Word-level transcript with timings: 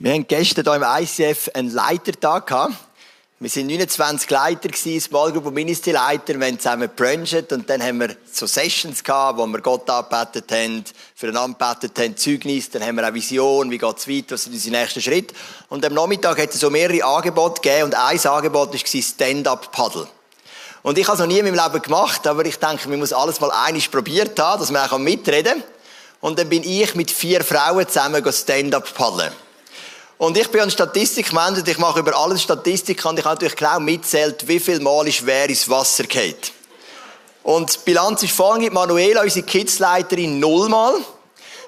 Wir 0.00 0.12
haben 0.12 0.26
gestern 0.26 0.64
hier 0.64 0.74
im 0.74 0.82
ICF 0.82 1.50
einen 1.54 1.70
Leitertag 1.70 2.48
gehabt. 2.48 2.74
Wir 3.38 3.48
sind 3.48 3.68
29 3.68 4.28
Leiter 4.28 4.68
gewesen, 4.68 5.00
Small 5.00 5.30
Group 5.30 5.46
und 5.46 5.54
Ministry-Leiter. 5.54 6.40
Wir 6.40 6.46
haben 6.48 6.58
zusammen 6.58 6.90
gebruncht 6.96 7.52
und 7.52 7.70
dann 7.70 7.80
haben 7.80 8.00
wir 8.00 8.16
so 8.32 8.44
Sessions 8.46 9.04
gehabt, 9.04 9.38
wo 9.38 9.46
wir 9.46 9.60
Gott 9.60 9.88
angebetet 9.88 10.50
haben, 10.50 10.82
füreinander 11.14 11.56
gebetet 11.56 11.96
haben, 12.02 12.16
Zeugnis, 12.16 12.70
dann 12.70 12.82
haben 12.82 12.96
wir 12.96 13.06
eine 13.06 13.14
Vision, 13.14 13.70
wie 13.70 13.78
geht 13.78 13.96
es 13.96 14.08
weiter, 14.08 14.34
was 14.34 14.44
sind 14.44 14.54
unsere 14.54 14.76
nächsten 14.76 15.00
Schritte. 15.00 15.32
Und 15.68 15.84
am 15.86 15.94
Nachmittag 15.94 16.40
hat 16.40 16.52
es 16.52 16.58
so 16.58 16.70
mehrere 16.70 17.04
Angebote 17.04 17.60
gegeben 17.60 17.84
und 17.84 17.94
ein 17.94 18.26
Angebot 18.26 18.72
war 18.72 19.02
Stand-Up-Paddle. 19.02 20.08
Und 20.82 20.98
ich 20.98 21.06
habe 21.06 21.14
es 21.14 21.20
noch 21.20 21.28
nie 21.28 21.38
in 21.38 21.44
meinem 21.44 21.64
Leben 21.64 21.82
gemacht, 21.82 22.26
aber 22.26 22.44
ich 22.46 22.56
denke, 22.56 22.88
man 22.88 22.98
muss 22.98 23.12
alles 23.12 23.38
mal 23.38 23.52
einiges 23.52 23.88
probiert 23.88 24.36
haben, 24.40 24.58
dass 24.58 24.72
man 24.72 24.90
auch 24.90 24.98
mitreden 24.98 25.60
kann. 25.60 25.64
Und 26.20 26.38
dann 26.40 26.48
bin 26.48 26.64
ich 26.64 26.96
mit 26.96 27.12
vier 27.12 27.44
Frauen 27.44 27.86
zusammen 27.86 28.24
Stand-Up 28.32 28.92
paddeln. 28.92 29.32
Und 30.24 30.38
ich 30.38 30.48
bin 30.48 30.62
ein 30.62 30.70
Statistikmensch 30.70 31.58
und 31.58 31.68
ich 31.68 31.76
mache 31.76 31.98
über 32.00 32.16
alles 32.16 32.40
Statistik 32.40 33.04
und 33.04 33.18
ich 33.18 33.24
habe 33.26 33.34
natürlich 33.34 33.56
genau 33.56 33.78
mitzählt, 33.78 34.48
wie 34.48 34.58
viel 34.58 34.80
Mal 34.80 35.06
ist 35.06 35.26
wer 35.26 35.46
ins 35.50 35.68
Wasser 35.68 36.04
geht. 36.04 36.50
Und 37.42 37.74
die 37.74 37.78
Bilanz 37.84 38.22
ist 38.22 38.32
folgende. 38.32 38.70
Manuela, 38.70 39.20
unsere 39.20 39.44
Kidsleiterin, 39.44 40.40
nullmal. 40.40 40.94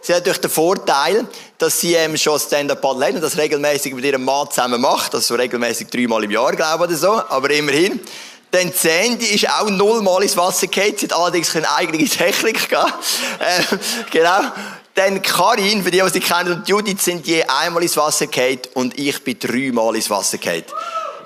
Sie 0.00 0.14
hat 0.14 0.26
durch 0.26 0.38
den 0.38 0.50
Vorteil, 0.50 1.26
dass 1.58 1.80
sie 1.80 1.96
ähm, 1.96 2.16
schon 2.16 2.40
Stand-Up-Paddle 2.40 3.08
hat 3.08 3.14
und 3.16 3.20
das 3.20 3.36
regelmäßig 3.36 3.92
mit 3.92 4.06
ihrem 4.06 4.24
Mann 4.24 4.48
zusammen 4.48 4.80
macht. 4.80 5.14
Also 5.14 5.34
so 5.34 5.38
regelmäßig 5.38 5.88
dreimal 5.88 6.24
im 6.24 6.30
Jahr, 6.30 6.56
glaube 6.56 6.84
ich, 6.84 6.90
oder 6.92 6.98
so. 6.98 7.12
Aber 7.28 7.50
immerhin. 7.50 8.00
Dann 8.52 8.72
Sandy 8.72 9.34
ist 9.34 9.50
auch 9.50 9.68
nullmal 9.68 10.22
ins 10.22 10.34
Wasser 10.34 10.66
gefallen. 10.66 10.94
Sie 10.96 11.04
hat 11.04 11.12
allerdings 11.12 11.52
keine 11.52 11.70
eigene 11.72 12.08
Technik 12.08 12.70
gehabt. 12.70 13.04
Äh, 13.38 13.76
genau. 14.10 14.40
Dann 14.96 15.20
Karin, 15.20 15.84
für 15.84 15.90
die, 15.90 16.00
die 16.00 16.08
sie 16.08 16.20
kennen, 16.20 16.54
und 16.54 16.66
Judith 16.66 17.04
sind 17.04 17.26
je 17.26 17.44
einmal 17.44 17.82
ins 17.82 17.98
Wasser 17.98 18.28
gefallen 18.28 18.60
und 18.72 18.98
ich 18.98 19.22
bin 19.22 19.38
dreimal 19.38 19.94
ins 19.94 20.08
Wasser 20.08 20.38
gefallen. 20.38 20.64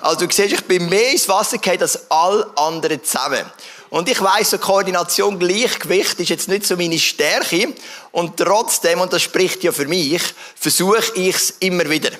Also 0.01 0.25
du 0.25 0.33
siehst, 0.33 0.51
ich 0.51 0.65
bin 0.65 0.89
mehr 0.89 1.13
ins 1.13 1.29
Wasser 1.29 1.57
gefallen 1.57 1.81
als 1.81 2.11
alle 2.11 2.51
anderen 2.57 3.01
zusammen. 3.01 3.45
Und 3.89 4.09
ich 4.09 4.21
weiss, 4.21 4.49
so 4.49 4.57
Koordination, 4.57 5.39
Gleichgewicht 5.39 6.19
ist 6.19 6.27
jetzt 6.27 6.49
nicht 6.49 6.65
so 6.65 6.75
meine 6.75 6.99
Stärke. 6.99 7.73
Und 8.11 8.35
trotzdem, 8.35 8.99
und 8.99 9.13
das 9.13 9.21
spricht 9.21 9.63
ja 9.63 9.71
für 9.71 9.87
mich, 9.87 10.21
versuche 10.55 11.13
ich 11.15 11.35
es 11.35 11.53
immer 11.59 11.89
wieder. 11.89 12.11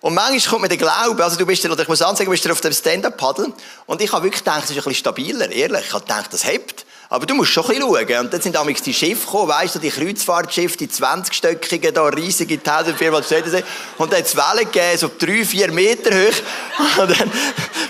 Und 0.00 0.14
manchmal 0.14 0.48
kommt 0.48 0.62
mir 0.62 0.68
der 0.68 0.76
Glaube, 0.76 1.24
also 1.24 1.36
du 1.36 1.44
bist, 1.44 1.64
oder 1.64 1.82
ich 1.82 1.88
muss 1.88 1.98
sagen, 1.98 2.24
du 2.24 2.30
bist 2.30 2.48
auf 2.48 2.60
dem 2.60 2.72
Stand-Up-Paddle. 2.72 3.52
Und 3.86 4.00
ich 4.00 4.12
habe 4.12 4.22
wirklich 4.22 4.44
gedacht, 4.44 4.62
es 4.62 4.70
ist 4.70 4.76
ein 4.76 4.84
bisschen 4.84 4.94
stabiler, 4.94 5.50
ehrlich. 5.50 5.86
Ich 5.86 5.92
habe 5.92 6.04
gedacht, 6.04 6.32
das 6.32 6.44
hebt. 6.46 6.86
Aber 7.14 7.26
du 7.26 7.36
musst 7.36 7.52
schon 7.52 7.62
ein 7.66 7.78
bisschen 7.78 7.82
schauen. 7.82 8.24
Und 8.24 8.32
dann 8.34 8.40
sind 8.40 8.56
damals 8.56 8.82
die 8.82 8.92
Schiffe 8.92 9.24
gekommen, 9.24 9.48
weißt 9.48 9.76
du, 9.76 9.78
die 9.78 9.90
Kreuzfahrtschiffe, 9.90 10.76
die 10.78 10.88
20-stöckigen, 10.88 11.92
da 11.92 12.06
riesige 12.06 12.54
1400 12.54 13.30
Meter. 13.30 13.62
Und 13.98 14.12
dann 14.12 14.18
hat 14.18 14.26
es 14.26 14.34
Wellen 14.34 14.64
gegeben, 14.64 14.98
so 14.98 15.08
drei, 15.16 15.44
vier 15.44 15.70
Meter 15.70 16.10
hoch. 16.10 16.98
Und 17.00 17.10
dann 17.12 17.30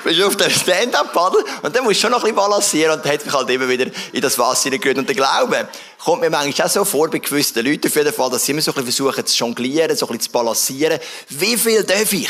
bist 0.04 0.20
du 0.20 0.26
auf 0.26 0.36
dem 0.36 0.50
Stand-Up-Paddle. 0.50 1.42
Und 1.62 1.74
dann 1.74 1.84
musst 1.84 1.96
du 1.96 2.00
schon 2.02 2.10
noch 2.10 2.18
ein 2.18 2.34
bisschen 2.34 2.36
balancieren. 2.36 2.98
Und 2.98 3.02
dann 3.06 3.12
hat 3.14 3.24
mich 3.24 3.34
halt 3.34 3.48
immer 3.48 3.66
wieder 3.66 3.86
in 4.12 4.20
das 4.20 4.38
Wasser 4.38 4.68
gerührt. 4.68 4.98
Und 4.98 5.08
der 5.08 5.16
Glaube 5.16 5.68
kommt 6.04 6.20
mir 6.20 6.28
manchmal 6.28 6.66
auch 6.66 6.70
so 6.70 6.84
vor 6.84 7.08
bei 7.08 7.16
gewissen 7.16 7.64
Leuten 7.64 7.86
auf 7.86 7.96
jeden 7.96 8.12
Fall, 8.12 8.28
dass 8.28 8.44
sie 8.44 8.52
immer 8.52 8.60
so 8.60 8.72
ein 8.72 8.84
bisschen 8.84 9.06
versuchen 9.06 9.26
zu 9.26 9.38
jonglieren, 9.38 9.96
so 9.96 10.04
ein 10.04 10.18
bisschen 10.18 10.20
zu 10.20 10.32
balancieren. 10.32 11.00
Wie 11.30 11.56
viel 11.56 11.82
darf 11.82 12.12
ich? 12.12 12.28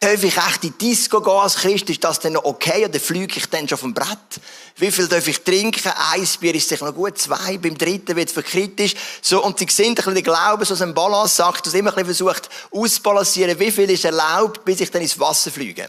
Darf 0.00 0.22
ich 0.22 0.36
echt 0.36 0.62
in 0.62 0.78
Disco 0.78 1.20
gehen 1.20 1.32
als 1.32 1.56
Christ? 1.56 1.90
Ist 1.90 2.04
das 2.04 2.20
dann 2.20 2.34
noch 2.34 2.44
okay? 2.44 2.86
Oder 2.86 3.00
fliege 3.00 3.36
ich 3.36 3.46
dann 3.46 3.68
schon 3.68 3.78
vom 3.78 3.92
Brett? 3.94 4.40
Wie 4.76 4.92
viel 4.92 5.08
darf 5.08 5.26
ich 5.26 5.40
trinken? 5.40 5.92
Eins 6.12 6.36
Bier 6.36 6.54
ist 6.54 6.68
sicher 6.68 6.84
noch 6.84 6.94
gut, 6.94 7.18
zwei, 7.18 7.58
beim 7.58 7.76
dritten 7.76 8.14
wird 8.14 8.30
es 8.30 8.44
kritisch. 8.44 8.94
So, 9.20 9.42
und 9.42 9.58
sie 9.58 9.66
sehen 9.68 9.88
ein 9.88 9.94
bisschen 9.96 10.14
den 10.14 10.22
Glauben, 10.22 10.64
so 10.64 10.80
ein 10.80 10.94
Balance 10.94 11.34
sagt, 11.34 11.66
dass 11.66 11.74
immer 11.74 11.90
ein 11.90 12.06
bisschen 12.06 12.26
versucht 12.26 12.48
auszubalancieren, 12.70 13.58
wie 13.58 13.72
viel 13.72 13.90
ist 13.90 14.04
erlaubt, 14.04 14.64
bis 14.64 14.80
ich 14.80 14.90
dann 14.90 15.02
ins 15.02 15.18
Wasser 15.18 15.50
fliege. 15.50 15.88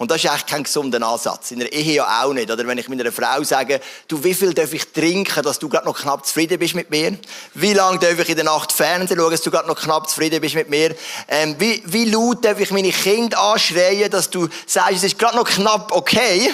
Und 0.00 0.10
das 0.10 0.24
ist 0.24 0.30
eigentlich 0.30 0.46
kein 0.46 0.62
gesunder 0.62 1.06
Ansatz. 1.06 1.50
In 1.50 1.58
der 1.58 1.70
Ehe 1.74 1.96
ja 1.96 2.22
auch 2.22 2.32
nicht. 2.32 2.50
Oder 2.50 2.66
wenn 2.66 2.78
ich 2.78 2.88
meiner 2.88 3.12
Frau 3.12 3.42
sage, 3.44 3.82
du, 4.08 4.24
wie 4.24 4.32
viel 4.32 4.54
darf 4.54 4.72
ich 4.72 4.90
trinken, 4.92 5.42
dass 5.42 5.58
du 5.58 5.68
gerade 5.68 5.84
noch 5.84 6.00
knapp 6.00 6.24
zufrieden 6.24 6.58
bist 6.58 6.74
mit 6.74 6.88
mir? 6.88 7.18
Wie 7.52 7.74
lange 7.74 7.98
darf 7.98 8.18
ich 8.18 8.30
in 8.30 8.36
der 8.36 8.46
Nacht 8.46 8.72
Fernsehen 8.72 9.18
schauen, 9.18 9.30
dass 9.30 9.42
du 9.42 9.50
gerade 9.50 9.68
noch 9.68 9.78
knapp 9.78 10.08
zufrieden 10.08 10.40
bist 10.40 10.54
mit 10.54 10.70
mir? 10.70 10.96
Ähm, 11.28 11.54
wie, 11.58 11.82
wie 11.84 12.06
laut 12.06 12.42
darf 12.42 12.58
ich 12.58 12.70
meine 12.70 12.92
Kinder 12.92 13.38
anschreien, 13.38 14.10
dass 14.10 14.30
du 14.30 14.48
sagst, 14.64 14.92
es 14.92 15.04
ist 15.04 15.18
gerade 15.18 15.36
noch 15.36 15.44
knapp 15.44 15.92
okay? 15.92 16.50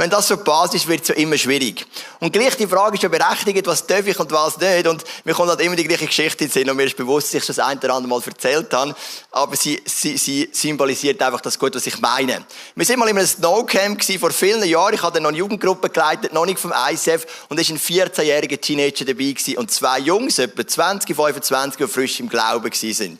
Wenn 0.00 0.08
das 0.08 0.28
so 0.28 0.36
die 0.36 0.44
Basis 0.44 0.76
ist, 0.76 0.88
wird 0.88 1.02
es 1.02 1.08
ja 1.08 1.14
immer 1.16 1.36
schwierig. 1.36 1.86
Und 2.20 2.32
gleich 2.32 2.56
die 2.56 2.66
Frage 2.66 2.96
ist 2.96 3.02
ja 3.02 3.10
berechtigt, 3.10 3.66
was 3.66 3.86
darf 3.86 4.06
ich 4.06 4.18
und 4.18 4.32
was 4.32 4.56
nicht. 4.56 4.86
Und 4.86 5.04
mir 5.24 5.34
kommt 5.34 5.50
halt 5.50 5.60
immer 5.60 5.76
die 5.76 5.84
gleiche 5.84 6.06
Geschichte 6.06 6.44
in 6.44 6.50
Sinn 6.50 6.70
und 6.70 6.76
mir 6.78 6.84
ist 6.84 6.96
bewusst, 6.96 7.26
dass 7.26 7.42
ich 7.42 7.46
das 7.46 7.58
ein 7.58 7.76
oder 7.76 7.92
andere 7.92 8.08
Mal 8.08 8.22
erzählt 8.24 8.72
habe. 8.72 8.94
Aber 9.30 9.56
sie, 9.56 9.78
sie, 9.84 10.16
sie 10.16 10.48
symbolisiert 10.52 11.20
einfach 11.20 11.42
das 11.42 11.58
gut, 11.58 11.74
was 11.74 11.86
ich 11.86 12.00
meine. 12.00 12.46
Wir 12.74 12.86
sind 12.86 12.98
mal 12.98 13.10
in 13.10 13.18
einem 13.18 13.26
Snowcamp 13.26 14.02
vor 14.18 14.30
vielen 14.30 14.64
Jahren. 14.64 14.94
Ich 14.94 15.02
hatte 15.02 15.20
noch 15.20 15.28
eine 15.28 15.36
Jugendgruppe 15.36 15.90
geleitet, 15.90 16.32
noch 16.32 16.46
nicht 16.46 16.60
vom 16.60 16.72
ICF. 16.72 17.26
Und 17.50 17.60
es 17.60 17.68
war 17.68 17.76
ein 17.76 18.08
14-jähriger 18.08 18.58
Teenager 18.58 19.04
dabei 19.04 19.32
gewesen 19.32 19.58
und 19.58 19.70
zwei 19.70 19.98
Jungs, 19.98 20.38
etwa 20.38 20.66
20, 20.66 21.14
25, 21.14 21.76
die 21.76 21.92
frisch 21.92 22.20
im 22.20 22.30
Glauben 22.30 22.72
waren. 22.72 23.18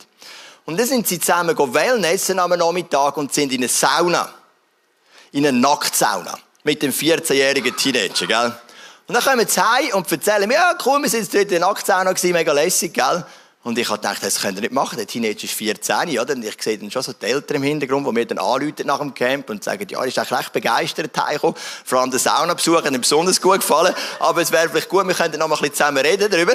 Und 0.65 0.79
dann 0.79 0.87
sind 0.87 1.07
sie 1.07 1.19
zusammen 1.19 1.55
Wellnessen 1.55 2.39
am 2.39 2.49
Nachmittag 2.49 3.17
und 3.17 3.31
sind 3.31 3.51
in 3.51 3.59
eine 3.59 3.67
Sauna. 3.67 4.33
In 5.31 5.45
eine 5.45 5.59
Nacktsauna 5.59 6.39
mit 6.63 6.81
dem 6.81 6.91
14-jährigen 6.91 7.75
Teenager, 7.75 8.27
gell? 8.27 8.55
Und 9.07 9.15
dann 9.15 9.23
kommen 9.23 9.47
sie 9.47 9.61
heim 9.61 9.93
und 9.93 10.11
erzählen 10.11 10.47
mir, 10.47 10.53
ja, 10.53 10.77
cool, 10.85 11.01
wir 11.01 11.09
sind 11.09 11.23
jetzt 11.23 11.33
dort 11.33 11.43
in 11.43 11.49
der 11.49 11.59
Nacktsauna 11.61 12.13
gewesen, 12.13 12.31
mega 12.31 12.53
lässig, 12.53 12.93
gell? 12.93 13.25
Und 13.63 13.77
ich 13.77 13.89
habe 13.89 13.99
gedacht, 13.99 14.23
das 14.23 14.39
könnt 14.41 14.57
ihr 14.57 14.61
nicht 14.61 14.73
machen. 14.73 14.97
Der 14.97 15.05
Teenager 15.05 15.43
ist 15.43 15.53
14, 15.53 16.19
oder? 16.19 16.33
Und 16.33 16.43
ich 16.43 16.55
sehe 16.59 16.79
dann 16.79 16.89
schon 16.89 17.03
so 17.03 17.13
die 17.13 17.25
Eltern 17.27 17.57
im 17.57 17.63
Hintergrund, 17.63 18.07
die 18.07 18.11
mir 18.11 18.25
dann 18.25 18.39
anrufen 18.39 18.87
nach 18.87 18.97
dem 18.97 19.13
Camp 19.13 19.49
und 19.51 19.63
sagen, 19.63 19.85
ja, 19.87 19.99
er 19.99 20.07
ist 20.07 20.17
eigentlich 20.17 20.39
recht 20.39 20.53
begeistert 20.53 21.15
heimgekommen. 21.15 21.55
Vor 21.85 21.99
allem 21.99 22.09
der 22.09 22.19
Saunabesuch 22.19 22.83
hat 22.83 22.91
ihm 22.91 23.01
besonders 23.01 23.39
gut 23.39 23.59
gefallen. 23.59 23.93
Aber 24.19 24.41
es 24.41 24.51
wäre 24.51 24.67
vielleicht 24.67 24.89
gut, 24.89 25.07
wir 25.07 25.13
könnten 25.13 25.37
noch 25.37 25.47
mal 25.47 25.55
ein 25.55 25.61
bisschen 25.61 25.75
zusammen 25.75 26.03
reden 26.03 26.31
darüber. 26.31 26.53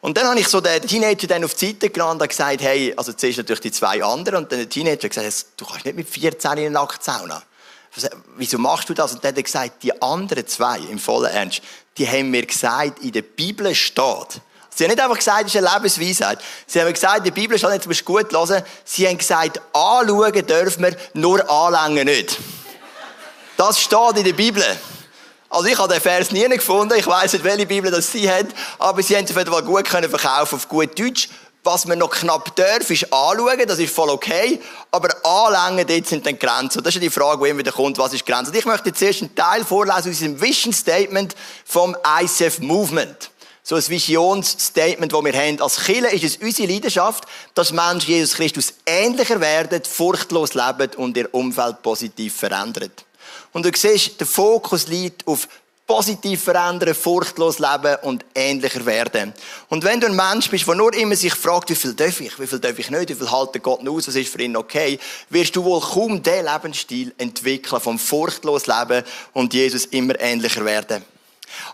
Und 0.00 0.16
dann 0.16 0.28
habe 0.28 0.38
ich 0.38 0.46
so 0.46 0.60
den 0.60 0.80
Teenager 0.82 1.26
dann 1.26 1.42
auf 1.42 1.54
die 1.54 1.66
Seite 1.68 1.90
genommen 1.90 2.20
und 2.20 2.28
gesagt, 2.28 2.60
hey, 2.60 2.94
also 2.96 3.12
zuerst 3.12 3.38
natürlich 3.38 3.60
die 3.60 3.72
zwei 3.72 4.02
anderen 4.04 4.44
und 4.44 4.52
dann 4.52 4.60
der 4.60 4.68
Teenager 4.68 5.08
gesagt, 5.08 5.46
du 5.56 5.64
kannst 5.64 5.84
nicht 5.84 5.96
mit 5.96 6.08
14 6.08 6.52
in 6.52 6.58
eine 6.58 6.70
Nacktsauna 6.70 7.42
wieso 8.36 8.58
machst 8.58 8.88
du 8.88 8.94
das? 8.94 9.12
Und 9.12 9.24
dann 9.24 9.30
hat 9.30 9.36
er 9.36 9.42
gesagt, 9.42 9.82
die 9.82 10.00
anderen 10.00 10.46
zwei, 10.46 10.78
im 10.78 10.98
vollen 10.98 11.30
Ernst, 11.30 11.62
die 11.98 12.08
haben 12.08 12.30
mir 12.30 12.46
gesagt, 12.46 13.00
in 13.00 13.12
der 13.12 13.22
Bibel 13.22 13.74
steht, 13.74 14.40
Sie 14.74 14.84
haben 14.84 14.90
nicht 14.92 15.02
einfach 15.02 15.18
gesagt, 15.18 15.48
es 15.48 15.54
ist 15.54 15.56
eine 15.62 15.74
Lebensweisheit. 15.74 16.38
Sie 16.66 16.80
haben 16.80 16.90
gesagt, 16.90 17.18
in 17.18 17.24
der 17.24 17.30
Bibel 17.32 17.58
steht, 17.58 17.72
jetzt 17.72 17.86
musst 17.86 18.00
du 18.00 18.04
gut 18.04 18.32
hören, 18.32 18.62
sie 18.84 19.06
haben 19.06 19.18
gesagt, 19.18 19.60
anschauen 19.74 20.46
dürfen 20.46 20.84
wir, 20.84 20.96
nur 21.12 21.50
anlängen 21.50 22.06
nicht. 22.06 22.38
Das 23.58 23.78
steht 23.78 24.16
in 24.16 24.24
der 24.24 24.32
Bibel. 24.32 24.64
Also 25.50 25.66
ich 25.66 25.76
habe 25.76 25.92
den 25.92 26.00
Vers 26.00 26.30
nie 26.30 26.48
gefunden, 26.48 26.94
ich 26.98 27.06
weiss 27.06 27.34
nicht, 27.34 27.44
welche 27.44 27.66
Bibel 27.66 27.90
das 27.90 28.10
sie 28.10 28.30
haben, 28.30 28.48
aber 28.78 29.02
sie 29.02 29.14
haben 29.14 29.24
es 29.24 29.30
auf 29.32 29.36
jeden 29.36 29.52
Fall 29.52 29.62
gut 29.62 29.84
können 29.84 30.08
verkaufen 30.08 30.54
auf 30.54 30.66
gut 30.66 30.98
Deutsch. 30.98 31.28
Was 31.64 31.86
man 31.86 31.98
noch 31.98 32.10
knapp 32.10 32.56
darf, 32.56 32.90
ist 32.90 33.12
anschauen, 33.12 33.66
das 33.68 33.78
ist 33.78 33.94
voll 33.94 34.10
okay. 34.10 34.60
Aber 34.90 35.14
anlängen, 35.24 35.86
dort 35.86 36.08
sind 36.08 36.26
dann 36.26 36.36
Grenzen. 36.36 36.78
Und 36.78 36.86
das 36.86 36.96
ist 36.96 37.02
die 37.02 37.10
Frage, 37.10 37.44
die 37.44 37.50
immer 37.50 37.60
wieder 37.60 37.70
kommt, 37.70 37.98
was 37.98 38.12
ist 38.12 38.26
Grenze? 38.26 38.50
Und 38.50 38.56
ich 38.56 38.64
möchte 38.64 38.92
zuerst 38.92 39.20
einen 39.20 39.34
Teil 39.34 39.64
vorlesen 39.64 39.98
aus 39.98 40.04
diesem 40.04 40.40
Vision 40.40 40.72
Statement 40.72 41.36
vom 41.64 41.96
ICF 42.20 42.58
Movement. 42.58 43.30
So 43.62 43.76
ein 43.76 43.88
Visionsstatement, 43.88 45.12
das 45.12 45.24
wir 45.24 45.32
haben. 45.34 45.60
Als 45.60 45.84
Kirche 45.84 46.08
ist 46.08 46.24
es 46.24 46.36
unsere 46.38 46.72
Leidenschaft, 46.72 47.26
dass 47.54 47.70
Menschen 47.70 48.10
Jesus 48.10 48.34
Christus 48.34 48.74
ähnlicher 48.84 49.40
werden, 49.40 49.84
furchtlos 49.84 50.54
leben 50.54 50.90
und 50.96 51.16
ihr 51.16 51.32
Umfeld 51.32 51.80
positiv 51.80 52.34
verändern. 52.34 52.90
Und 53.52 53.64
du 53.64 53.70
siehst, 53.72 54.18
der 54.18 54.26
Fokus 54.26 54.88
liegt 54.88 55.28
auf 55.28 55.46
positiv 55.86 56.44
verändern, 56.44 56.94
furchtlos 56.94 57.58
leben 57.58 57.96
und 58.02 58.24
ähnlicher 58.34 58.86
werden. 58.86 59.34
Und 59.68 59.84
wenn 59.84 60.00
du 60.00 60.06
ein 60.06 60.16
Mensch 60.16 60.48
bist, 60.48 60.66
der 60.66 60.74
nur 60.74 60.94
immer 60.94 61.16
sich 61.16 61.34
fragt, 61.34 61.70
wie 61.70 61.74
viel 61.74 61.94
darf 61.94 62.20
ich, 62.20 62.38
wie 62.38 62.46
viel 62.46 62.60
darf 62.60 62.78
ich 62.78 62.90
nicht, 62.90 63.08
wie 63.08 63.14
viel 63.14 63.30
halte 63.30 63.60
Gott 63.60 63.86
aus, 63.86 64.08
was 64.08 64.14
ist 64.14 64.32
für 64.32 64.42
ihn 64.42 64.56
okay, 64.56 64.98
wirst 65.28 65.56
du 65.56 65.64
wohl 65.64 65.80
kaum 65.80 66.22
den 66.22 66.46
Lebensstil 66.46 67.12
entwickeln 67.18 67.80
vom 67.80 67.98
furchtlos 67.98 68.66
Leben 68.66 69.04
und 69.32 69.52
Jesus 69.54 69.86
immer 69.86 70.18
ähnlicher 70.20 70.64
werden. 70.64 71.04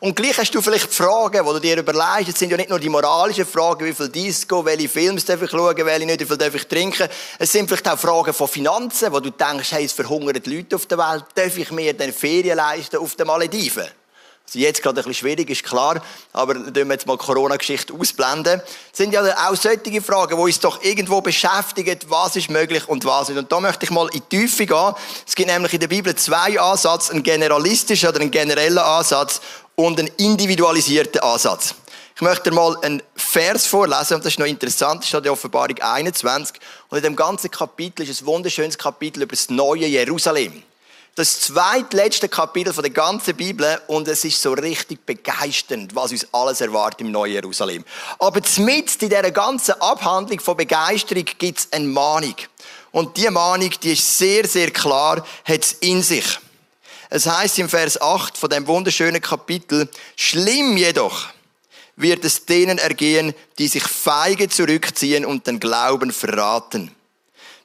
Und 0.01 0.15
gleich 0.15 0.39
hast 0.39 0.55
du 0.55 0.63
vielleicht 0.63 0.93
Fragen, 0.93 1.45
die 1.45 1.53
du 1.53 1.61
dir 1.61 1.79
überlegst. 1.79 2.29
Es 2.29 2.39
sind 2.39 2.51
ja 2.51 2.57
nicht 2.57 2.71
nur 2.71 2.79
die 2.79 2.89
moralischen 2.89 3.47
Fragen, 3.47 3.85
wie 3.85 3.95
viel 3.95 4.09
Disco, 4.09 4.65
welche 4.65 4.89
Filme 4.89 5.21
darf 5.21 5.43
ich 5.43 5.51
schauen, 5.51 5.77
welche 5.77 6.07
nicht, 6.07 6.21
wie 6.21 6.25
viel 6.25 6.37
darf 6.37 6.55
ich 6.55 6.67
trinken. 6.67 7.09
Es 7.39 7.53
sind 7.53 7.69
vielleicht 7.69 7.89
auch 7.89 7.99
Fragen 7.99 8.33
von 8.33 8.49
Finanzen, 8.49 9.13
wo 9.13 9.21
du 9.21 9.31
denkst, 9.31 9.73
hey, 9.73 9.85
es 9.85 9.93
verhungern 9.93 10.41
Leute 10.45 10.77
auf 10.77 10.87
der 10.87 10.99
Welt. 10.99 11.25
Darf 11.35 11.57
ich 11.57 11.71
mir 11.71 11.93
denn 11.93 12.13
Ferien 12.13 12.57
leisten 12.57 12.99
auf 12.99 13.15
den 13.15 13.27
Malediven? 13.27 13.89
Also 14.49 14.61
jetzt 14.61 14.83
gerade 14.83 14.99
ein 14.99 15.05
bisschen 15.05 15.27
schwierig, 15.27 15.51
ist 15.51 15.63
klar, 15.63 16.01
aber 16.33 16.55
dann 16.55 16.89
wir 16.89 16.95
jetzt 16.95 17.07
mal 17.07 17.19
Corona-Geschichte 17.19 17.93
ausblenden. 17.93 18.63
Das 18.63 18.97
sind 18.97 19.13
ja 19.13 19.23
auch 19.47 19.55
solche 19.55 20.01
Fragen, 20.01 20.37
die 20.37 20.43
uns 20.43 20.59
doch 20.59 20.83
irgendwo 20.83 21.21
beschäftigen, 21.21 21.99
was 22.07 22.35
ist 22.35 22.49
möglich 22.49 22.89
und 22.89 23.05
was 23.05 23.29
nicht. 23.29 23.37
Und 23.37 23.53
da 23.53 23.61
möchte 23.61 23.85
ich 23.85 23.91
mal 23.91 24.07
in 24.07 24.23
die 24.31 24.39
Tiefe 24.39 24.65
gehen. 24.65 24.95
Es 25.27 25.35
gibt 25.35 25.51
nämlich 25.51 25.75
in 25.75 25.81
der 25.81 25.89
Bibel 25.89 26.15
zwei 26.15 26.59
Ansätze, 26.59 27.13
einen 27.13 27.23
generalistischen 27.23 28.09
oder 28.09 28.23
einen 28.23 28.31
generellen 28.31 28.79
Ansatz 28.79 29.43
und 29.79 30.01
einen 30.01 30.11
individualisierten 30.17 31.21
Ansatz. 31.21 31.77
Ich 32.17 32.21
möchte 32.21 32.51
mal 32.51 32.77
einen 32.83 33.01
Vers 33.15 33.67
vorlesen, 33.67 34.17
und 34.17 34.25
das 34.25 34.33
ist 34.33 34.39
noch 34.41 34.47
interessant, 34.47 35.03
das 35.03 35.09
steht 35.09 35.25
in 35.25 35.31
Offenbarung 35.31 35.79
21. 35.79 36.57
Und 36.89 36.99
in 36.99 37.05
dem 37.05 37.15
ganzen 37.15 37.49
Kapitel 37.49 38.03
ist 38.03 38.23
ein 38.23 38.27
wunderschönes 38.27 38.77
Kapitel 38.77 39.23
über 39.23 39.37
das 39.37 39.51
neue 39.51 39.87
Jerusalem. 39.87 40.65
Das 41.15 41.43
zweitletzte 41.43 42.29
Kapitel 42.29 42.73
der 42.73 42.91
ganzen 42.91 43.37
Bibel 43.37 43.81
und 43.87 44.09
es 44.09 44.25
ist 44.25 44.43
so 44.43 44.53
richtig 44.53 45.07
begeisternd, 45.07 45.95
was 45.95 46.11
uns 46.11 46.27
alles 46.33 46.61
erwartet 46.61 47.03
im 47.03 47.13
neuen 47.13 47.35
Jerusalem. 47.35 47.85
Aber 48.19 48.41
mitten 48.59 49.05
in 49.05 49.11
dieser 49.11 49.31
ganzen 49.31 49.81
Abhandlung 49.81 50.41
von 50.41 50.57
Begeisterung 50.57 51.25
gibt 51.39 51.59
es 51.61 51.69
eine 51.73 51.87
Mahnung. 51.87 52.35
Und 52.91 53.17
diese 53.17 53.31
Mahnung, 53.31 53.71
die 53.81 53.93
ist 53.93 54.19
sehr, 54.19 54.45
sehr 54.49 54.73
klar, 54.73 55.25
hat 55.45 55.63
es 55.63 55.73
in 55.75 56.03
sich. 56.03 56.41
Es 57.11 57.27
heißt 57.27 57.59
im 57.59 57.69
Vers 57.69 58.01
8 58.01 58.37
von 58.37 58.51
dem 58.51 58.67
wunderschönen 58.67 59.21
Kapitel, 59.21 59.89
schlimm 60.17 60.77
jedoch 60.77 61.29
wird 61.97 62.25
es 62.25 62.45
denen 62.45 62.79
ergehen, 62.79 63.35
die 63.59 63.67
sich 63.67 63.83
feige 63.83 64.49
zurückziehen 64.49 65.25
und 65.25 65.47
den 65.47 65.59
Glauben 65.59 66.13
verraten. 66.13 66.95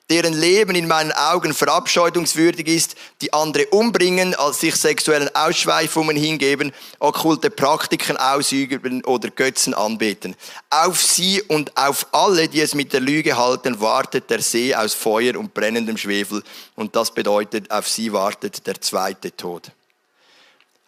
Deren 0.10 0.34
Leben 0.34 0.76
in 0.76 0.86
meinen 0.86 1.14
Augen 1.14 1.54
verabscheutungswürdig 1.54 2.68
ist, 2.68 2.96
die 3.22 3.32
andere 3.32 3.68
umbringen, 3.68 4.36
als 4.36 4.60
sich 4.60 4.76
sexuellen 4.76 5.34
Ausschweifungen 5.34 6.18
hingeben, 6.18 6.74
okkulte 7.00 7.50
Praktiken 7.50 8.18
ausüben 8.18 9.04
oder 9.06 9.30
Götzen 9.30 9.74
anbeten. 9.74 10.36
Auf 10.70 11.02
sie 11.02 11.42
und 11.44 11.78
auf 11.78 12.08
alle, 12.12 12.50
die 12.50 12.60
es 12.60 12.76
mit 12.76 12.92
der 12.92 13.00
Lüge 13.00 13.38
halten, 13.38 13.80
wartet 13.80 14.30
der 14.30 14.42
See 14.42 14.76
aus 14.76 14.94
Feuer 14.94 15.38
und 15.38 15.54
brennendem 15.54 15.96
Schwefel. 15.96 16.44
Und 16.76 16.98
das 16.98 17.12
bedeutet, 17.12 17.72
auf 17.72 17.88
sie 17.88 18.12
wartet 18.12 18.68
der 18.68 18.82
zweite 18.82 19.34
Tod. 19.34 19.72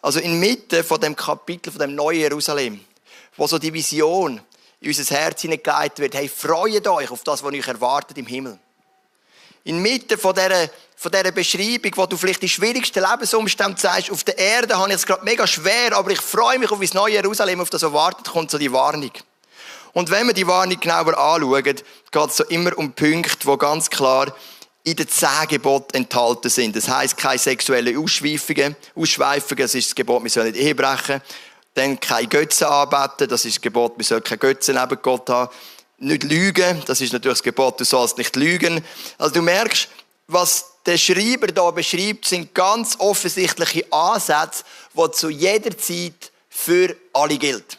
Also 0.02 0.20
inmitten 0.20 0.84
von 0.84 1.00
dem 1.00 1.16
Kapitel, 1.16 1.72
von 1.72 1.80
dem 1.80 1.94
neuen 1.94 2.20
Jerusalem, 2.20 2.80
wo 3.34 3.46
so 3.46 3.58
die 3.58 3.72
Vision 3.72 4.42
in 4.80 4.88
unser 4.88 5.16
Herz 5.16 5.40
hineingelegt 5.40 5.98
wird, 6.00 6.14
hey, 6.14 6.28
freut 6.28 6.86
euch 6.86 7.10
auf 7.10 7.24
das, 7.24 7.42
was 7.42 7.52
euch 7.52 7.66
erwartet 7.66 8.18
im 8.18 8.26
Himmel. 8.26 8.58
Inmitten 9.66 10.16
von 10.16 10.32
dieser, 10.32 10.70
von 10.96 11.10
dieser 11.10 11.32
Beschreibung, 11.32 11.90
wo 11.96 12.06
du 12.06 12.16
vielleicht 12.16 12.40
die 12.40 12.48
schwierigsten 12.48 13.02
Lebensumstände 13.02 13.80
sagst, 13.80 14.12
auf 14.12 14.22
der 14.22 14.38
Erde 14.38 14.78
habe 14.78 14.88
ich 14.90 14.94
es 14.94 15.06
gerade 15.06 15.24
mega 15.24 15.44
schwer, 15.44 15.96
aber 15.96 16.12
ich 16.12 16.20
freue 16.20 16.58
mich 16.58 16.70
auf 16.70 16.80
das 16.80 16.94
neue 16.94 17.14
Jerusalem, 17.14 17.60
auf 17.60 17.70
das 17.70 17.80
so 17.80 17.92
wartet, 17.92 18.28
kommt 18.28 18.50
so 18.50 18.58
die 18.58 18.72
Warnung. 18.72 19.10
Und 19.92 20.10
wenn 20.10 20.28
wir 20.28 20.34
die 20.34 20.46
Warnung 20.46 20.78
genauer 20.78 21.18
anschauen, 21.18 21.64
geht 21.64 21.84
es 22.14 22.36
so 22.36 22.44
immer 22.44 22.78
um 22.78 22.92
Punkte, 22.92 23.50
die 23.50 23.58
ganz 23.58 23.90
klar 23.90 24.32
in 24.84 24.94
den 24.94 25.08
zehn 25.08 25.48
Geboten 25.48 25.96
enthalten 25.96 26.48
sind. 26.48 26.76
Das 26.76 26.88
heisst, 26.88 27.16
keine 27.16 27.38
sexuellen 27.38 27.98
Ausschweifungen. 27.98 28.76
Ausschweifungen, 28.94 29.62
das 29.62 29.74
ist 29.74 29.88
das 29.88 29.94
Gebot, 29.96 30.22
wir 30.22 30.30
sollen 30.30 30.52
nicht 30.52 30.62
Ehe. 30.62 31.20
Dann 31.74 31.98
kein 31.98 32.28
Götzen 32.28 32.68
anbeten, 32.68 33.28
das 33.28 33.44
ist 33.44 33.56
das 33.56 33.60
Gebot, 33.62 33.94
wir 33.96 34.04
sollen 34.04 34.22
keine 34.22 34.38
Götzen 34.38 34.76
neben 34.80 35.02
Gott 35.02 35.28
haben. 35.28 35.52
Nicht 35.98 36.24
lügen, 36.24 36.82
das 36.86 37.00
ist 37.00 37.12
natürlich 37.12 37.38
das 37.38 37.42
Gebot, 37.42 37.80
du 37.80 37.84
sollst 37.84 38.18
nicht 38.18 38.36
lügen. 38.36 38.84
Also 39.16 39.34
du 39.34 39.42
merkst, 39.42 39.88
was 40.26 40.66
der 40.84 40.98
Schreiber 40.98 41.46
da 41.46 41.70
beschreibt, 41.70 42.26
sind 42.26 42.54
ganz 42.54 42.96
offensichtliche 42.98 43.90
Ansätze, 43.90 44.64
die 44.94 45.10
zu 45.12 45.30
jeder 45.30 45.76
Zeit 45.76 46.32
für 46.50 46.96
alle 47.12 47.38
gilt. 47.38 47.78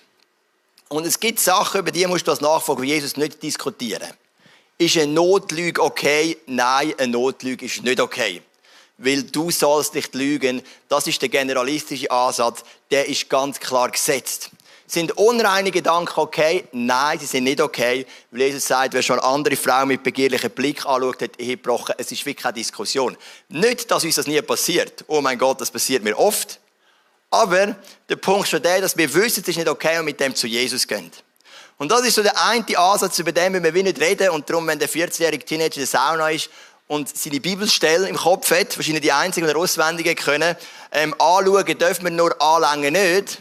Und 0.89 1.05
es 1.05 1.19
gibt 1.19 1.39
Sachen, 1.39 1.81
über 1.81 1.91
die 1.91 2.07
musst 2.07 2.25
du 2.25 2.31
als 2.31 2.41
Nachfolger 2.41 2.83
Jesus 2.83 3.17
nicht 3.17 3.43
diskutieren. 3.43 4.11
Ist 4.77 4.97
eine 4.97 5.11
Notlüge 5.11 5.81
okay? 5.81 6.37
Nein, 6.47 6.93
eine 6.97 7.11
Notlüge 7.11 7.65
ist 7.65 7.83
nicht 7.83 7.99
okay 7.99 8.41
weil 8.97 9.23
du 9.23 9.51
sollst 9.51 9.93
nicht 9.93 10.15
lügen. 10.15 10.61
Das 10.89 11.07
ist 11.07 11.21
der 11.21 11.29
generalistische 11.29 12.09
Ansatz, 12.09 12.63
der 12.91 13.07
ist 13.07 13.29
ganz 13.29 13.59
klar 13.59 13.89
gesetzt. 13.91 14.49
Sind 14.89 15.17
unreine 15.17 15.69
Gedanken 15.69 16.17
okay? 16.17 16.63
Nein, 16.71 17.19
sie 17.19 17.25
sind 17.25 17.43
nicht 17.43 17.59
okay, 17.59 18.05
weil 18.31 18.43
Jesus 18.43 18.65
sagt, 18.65 18.93
wer 18.93 19.03
schon 19.03 19.19
andere 19.19 19.57
Frau 19.57 19.85
mit 19.85 20.01
begehrlichem 20.01 20.51
Blick 20.51 20.85
anschaut, 20.85 21.21
hat 21.21 21.39
Ehe 21.39 21.57
gebrochen. 21.57 21.95
Es 21.97 22.09
ist 22.09 22.25
wirklich 22.25 22.43
keine 22.43 22.53
Diskussion. 22.53 23.17
Nicht, 23.49 23.91
dass 23.91 24.05
uns 24.05 24.15
das 24.15 24.27
nie 24.27 24.41
passiert. 24.41 25.03
Oh 25.07 25.19
mein 25.19 25.37
Gott, 25.37 25.59
das 25.59 25.71
passiert 25.71 26.03
mir 26.03 26.17
oft. 26.17 26.61
Aber 27.29 27.75
der 28.07 28.15
Punkt 28.15 28.45
ist 28.45 28.51
schon 28.51 28.61
der, 28.61 28.79
dass 28.79 28.95
wir 28.95 29.13
wissen, 29.13 29.41
es 29.41 29.47
ist 29.49 29.57
nicht 29.57 29.67
okay 29.67 29.99
und 29.99 30.05
mit 30.05 30.21
dem 30.21 30.33
zu 30.33 30.47
Jesus 30.47 30.87
gehen. 30.87 31.11
Und 31.77 31.91
das 31.91 32.01
ist 32.01 32.15
so 32.15 32.23
der 32.23 32.41
eine 32.45 32.65
Ansatz, 32.77 33.19
über 33.19 33.33
den 33.33 33.61
wir 33.61 33.83
nicht 33.83 33.99
reden. 33.99 34.29
Und 34.29 34.49
darum, 34.49 34.65
wenn 34.67 34.79
der 34.79 34.89
14-jährige 34.89 35.45
Teenager 35.45 35.75
in 35.75 35.81
der 35.81 35.87
Sauna 35.87 36.29
ist 36.29 36.49
und 36.87 37.15
seine 37.15 37.41
Bibelstelle 37.41 38.07
im 38.07 38.15
Kopf 38.15 38.49
hat, 38.51 38.77
wahrscheinlich 38.77 39.03
die 39.03 39.11
einzige, 39.11 39.45
die 39.45 40.07
er 40.07 40.15
können, 40.15 40.55
ähm, 40.93 41.13
anschauen 41.19 41.77
dürfen 41.77 42.05
wir 42.05 42.11
nur 42.11 42.41
anlangen 42.41 42.93
nicht, 42.93 43.39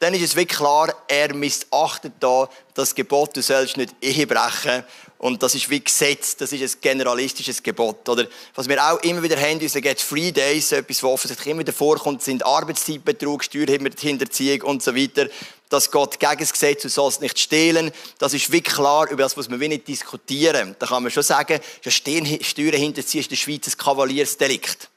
dann 0.00 0.14
ist 0.14 0.22
es 0.22 0.34
wirklich 0.34 0.58
klar, 0.58 0.94
er 1.08 1.34
missachtet 1.34 2.14
da 2.20 2.48
das 2.72 2.94
Gebot, 2.94 3.36
du 3.36 3.42
sollst 3.42 3.76
nicht 3.76 3.94
Ehe 4.00 4.26
brechen. 4.26 4.82
Und 5.18 5.42
das 5.42 5.54
ist 5.54 5.68
wie 5.68 5.84
Gesetz, 5.84 6.34
das 6.36 6.52
ist 6.52 6.62
ein 6.62 6.80
generalistisches 6.80 7.62
Gebot. 7.62 8.08
Oder 8.08 8.26
was 8.54 8.66
wir 8.66 8.82
auch 8.82 8.98
immer 9.02 9.22
wieder 9.22 9.38
haben, 9.38 9.60
unser 9.60 9.82
Get 9.82 10.00
Free 10.00 10.32
Days, 10.32 10.72
etwas, 10.72 11.02
was 11.02 11.10
offensichtlich 11.10 11.48
immer 11.48 11.60
wieder 11.60 11.74
vorkommt, 11.74 12.22
sind 12.22 12.46
Arbeitszeitbetrug, 12.46 13.44
Steuerhinterziehung 13.44 14.62
und 14.62 14.82
so 14.82 14.96
weiter. 14.96 15.26
Das 15.68 15.90
geht 15.90 16.18
gegen 16.18 16.38
das 16.38 16.52
Gesetz, 16.52 16.80
du 16.80 16.88
sollst 16.88 17.20
nicht 17.20 17.38
stehlen. 17.38 17.92
Das 18.16 18.32
ist 18.32 18.50
wirklich 18.50 18.74
klar, 18.74 19.06
über 19.10 19.22
das 19.22 19.36
muss 19.36 19.50
man 19.50 19.58
nicht 19.58 19.86
diskutieren. 19.86 20.74
Da 20.78 20.86
kann 20.86 21.02
man 21.02 21.12
schon 21.12 21.22
sagen, 21.22 21.60
Steuerhinterziehung 21.86 22.94
ist 22.94 23.14
in 23.14 23.28
der 23.28 23.36
Schweiz 23.36 23.66
ein 23.66 23.76
Kavaliersdelikt. 23.76 24.88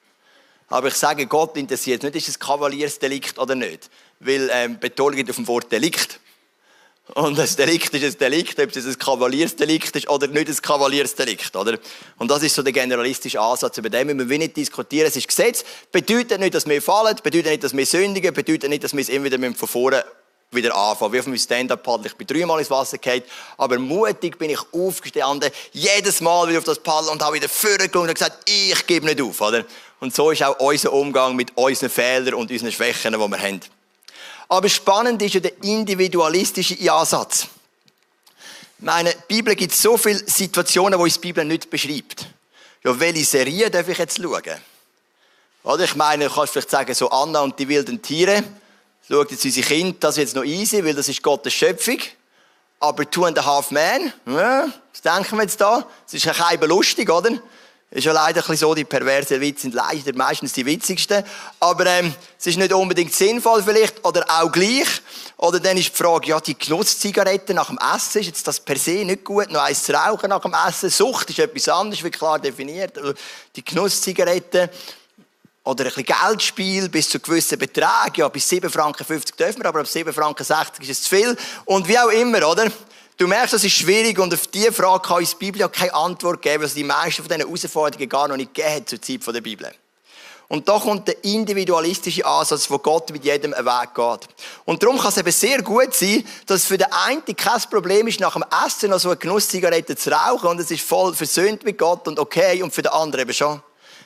Aber 0.69 0.88
ich 0.88 0.95
sage, 0.95 1.27
Gott 1.27 1.57
interessiert 1.57 2.01
nicht, 2.03 2.15
ist 2.15 2.29
es 2.29 2.35
ein 2.38 2.39
Kavaliersdelikt 2.39 3.38
oder 3.38 3.53
nicht. 3.53 3.89
Weil 4.25 4.50
ähm, 4.52 4.80
Betonung 4.80 5.28
auf 5.30 5.36
dem 5.36 5.48
Wort 5.48 5.72
Delikt. 5.72 6.20
Und 7.16 7.38
ein 7.38 7.56
Delikt 7.58 7.94
ist 7.94 8.04
ein 8.04 8.18
Delikt, 8.18 8.60
ob 8.60 8.74
es 8.74 8.86
ein 8.86 8.98
Kavaliersdelikt 8.98 9.96
ist 9.98 10.10
oder 10.10 10.28
nicht 10.28 10.48
ein 10.48 10.56
Kavaliersdelikt, 10.56 11.54
oder? 11.56 11.78
Und 12.18 12.31
das 12.31 12.44
ist 12.44 12.56
so 12.56 12.64
der 12.64 12.72
generalistische 12.72 13.42
Ansatz, 13.42 13.78
über 13.78 13.90
den 13.90 14.08
müssen 14.08 14.30
wir 14.30 14.38
nicht 14.38 14.56
diskutieren. 14.56 15.08
Es 15.08 15.18
ist 15.18 15.28
Gesetz, 15.28 15.66
bedeutet 15.92 16.40
nicht, 16.40 16.56
dass 16.56 16.66
wir 16.66 16.81
fallen, 16.81 17.18
bedeutet 17.22 17.52
nicht, 17.52 17.64
dass 17.64 17.75
wir 17.75 17.86
sündigen, 17.86 18.34
bedeutet 18.34 18.70
nicht, 18.70 18.86
dass 18.86 18.94
wir 18.94 19.02
es 19.02 19.10
immer 19.10 19.25
wieder 19.25 19.54
von 19.54 19.68
vorne 19.68 20.06
wieder 20.52 20.75
anfangen. 20.75 21.12
Wie 21.12 21.20
auf 21.20 21.25
meinem 21.25 21.38
Stand-Up-Paddle. 21.38 22.08
Ich 22.08 22.16
bin 22.16 22.28
dreimal 22.28 22.60
ins 22.60 22.72
Wasser 22.72 22.98
gefallen, 22.98 23.24
aber 23.58 23.80
mutig 23.80 24.38
bin 24.38 24.50
ich 24.50 24.60
aufgestanden, 24.72 25.52
jedes 25.74 26.22
Mal 26.22 26.48
wieder 26.48 26.60
auf 26.60 26.64
das 26.64 26.80
Paddel 26.80 27.10
und 27.10 27.22
habe 27.22 27.36
wieder 27.36 27.50
vorgeschaut 27.50 27.96
und 27.96 28.14
gesagt, 28.14 28.50
ich 28.50 28.88
gebe 28.88 29.06
nicht 29.06 29.22
auf, 29.22 29.42
oder? 29.42 29.66
Und 30.00 30.16
so 30.16 30.31
ist 30.31 30.44
auch 30.44 30.60
unser 30.60 30.94
Umgang 30.94 31.36
mit 31.36 31.56
unseren 31.58 31.90
Fehlern 31.90 32.36
und 32.36 32.52
unseren 32.52 32.72
Schwächen, 32.72 33.14
die 33.14 33.20
wir 33.20 33.40
haben. 33.40 33.62
Aber 34.53 34.69
spannend 34.69 35.19
ist 35.23 35.33
ja 35.33 35.39
der 35.39 35.63
individualistische 35.63 36.77
Ansatz. 36.94 37.47
Meine 38.77 39.12
Bibel 39.27 39.55
gibt 39.55 39.74
so 39.74 39.98
viele 39.98 40.19
Situationen, 40.29 41.00
wo 41.00 41.05
uns 41.05 41.15
die 41.15 41.22
Bibel 41.22 41.43
nicht 41.43 41.72
beschreibt. 41.72 42.27
Ja, 42.83 43.00
welche 43.00 43.25
Serie 43.25 43.72
darf 43.72 43.89
ich 43.89 43.98
jetzt 43.98 44.22
schauen? 44.22 44.43
Oder 45.63 45.86
ich 45.86 45.95
meine, 45.95 46.27
du 46.27 46.31
kannst 46.31 46.53
vielleicht 46.53 46.69
sagen, 46.69 46.93
so 46.93 47.10
Anna 47.10 47.41
und 47.41 47.57
die 47.57 47.67
wilden 47.67 48.00
Tiere. 48.00 48.43
Schaut 49.10 49.31
jetzt 49.31 49.43
unsere 49.43 49.65
Kinder, 49.65 49.98
das 50.00 50.17
ist 50.17 50.22
jetzt 50.22 50.36
noch 50.36 50.43
easy, 50.43 50.86
weil 50.86 50.93
das 50.93 51.10
ist 51.10 51.24
Gottes 51.24 51.51
Schöpfung. 51.51 51.98
Aber 52.79 53.10
Two 53.10 53.25
and 53.25 53.39
a 53.39 53.43
Half 53.43 53.72
Man, 53.72 54.13
ja, 54.27 54.67
was 54.91 55.01
denken 55.01 55.36
wir 55.36 55.41
jetzt 55.45 55.60
da? 55.62 55.83
Das 56.05 56.13
ist 56.13 56.25
ja 56.25 56.33
kein 56.33 56.62
lustig, 56.62 57.10
oder? 57.10 57.31
Ist 57.93 58.05
ja 58.05 58.12
leider 58.12 58.39
ein 58.39 58.47
bisschen 58.47 58.57
so, 58.57 58.73
die 58.73 58.85
perversen 58.85 59.39
Witze 59.39 59.63
sind 59.63 59.75
leider 59.75 60.15
meistens 60.15 60.53
die 60.53 60.65
witzigsten. 60.65 61.23
Aber 61.59 61.85
ähm, 61.85 62.12
es 62.39 62.47
ist 62.47 62.57
nicht 62.57 62.73
unbedingt 62.73 63.13
sinnvoll 63.13 63.62
vielleicht, 63.62 64.03
oder 64.03 64.25
auch 64.27 64.51
gleich. 64.51 64.88
Oder 65.38 65.59
dann 65.59 65.77
ist 65.77 65.89
die 65.89 65.95
Frage, 65.95 66.29
ja, 66.29 66.39
die 66.39 66.57
Genusszigaretten 66.57 67.55
nach 67.55 67.67
dem 67.67 67.77
Essen, 67.77 68.21
ist 68.21 68.27
jetzt 68.27 68.47
das 68.47 68.59
per 68.59 68.77
se 68.77 69.05
nicht 69.05 69.23
gut, 69.23 69.51
noch 69.51 69.62
eins 69.62 69.83
zu 69.83 69.93
rauchen 69.93 70.29
nach 70.29 70.41
dem 70.41 70.55
Essen? 70.67 70.89
Sucht 70.89 71.29
ist 71.29 71.38
etwas 71.38 71.69
anderes, 71.69 72.03
wie 72.03 72.09
klar 72.09 72.39
definiert. 72.39 72.97
Also, 72.97 73.13
die 73.55 73.63
Genusszigaretten 73.63 74.69
oder 75.63 75.83
ein 75.83 75.93
bisschen 75.93 76.05
Geldspiel 76.05 76.89
bis 76.89 77.09
zu 77.09 77.19
gewissen 77.19 77.59
Beträgen. 77.59 78.15
Ja, 78.15 78.27
bis 78.27 78.50
7,50 78.50 78.69
Franken 78.69 79.05
dürfen 79.07 79.62
wir, 79.62 79.65
aber 79.67 79.81
ab 79.81 79.85
7,60 79.85 80.13
Franken 80.13 80.43
ist 80.81 80.89
es 80.89 81.03
zu 81.03 81.09
viel. 81.15 81.38
Und 81.65 81.88
wie 81.88 82.00
auch 82.00 82.09
immer, 82.09 82.50
oder? 82.50 82.71
Du 83.17 83.27
merkst, 83.27 83.53
das 83.53 83.63
ist 83.63 83.74
schwierig 83.74 84.17
und 84.17 84.34
auf 84.34 84.48
diese 84.48 84.72
Frage 84.72 85.08
kann 85.08 85.17
uns 85.17 85.32
die 85.32 85.46
Bibel 85.46 85.70
keine 85.70 85.93
Antwort 85.93 86.41
geben, 86.41 86.62
weil 86.62 86.67
es 86.67 86.74
die 86.74 86.84
meisten 86.84 87.22
von 87.22 87.29
diesen 87.29 87.41
Herausforderungen 87.41 88.10
gar 88.10 88.27
noch 88.27 88.38
nicht 88.38 88.53
gegeben 88.53 88.75
hat 88.75 88.89
zur 88.89 89.01
Zeit 89.01 89.27
der 89.27 89.41
Bibel. 89.41 89.72
Und 90.48 90.67
da 90.67 90.77
kommt 90.77 91.08
der 91.08 91.24
individualistische 91.24 92.25
Ansatz, 92.25 92.70
wo 92.70 92.77
Gott 92.77 93.12
mit 93.12 93.24
jedem 93.24 93.53
einen 93.53 93.65
Weg 93.65 93.96
geht. 93.96 94.29
Und 94.65 94.84
darum 94.84 94.98
kann 94.98 95.10
es 95.10 95.17
eben 95.17 95.32
sehr 95.32 95.62
gut 95.62 95.93
sein, 95.93 96.24
dass 96.46 96.65
für 96.65 96.77
den 96.77 96.91
einen 96.91 97.24
kein 97.25 97.62
Problem 97.70 98.08
ist, 98.08 98.20
nach 98.20 98.34
dem 98.34 98.46
Essen 98.65 98.89
noch 98.89 99.00
so 99.00 99.10
eine 99.10 99.17
Genusszigarette 99.17 99.96
zu 99.96 100.12
rauchen 100.12 100.50
und 100.50 100.60
es 100.60 100.70
ist 100.70 100.84
voll 100.84 101.13
versöhnt 101.13 101.63
mit 101.63 101.77
Gott 101.77 102.08
und 102.08 102.20
okay 102.20 102.62
und 102.62 102.74
für 102.74 102.82
den 102.82 102.91
anderen 102.91 103.24
eben 103.24 103.34
schon 103.34 103.62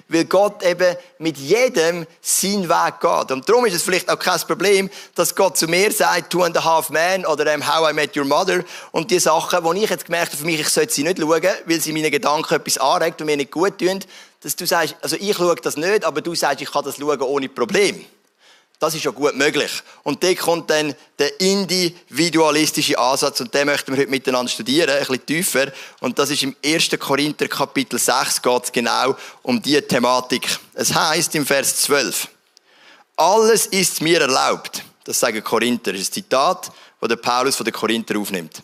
weil 0.10 0.26
Gott 0.26 0.64
eben 0.64 0.96
mit 1.20 1.38
jedem 1.38 2.06
seinen 2.22 2.70
Weg 2.70 3.00
geht. 3.02 3.32
Und 3.32 3.48
darum 3.48 3.66
ist 3.66 3.74
es 3.74 3.84
vielleicht 3.84 4.10
auch 4.10 4.20
kein 4.20 4.40
Problem, 4.42 4.90
dass 5.16 5.36
Gott 5.36 5.58
zu 5.58 5.68
mir 5.68 5.92
sagt, 5.92 6.32
Two 6.32 6.44
and 6.44 6.58
a 6.58 6.64
Half 6.64 6.90
Man 6.90 7.26
oder 7.26 7.46
ähm, 7.48 7.68
How 7.68 7.92
I 7.92 7.94
Met 7.94 8.16
Your 8.16 8.26
Mother 8.26 8.64
und 8.92 9.12
die 9.12 9.20
Sachen, 9.20 9.64
wo 9.64 9.74
ich 9.74 9.90
jetzt 9.90 10.06
gemerkt 10.06 10.32
habe, 10.32 10.38
für 10.38 10.46
mich, 10.46 10.60
ich 10.60 10.70
sollte 10.70 10.94
sie 10.94 11.04
nicht 11.04 11.20
schauen, 11.20 11.42
weil 11.66 11.82
sie 11.82 11.94
meine 11.94 12.12
Gedanken 12.12 12.54
etwas 12.54 12.78
anregt 12.78 13.22
und 13.22 13.28
mir 13.28 13.38
nicht 13.38 13.52
gut 13.52 13.78
tun, 13.80 14.00
dass 14.42 14.56
du 14.56 14.66
sagst, 14.66 14.96
also 15.02 15.16
ich 15.20 15.36
schaue 15.36 15.56
das 15.56 15.78
nicht, 15.78 16.06
aber 16.06 16.22
du 16.22 16.36
sagst, 16.36 16.62
ich 16.62 16.72
kann 16.72 16.86
das 16.86 16.98
schauen 16.98 17.22
ohne 17.22 17.50
Problem. 17.50 18.06
Das 18.80 18.94
ist 18.94 19.04
ja 19.04 19.12
gut 19.12 19.36
möglich. 19.36 19.72
Und 20.04 20.24
da 20.24 20.32
kommt 20.36 20.70
dann 20.70 20.94
der 21.18 21.40
individualistische 21.42 22.98
Ansatz 22.98 23.42
und 23.42 23.52
den 23.52 23.66
möchten 23.66 23.92
wir 23.92 24.02
heute 24.02 24.12
miteinander 24.12 24.52
studieren, 24.52 24.92
ein 24.92 25.00
bisschen 25.00 25.26
tiefer. 25.26 25.72
Und 26.00 26.20
das 26.20 26.30
ist 26.30 26.44
im 26.44 26.56
1. 26.64 26.90
Korinther 27.00 27.48
Kapitel 27.48 27.98
6 27.98 28.40
geht 28.40 28.64
es 28.66 28.72
genau 28.72 29.16
um 29.42 29.60
diese 29.60 29.88
Thematik. 29.88 30.60
Es 30.76 30.94
heißt 30.94 31.34
im 31.34 31.46
Vers 31.46 31.76
12, 31.78 32.28
alles 33.16 33.66
ist 33.66 34.00
mir 34.00 34.22
erlaubt. 34.22 34.84
Das 35.04 35.20
sagen 35.20 35.44
Korinther. 35.44 35.94
Das 35.94 36.02
ist 36.02 36.12
ein 36.12 36.14
Zitat, 36.14 36.72
das 37.00 37.10
der 37.10 37.16
Paulus 37.16 37.56
von 37.56 37.66
den 37.66 37.74
Korinther 37.74 38.20
aufnimmt. 38.20 38.62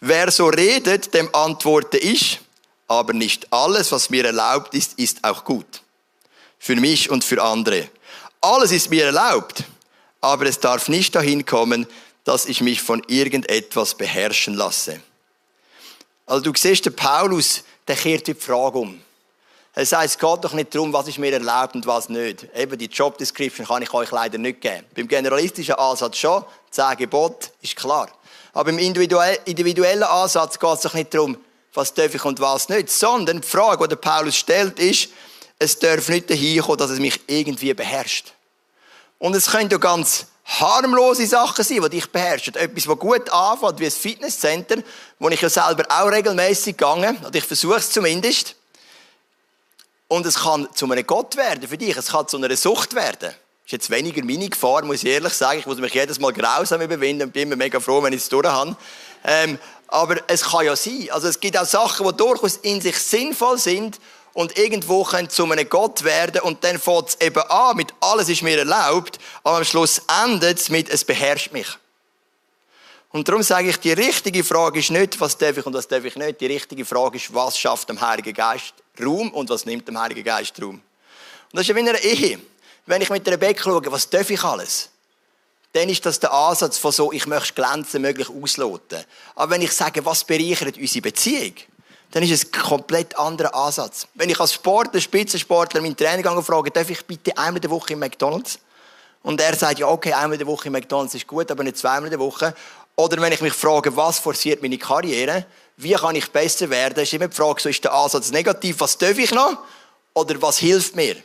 Wer 0.00 0.30
so 0.30 0.48
redet, 0.48 1.14
dem 1.14 1.34
antworte 1.34 1.96
ich, 1.96 2.38
aber 2.86 3.14
nicht 3.14 3.50
alles, 3.50 3.92
was 3.92 4.10
mir 4.10 4.26
erlaubt 4.26 4.74
ist, 4.74 4.98
ist 4.98 5.24
auch 5.24 5.42
gut. 5.42 5.82
Für 6.58 6.76
mich 6.76 7.08
und 7.10 7.24
für 7.24 7.42
andere. 7.42 7.88
Alles 8.44 8.72
ist 8.72 8.90
mir 8.90 9.06
erlaubt, 9.06 9.64
aber 10.20 10.44
es 10.44 10.60
darf 10.60 10.90
nicht 10.90 11.14
dahin 11.14 11.46
kommen, 11.46 11.86
dass 12.24 12.44
ich 12.44 12.60
mich 12.60 12.82
von 12.82 13.02
irgendetwas 13.06 13.94
beherrschen 13.94 14.52
lasse. 14.52 15.00
Also 16.26 16.42
du 16.42 16.52
siehst, 16.54 16.84
der 16.84 16.90
Paulus, 16.90 17.64
der 17.88 17.96
kehrt 17.96 18.26
die 18.26 18.34
Frage 18.34 18.80
um. 18.80 19.00
Er 19.72 19.86
sagt, 19.86 20.04
es 20.04 20.18
geht 20.18 20.44
doch 20.44 20.52
nicht 20.52 20.74
darum, 20.74 20.92
was 20.92 21.08
ist 21.08 21.16
mir 21.16 21.32
erlaubt 21.32 21.74
und 21.74 21.86
was 21.86 22.10
nicht. 22.10 22.46
Eben 22.54 22.76
die 22.76 22.84
Job 22.84 23.16
Description 23.16 23.66
kann 23.66 23.80
ich 23.80 23.94
euch 23.94 24.10
leider 24.10 24.36
nicht 24.36 24.60
geben. 24.60 24.84
Beim 24.94 25.08
generalistischen 25.08 25.76
Ansatz 25.76 26.18
schon, 26.18 26.44
zehn 26.70 26.98
Gebot 26.98 27.50
ist 27.62 27.76
klar. 27.76 28.10
Aber 28.52 28.68
im 28.68 28.78
individuellen 28.78 30.02
Ansatz 30.02 30.58
geht 30.58 30.74
es 30.74 30.80
doch 30.82 30.92
nicht 30.92 31.14
darum, 31.14 31.38
was 31.72 31.94
darf 31.94 32.14
ich 32.14 32.24
und 32.26 32.38
was 32.40 32.68
nicht, 32.68 32.90
sondern 32.90 33.40
die 33.40 33.48
Frage, 33.48 33.84
die 33.84 33.88
der 33.88 33.96
Paulus 33.96 34.36
stellt, 34.36 34.78
ist, 34.78 35.08
es 35.64 35.78
darf 35.78 36.08
nicht 36.08 36.30
dahin 36.30 36.62
kommen, 36.62 36.78
dass 36.78 36.90
es 36.90 37.00
mich 37.00 37.20
irgendwie 37.26 37.74
beherrscht. 37.74 38.32
Und 39.18 39.34
es 39.34 39.50
können 39.50 39.70
ja 39.70 39.78
ganz 39.78 40.26
harmlose 40.44 41.26
Sachen 41.26 41.64
sein, 41.64 41.80
die 41.82 41.88
dich 41.88 42.10
beherrschen. 42.10 42.54
Etwas, 42.54 42.86
was 42.86 42.98
gut 42.98 43.30
anfängt, 43.30 43.80
wie 43.80 43.86
ein 43.86 43.90
Fitnesscenter, 43.90 44.76
wo 45.18 45.28
ich 45.30 45.40
ja 45.40 45.48
selber 45.48 45.84
auch 45.88 46.10
regelmäßig 46.10 46.76
gegangen, 46.76 47.16
oder 47.26 47.34
ich 47.34 47.44
versuche 47.44 47.76
es 47.76 47.90
zumindest. 47.90 48.54
Und 50.06 50.26
es 50.26 50.36
kann 50.36 50.68
zu 50.74 50.90
einem 50.90 51.06
Gott 51.06 51.36
werden 51.36 51.66
für 51.66 51.78
dich, 51.78 51.96
es 51.96 52.08
kann 52.08 52.28
zu 52.28 52.36
einer 52.36 52.54
Sucht 52.56 52.94
werden. 52.94 53.30
Das 53.30 53.66
ist 53.66 53.72
jetzt 53.72 53.90
weniger 53.90 54.22
meine 54.22 54.50
Gefahr, 54.50 54.84
muss 54.84 55.02
ich 55.02 55.10
ehrlich 55.10 55.32
sagen. 55.32 55.60
Ich 55.60 55.66
muss 55.66 55.78
mich 55.78 55.94
jedes 55.94 56.18
Mal 56.18 56.34
grausam 56.34 56.82
überwinden 56.82 57.22
und 57.22 57.32
bin 57.32 57.44
immer 57.44 57.56
mega 57.56 57.80
froh, 57.80 58.02
wenn 58.02 58.12
ich 58.12 58.20
es 58.20 58.28
durch 58.28 58.46
habe. 58.46 58.76
Ähm, 59.24 59.58
aber 59.88 60.16
es 60.26 60.42
kann 60.42 60.66
ja 60.66 60.76
sein. 60.76 61.08
Also 61.10 61.28
es 61.28 61.40
gibt 61.40 61.56
auch 61.56 61.64
Sachen, 61.64 62.06
die 62.06 62.14
durchaus 62.14 62.56
in 62.58 62.82
sich 62.82 62.98
sinnvoll 62.98 63.56
sind 63.56 63.98
und 64.34 64.58
irgendwo 64.58 65.04
können 65.04 65.30
zu 65.30 65.50
einem 65.50 65.68
Gott 65.68 66.04
werden 66.04 66.42
und 66.42 66.62
dann 66.62 66.78
fängt 66.78 67.08
es 67.08 67.20
eben 67.20 67.42
an 67.42 67.76
mit 67.76 67.94
alles 68.00 68.28
ist 68.28 68.42
mir 68.42 68.58
erlaubt, 68.58 69.18
aber 69.42 69.58
am 69.58 69.64
Schluss 69.64 70.02
endet 70.24 70.58
es 70.58 70.68
mit 70.68 70.90
es 70.90 71.04
beherrscht 71.04 71.52
mich. 71.52 71.68
Und 73.10 73.28
darum 73.28 73.44
sage 73.44 73.68
ich, 73.68 73.78
die 73.78 73.92
richtige 73.92 74.42
Frage 74.42 74.80
ist 74.80 74.90
nicht, 74.90 75.20
was 75.20 75.38
darf 75.38 75.56
ich 75.56 75.64
und 75.64 75.72
was 75.72 75.86
darf 75.86 76.04
ich 76.04 76.16
nicht. 76.16 76.40
Die 76.40 76.46
richtige 76.46 76.84
Frage 76.84 77.16
ist, 77.16 77.32
was 77.32 77.56
schafft 77.56 77.88
dem 77.88 78.00
Heiligen 78.00 78.34
Geist 78.34 78.74
Raum 79.00 79.30
und 79.30 79.48
was 79.50 79.64
nimmt 79.64 79.86
dem 79.86 79.96
Heiligen 79.96 80.24
Geist 80.24 80.60
Raum. 80.60 80.74
Und 80.74 80.82
das 81.52 81.60
ist 81.62 81.68
ja 81.68 81.76
wie 81.76 81.80
in 81.80 81.88
einer 81.88 82.02
Ehe. 82.02 82.40
Wenn 82.86 83.02
ich 83.02 83.10
mit 83.10 83.26
Rebecca 83.28 83.62
schaue, 83.62 83.92
was 83.92 84.10
darf 84.10 84.28
ich 84.30 84.42
alles? 84.42 84.90
Dann 85.72 85.88
ist 85.88 86.04
das 86.04 86.18
der 86.18 86.32
Ansatz 86.32 86.76
von 86.76 86.90
so, 86.90 87.12
ich 87.12 87.26
möchte 87.28 87.54
glänzen, 87.54 88.02
möglich 88.02 88.28
ausloten. 88.28 89.04
Aber 89.36 89.52
wenn 89.52 89.62
ich 89.62 89.70
sage, 89.70 90.04
was 90.04 90.24
bereichert 90.24 90.76
unsere 90.76 91.02
Beziehung? 91.02 91.54
Dann 92.14 92.22
ist 92.22 92.30
es 92.30 92.44
ein 92.44 92.52
komplett 92.52 93.18
anderer 93.18 93.52
Ansatz. 93.52 94.06
Wenn 94.14 94.30
ich 94.30 94.38
als 94.38 94.52
Sportler, 94.54 95.00
Spitzensportler 95.00 95.80
meinen 95.80 95.96
Trainer 95.96 96.42
frage, 96.44 96.70
darf 96.70 96.88
ich 96.88 97.04
bitte 97.04 97.36
einmal 97.36 97.56
in 97.56 97.62
der 97.62 97.70
Woche 97.72 97.94
in 97.94 97.98
McDonalds? 97.98 98.60
Und 99.24 99.40
er 99.40 99.56
sagt, 99.56 99.80
ja, 99.80 99.88
okay, 99.88 100.12
einmal 100.12 100.34
in 100.34 100.38
der 100.38 100.46
Woche 100.46 100.68
in 100.68 100.72
McDonalds 100.74 101.16
ist 101.16 101.26
gut, 101.26 101.50
aber 101.50 101.64
nicht 101.64 101.76
zweimal 101.76 102.08
der 102.08 102.20
Woche. 102.20 102.54
Oder 102.94 103.20
wenn 103.20 103.32
ich 103.32 103.40
mich 103.40 103.52
frage, 103.52 103.96
was 103.96 104.20
forciert 104.20 104.62
meine 104.62 104.78
Karriere? 104.78 105.44
Wie 105.76 105.92
kann 105.94 106.14
ich 106.14 106.30
besser 106.30 106.70
werden? 106.70 107.02
ist 107.02 107.12
immer 107.12 107.26
die 107.26 107.34
Frage, 107.34 107.60
so 107.60 107.68
ist 107.68 107.82
der 107.82 107.92
Ansatz 107.92 108.30
negativ, 108.30 108.78
was 108.78 108.96
darf 108.96 109.18
ich 109.18 109.32
noch? 109.32 109.58
Oder 110.12 110.40
was 110.40 110.58
hilft 110.58 110.94
mir? 110.94 111.16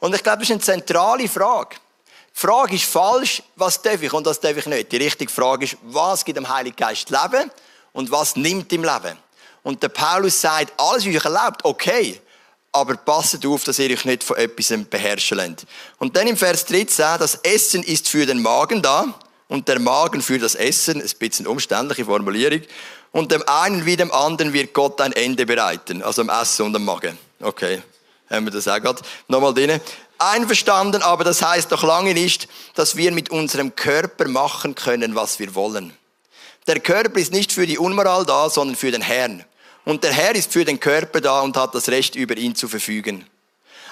Und 0.00 0.14
ich 0.14 0.22
glaube, 0.22 0.40
das 0.40 0.50
ist 0.50 0.52
eine 0.52 0.84
zentrale 0.84 1.28
Frage. 1.28 1.76
Die 2.34 2.40
Frage 2.40 2.74
ist 2.74 2.84
falsch, 2.84 3.42
was 3.56 3.80
darf 3.80 4.02
ich 4.02 4.12
und 4.12 4.26
was 4.26 4.38
darf 4.38 4.54
ich 4.54 4.66
nicht. 4.66 4.92
Die 4.92 4.98
richtige 4.98 5.32
Frage 5.32 5.64
ist, 5.64 5.78
was 5.80 6.22
gibt 6.26 6.36
dem 6.36 6.46
Heiligen 6.46 6.76
Geist 6.76 7.08
Leben 7.08 7.50
und 7.94 8.10
was 8.10 8.36
nimmt 8.36 8.70
ihm 8.70 8.84
Leben? 8.84 9.16
Und 9.62 9.82
der 9.82 9.88
Paulus 9.88 10.40
sagt, 10.40 10.72
alles 10.78 11.04
ist 11.06 11.16
euch 11.16 11.24
erlaubt, 11.24 11.64
okay. 11.64 12.20
Aber 12.72 12.96
passet 12.96 13.44
auf, 13.46 13.64
dass 13.64 13.78
ihr 13.78 13.90
euch 13.90 14.04
nicht 14.04 14.22
von 14.22 14.36
etwas 14.36 14.72
beherrschen 14.88 15.38
lasst. 15.38 15.66
Und 15.98 16.16
dann 16.16 16.28
im 16.28 16.36
Vers 16.36 16.64
13, 16.66 17.18
das 17.18 17.34
Essen 17.42 17.82
ist 17.82 18.08
für 18.08 18.26
den 18.26 18.40
Magen 18.40 18.80
da 18.80 19.12
und 19.48 19.66
der 19.68 19.80
Magen 19.80 20.22
für 20.22 20.38
das 20.38 20.54
Essen. 20.54 21.02
Ein 21.02 21.10
bisschen 21.18 21.46
umständliche 21.46 22.04
Formulierung. 22.04 22.62
Und 23.12 23.32
dem 23.32 23.42
einen 23.48 23.86
wie 23.86 23.96
dem 23.96 24.12
anderen 24.12 24.52
wird 24.52 24.72
Gott 24.72 25.00
ein 25.00 25.12
Ende 25.12 25.46
bereiten. 25.46 26.02
Also 26.02 26.22
am 26.22 26.28
Essen 26.28 26.66
und 26.66 26.76
am 26.76 26.84
Magen. 26.84 27.18
Okay. 27.40 27.82
Haben 28.30 28.46
wir 28.46 28.52
das 28.52 28.68
auch 28.68 28.78
gerade 28.78 29.02
nochmal 29.26 29.52
drin. 29.52 29.80
Einverstanden, 30.18 31.02
aber 31.02 31.24
das 31.24 31.42
heißt 31.42 31.72
doch 31.72 31.82
lange 31.82 32.14
nicht, 32.14 32.46
dass 32.74 32.94
wir 32.94 33.10
mit 33.10 33.30
unserem 33.30 33.74
Körper 33.74 34.28
machen 34.28 34.74
können, 34.74 35.14
was 35.14 35.38
wir 35.40 35.54
wollen. 35.54 35.96
Der 36.66 36.78
Körper 36.78 37.18
ist 37.18 37.32
nicht 37.32 37.52
für 37.52 37.66
die 37.66 37.78
Unmoral 37.78 38.24
da, 38.26 38.48
sondern 38.48 38.76
für 38.76 38.92
den 38.92 39.02
Herrn. 39.02 39.44
Und 39.84 40.04
der 40.04 40.12
Herr 40.12 40.34
ist 40.34 40.52
für 40.52 40.64
den 40.64 40.78
Körper 40.78 41.20
da 41.20 41.40
und 41.40 41.56
hat 41.56 41.74
das 41.74 41.88
Recht, 41.88 42.14
über 42.14 42.36
ihn 42.36 42.54
zu 42.54 42.68
verfügen. 42.68 43.26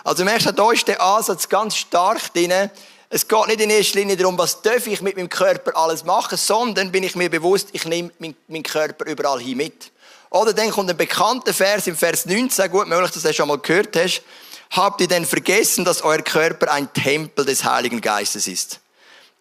Also 0.05 0.25
merkst 0.25 0.47
du, 0.47 0.53
da 0.53 0.71
ist 0.71 0.87
der 0.87 1.03
Ansatz 1.03 1.49
ganz 1.49 1.77
stark 1.77 2.33
drin. 2.33 2.71
Es 3.11 3.27
geht 3.27 3.47
nicht 3.47 3.61
in 3.61 3.71
erster 3.71 3.99
Linie 3.99 4.17
darum, 4.17 4.37
was 4.37 4.61
darf 4.61 4.87
ich 4.87 5.01
mit 5.01 5.17
meinem 5.17 5.29
Körper 5.29 5.77
alles 5.77 6.05
machen, 6.05 6.37
sondern 6.37 6.93
bin 6.93 7.03
ich 7.03 7.17
mir 7.17 7.31
bewusst, 7.31 7.69
ich 7.73 7.85
nehme 7.87 8.11
meinen 8.19 8.63
Körper 8.63 9.07
überall 9.07 9.41
hin 9.41 9.57
mit. 9.57 9.91
Oder 10.31 10.53
dann 10.53 10.71
kommt 10.71 10.91
ein 10.91 10.97
bekannter 10.97 11.55
Vers 11.55 11.87
im 11.87 11.97
Vers 11.97 12.27
19, 12.27 12.71
gut 12.71 12.87
möglich, 12.87 13.11
dass 13.11 13.23
du 13.23 13.29
das 13.29 13.37
schon 13.37 13.49
mal 13.49 13.59
gehört 13.59 13.97
hast. 13.97 14.23
Habt 14.71 15.01
ihr 15.01 15.09
denn 15.09 15.25
vergessen, 15.25 15.87
dass 15.87 16.03
euer 16.03 16.19
Körper 16.19 16.71
ein 16.71 16.93
Tempel 16.93 17.47
des 17.47 17.65
Heiligen 17.65 18.03
Geistes 18.03 18.47
ist? 18.47 18.81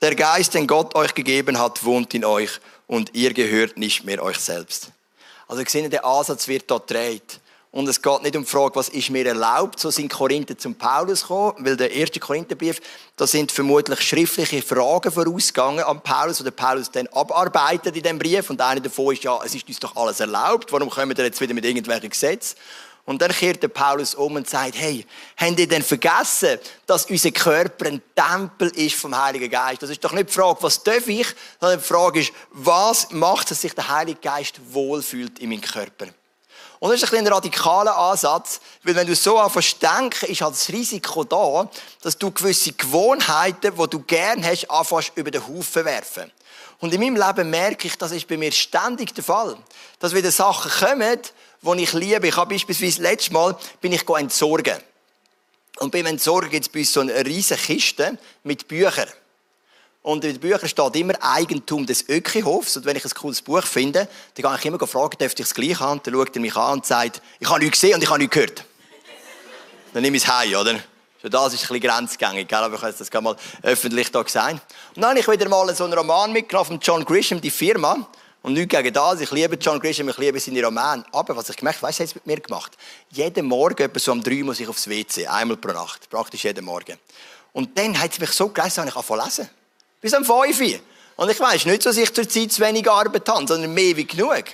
Der 0.02 0.16
Geist, 0.16 0.54
den 0.54 0.68
Gott 0.68 0.96
euch 0.96 1.14
gegeben 1.14 1.60
hat, 1.60 1.84
wohnt 1.84 2.14
in 2.14 2.24
euch 2.24 2.52
und 2.88 3.14
ihr 3.14 3.34
gehört 3.34 3.78
nicht 3.78 4.06
mehr 4.06 4.24
euch 4.24 4.38
selbst. 4.38 4.92
Also 5.48 5.64
sehe, 5.66 5.90
der 5.90 6.06
Ansatz 6.06 6.48
wird 6.48 6.70
dort 6.70 6.88
gedreht. 6.88 7.40
Und 7.72 7.88
es 7.88 8.02
geht 8.02 8.24
nicht 8.24 8.36
um 8.36 8.44
die 8.44 8.50
Frage, 8.50 8.76
was 8.76 8.90
ist 8.90 9.10
mir 9.12 9.26
erlaubt. 9.26 9.80
So 9.80 9.92
sind 9.92 10.12
Korinther 10.12 10.58
zum 10.58 10.76
Paulus 10.76 11.22
gekommen, 11.22 11.54
weil 11.60 11.78
der 11.78 11.92
erste 11.92 12.20
Korintherbrief, 12.20 12.80
da 13.16 13.28
sind 13.28 13.52
vermutlich 13.52 14.02
schriftliche 14.02 14.62
Fragen 14.62 15.12
vorausgegangen 15.12 15.84
an 15.84 16.02
Paulus, 16.02 16.38
die 16.38 16.46
der 16.46 16.52
Paulus 16.52 16.90
dann 16.90 17.08
abarbeitet 17.08 17.96
in 17.96 18.04
dem 18.04 18.18
Brief. 18.18 18.50
Und 18.50 18.62
einer 18.62 18.82
davon 18.82 19.14
ist 19.14 19.24
ja, 19.24 19.40
es 19.46 19.54
ist 19.54 19.68
uns 19.68 19.80
doch 19.80 19.96
alles 19.96 20.20
erlaubt. 20.20 20.72
Warum 20.72 20.90
kommen 20.90 21.16
wir 21.16 21.26
jetzt 21.26 21.40
wieder 21.40 21.54
mit 21.54 21.66
irgendwelchen 21.66 22.10
Gesetzen? 22.10 22.56
Und 23.08 23.22
dann 23.22 23.32
kehrt 23.32 23.64
der 23.64 23.70
Paulus 23.70 24.16
um 24.16 24.36
und 24.36 24.50
sagt, 24.50 24.76
hey, 24.76 25.06
habt 25.38 25.58
ihr 25.58 25.68
denn 25.68 25.82
vergessen, 25.82 26.60
dass 26.86 27.06
unser 27.06 27.32
Körper 27.32 27.86
ein 27.86 28.02
Tempel 28.14 28.68
ist 28.76 28.98
vom 28.98 29.18
Heiligen 29.18 29.50
Geist? 29.50 29.82
Das 29.82 29.90
ist 29.90 30.04
doch 30.04 30.12
nicht 30.12 30.28
die 30.28 30.34
Frage, 30.34 30.62
was 30.62 30.84
darf 30.84 31.08
ich, 31.08 31.26
sondern 31.62 31.80
die 31.80 31.86
Frage 31.86 32.20
ist, 32.20 32.34
was 32.52 33.10
macht, 33.12 33.50
dass 33.50 33.62
sich 33.62 33.74
der 33.74 33.88
Heilige 33.88 34.20
Geist 34.20 34.60
wohlfühlt 34.72 35.40
in 35.40 35.50
meinem 35.50 35.62
Körper? 35.62 36.08
Und 36.80 36.92
das 36.92 37.02
ist 37.02 37.14
ein, 37.14 37.20
ein 37.20 37.32
radikaler 37.32 37.96
Ansatz, 37.98 38.60
weil 38.84 38.96
wenn 38.96 39.08
du 39.08 39.16
so 39.16 39.40
anfängst 39.40 39.82
denken, 39.82 40.26
ist 40.30 40.42
halt 40.42 40.54
das 40.54 40.68
Risiko 40.68 41.24
da, 41.24 41.70
dass 42.02 42.18
du 42.18 42.30
gewisse 42.30 42.74
Gewohnheiten, 42.74 43.74
die 43.74 43.88
du 43.88 44.00
gern 44.02 44.46
hast, 44.46 44.70
anfängst 44.70 45.14
über 45.16 45.32
den 45.32 45.48
Haufen 45.48 45.86
werfen. 45.86 46.30
Und 46.80 46.94
in 46.94 47.00
meinem 47.00 47.16
Leben 47.16 47.50
merke 47.50 47.88
ich, 47.88 47.98
das 47.98 48.12
ist 48.12 48.28
bei 48.28 48.38
mir 48.38 48.52
ständig 48.52 49.16
der 49.16 49.24
Fall. 49.24 49.58
Dass 50.00 50.14
wieder 50.14 50.30
Sachen 50.30 50.70
kommen, 50.70 51.20
die 51.76 51.84
ich 51.84 51.94
liebe. 51.94 52.28
Ich 52.28 52.36
habe 52.36 52.54
beispielsweise 52.54 53.02
letztes 53.02 53.32
Mal 53.32 53.58
bin 53.82 53.92
ich 53.92 54.08
entsorgen. 54.08 54.78
Und 55.80 55.92
beim 55.92 56.06
Entsorgen 56.06 56.50
gibt 56.50 56.66
es 56.66 56.70
bei 56.70 56.80
uns 56.80 56.94
so 56.94 57.02
eine 57.02 57.26
riesige 57.26 57.60
Kiste 57.60 58.18
mit 58.44 58.68
Büchern. 58.68 59.08
Und 60.02 60.24
in 60.24 60.34
den 60.34 60.40
Büchern 60.40 60.70
steht 60.70 60.96
immer 60.96 61.14
Eigentum 61.22 61.86
des 61.86 62.08
Ökihofs. 62.08 62.78
Und 62.78 62.86
wenn 62.86 62.96
ich 62.96 63.04
ein 63.04 63.12
cooles 63.12 63.42
Buch 63.42 63.64
finde, 63.64 64.08
dann 64.36 64.52
gehe 64.52 64.60
ich 64.60 64.66
immer 64.66 64.88
fragen, 64.88 65.18
dürfte 65.18 65.42
ich 65.42 65.50
es 65.50 65.54
gleich 65.54 65.80
haben? 65.80 66.00
Dann 66.04 66.14
schaut 66.14 66.36
er 66.36 66.42
mich 66.42 66.56
an 66.56 66.74
und 66.74 66.86
sagt, 66.86 67.22
ich 67.40 67.50
habe 67.50 67.60
nichts 67.60 67.82
gesehen 67.82 67.96
und 67.96 68.04
ich 68.04 68.10
habe 68.10 68.20
nichts 68.20 68.34
gehört. 68.34 68.64
Dann 69.94 70.02
nehme 70.02 70.18
ich 70.18 70.24
es 70.24 70.30
heim, 70.30 70.56
oder? 70.56 70.80
Schon 71.22 71.32
das 71.32 71.54
ist 71.54 71.64
ein 71.64 71.80
bisschen 71.80 71.90
grenzgängig, 71.90 72.54
aber 72.54 72.76
ich 72.76 72.82
habe 72.82 72.94
das 72.98 73.22
mal 73.22 73.36
öffentlich 73.64 74.12
da 74.12 74.22
gesagt. 74.22 74.62
Und 74.96 75.02
dann 75.02 75.10
habe 75.10 75.20
ich 75.20 75.28
wieder 75.28 75.50
mal 75.50 75.76
so 75.76 75.84
einen 75.84 75.94
Roman 75.94 76.32
mitgenommen 76.32 76.68
von 76.68 76.80
John 76.80 77.04
Grisham, 77.04 77.42
die 77.42 77.52
Firma. 77.52 78.08
Und 78.48 78.54
nichts 78.54 78.74
gegen 78.74 78.94
das. 78.94 79.20
Ich 79.20 79.30
liebe 79.32 79.58
John 79.58 79.78
Grisham, 79.78 80.08
ich 80.08 80.18
liebe 80.18 80.40
seine 80.40 80.64
Romane. 80.64 81.04
Aber 81.12 81.36
was 81.36 81.50
ich 81.50 81.58
gemerkt 81.58 81.80
habe, 81.80 81.90
weißt 81.90 82.00
du, 82.00 82.04
was 82.06 82.16
mit 82.16 82.28
mir 82.28 82.40
gemacht? 82.40 82.78
Jeden 83.10 83.46
Morgen, 83.46 83.84
etwa 83.84 84.00
so 84.00 84.14
um 84.14 84.24
drei, 84.24 84.42
muss 84.42 84.62
ich 84.62 84.70
aufs 84.70 84.88
WC. 84.88 85.28
Einmal 85.28 85.58
pro 85.58 85.74
Nacht. 85.74 86.10
Praktisch 86.10 86.46
jeden 86.46 86.64
Morgen. 86.64 86.98
Und 87.52 87.78
dann 87.78 88.00
hat 88.00 88.14
es 88.14 88.20
mich 88.20 88.32
so 88.32 88.48
geleist, 88.48 88.78
dass 88.78 88.86
ich 88.86 88.96
angefangen 88.96 89.26
lesen. 89.26 89.50
Bis 90.00 90.14
um 90.14 90.24
fünf. 90.24 90.80
Und 91.18 91.30
ich 91.30 91.40
weiss 91.42 91.66
nicht, 91.66 91.86
dass 91.86 91.98
ich 91.98 92.14
zur 92.14 92.30
Zeit 92.30 92.54
zu 92.54 92.62
wenig 92.62 92.90
Arbeit 92.90 93.28
habe, 93.28 93.46
sondern 93.46 93.74
mehr 93.74 93.98
wie 93.98 94.08
genug. 94.08 94.46